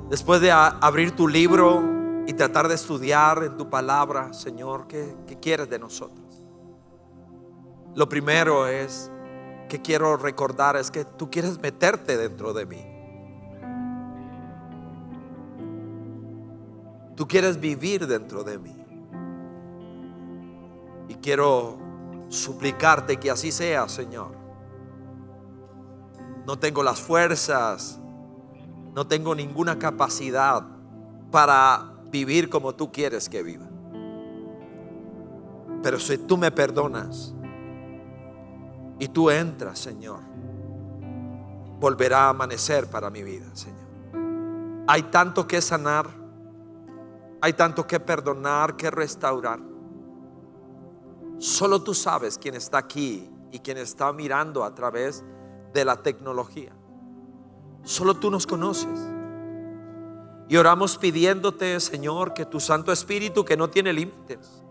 después 0.09 0.41
de 0.41 0.49
abrir 0.51 1.15
tu 1.15 1.27
libro 1.27 1.83
y 2.25 2.33
tratar 2.33 2.67
de 2.67 2.73
estudiar 2.73 3.43
en 3.43 3.55
tu 3.55 3.69
palabra, 3.69 4.33
Señor, 4.33 4.87
¿qué, 4.87 5.15
quieres 5.39 5.69
de 5.69 5.77
nosotros? 5.77 6.41
Lo 7.93 8.09
primero 8.09 8.65
es 8.65 9.11
que 9.69 9.79
quiero 9.79 10.17
recordar 10.17 10.75
es 10.75 10.89
que 10.89 11.05
tú 11.05 11.29
quieres 11.29 11.61
meterte 11.61 12.17
dentro 12.17 12.51
de 12.51 12.65
mí. 12.65 12.83
Tú 17.15 17.27
quieres 17.27 17.59
vivir 17.59 18.07
dentro 18.07 18.43
de 18.43 18.57
mí. 18.57 18.78
Y 21.09 21.15
quiero 21.15 21.77
suplicarte 22.29 23.17
que 23.17 23.29
así 23.29 23.51
sea, 23.51 23.89
Señor. 23.89 24.31
No 26.45 26.57
tengo 26.57 26.81
las 26.83 27.01
fuerzas, 27.01 27.99
no 28.95 29.05
tengo 29.05 29.35
ninguna 29.35 29.77
capacidad 29.77 30.65
para 31.31 31.93
vivir 32.11 32.49
como 32.49 32.73
tú 32.73 32.91
quieres 32.91 33.27
que 33.27 33.43
viva. 33.43 33.65
Pero 35.83 35.99
si 35.99 36.17
tú 36.17 36.37
me 36.37 36.51
perdonas 36.51 37.33
y 38.99 39.07
tú 39.07 39.29
entras, 39.29 39.79
Señor, 39.79 40.19
volverá 41.79 42.25
a 42.25 42.29
amanecer 42.29 42.87
para 42.87 43.09
mi 43.09 43.23
vida, 43.23 43.45
Señor. 43.53 43.79
Hay 44.87 45.03
tanto 45.03 45.47
que 45.47 45.61
sanar, 45.61 46.09
hay 47.41 47.53
tanto 47.53 47.87
que 47.87 47.99
perdonar, 47.99 48.75
que 48.75 48.91
restaurar. 48.91 49.68
Solo 51.39 51.81
tú 51.81 51.93
sabes 51.93 52.37
quién 52.37 52.55
está 52.55 52.77
aquí 52.77 53.29
y 53.51 53.59
quién 53.59 53.77
está 53.77 54.11
mirando 54.11 54.65
a 54.65 54.75
través 54.75 55.23
de 55.73 55.85
la 55.85 56.03
tecnología. 56.03 56.73
Solo 57.83 58.15
tú 58.15 58.29
nos 58.29 58.45
conoces. 58.45 58.99
Y 60.49 60.57
oramos 60.57 60.97
pidiéndote, 60.97 61.79
Señor, 61.79 62.33
que 62.33 62.45
tu 62.45 62.59
Santo 62.59 62.91
Espíritu, 62.91 63.45
que 63.45 63.55
no 63.55 63.69
tiene 63.69 63.93
límites, 63.93 64.63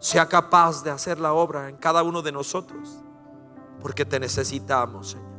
sea 0.00 0.26
capaz 0.26 0.82
de 0.82 0.90
hacer 0.90 1.20
la 1.20 1.32
obra 1.32 1.68
en 1.68 1.76
cada 1.76 2.02
uno 2.02 2.22
de 2.22 2.32
nosotros, 2.32 2.98
porque 3.80 4.04
te 4.04 4.18
necesitamos, 4.18 5.10
Señor. 5.10 5.30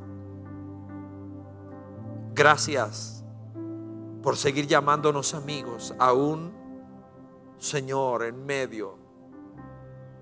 Gracias 2.34 3.26
por 4.24 4.38
seguir 4.38 4.68
llamándonos 4.68 5.34
amigos, 5.34 5.94
aún, 6.00 6.54
Señor, 7.58 8.24
en 8.24 8.46
medio 8.46 9.01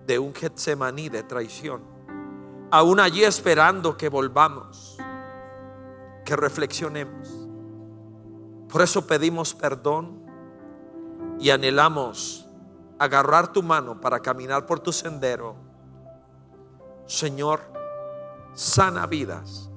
de 0.10 0.18
un 0.18 0.34
Getsemaní 0.34 1.08
de 1.08 1.22
traición, 1.22 1.84
aún 2.72 3.00
allí 3.00 3.24
esperando 3.24 3.96
que 3.96 4.10
volvamos, 4.10 4.98
que 6.26 6.36
reflexionemos. 6.36 7.30
Por 8.70 8.82
eso 8.82 9.06
pedimos 9.06 9.54
perdón 9.54 10.26
y 11.40 11.52
anhelamos 11.52 12.48
agarrar 12.98 13.54
tu 13.54 13.62
mano 13.62 14.02
para 14.02 14.20
caminar 14.20 14.66
por 14.66 14.80
tu 14.80 14.92
sendero. 14.92 15.56
Señor, 17.06 17.60
sana 18.56 19.06
vidas, 19.06 19.70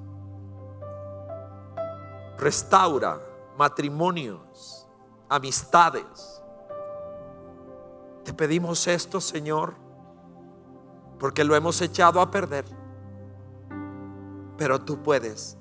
restaura 2.39 3.21
matrimonios, 3.55 4.87
amistades. 5.29 6.41
Te 8.23 8.33
pedimos 8.33 8.87
esto, 8.87 9.21
Señor, 9.21 9.82
porque 11.23 11.45
lo 11.45 11.55
hemos 11.55 11.81
echado 11.81 12.19
a 12.19 12.29
perder. 12.29 12.65
Pero 14.57 14.81
tú 14.81 15.01
puedes 15.01 15.57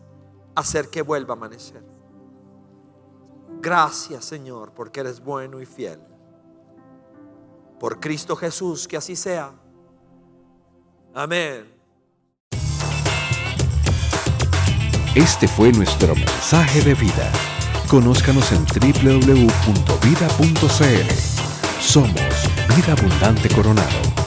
hacer 0.56 0.88
que 0.90 1.02
vuelva 1.02 1.34
a 1.34 1.36
amanecer. 1.36 1.84
Gracias, 3.60 4.24
Señor, 4.24 4.72
porque 4.74 4.98
eres 4.98 5.20
bueno 5.20 5.60
y 5.60 5.66
fiel. 5.66 6.00
Por 7.78 8.00
Cristo 8.00 8.34
Jesús, 8.34 8.88
que 8.88 8.96
así 8.96 9.14
sea. 9.14 9.52
Amén. 11.14 11.72
Este 15.14 15.46
fue 15.46 15.70
nuestro 15.70 16.16
mensaje 16.16 16.82
de 16.82 16.94
vida. 16.94 17.30
Conózcanos 17.88 18.50
en 18.50 18.64
www.vida.cl. 18.64 19.40
Somos 21.80 22.48
Vida 22.74 22.94
Abundante 22.98 23.48
Coronado. 23.54 24.21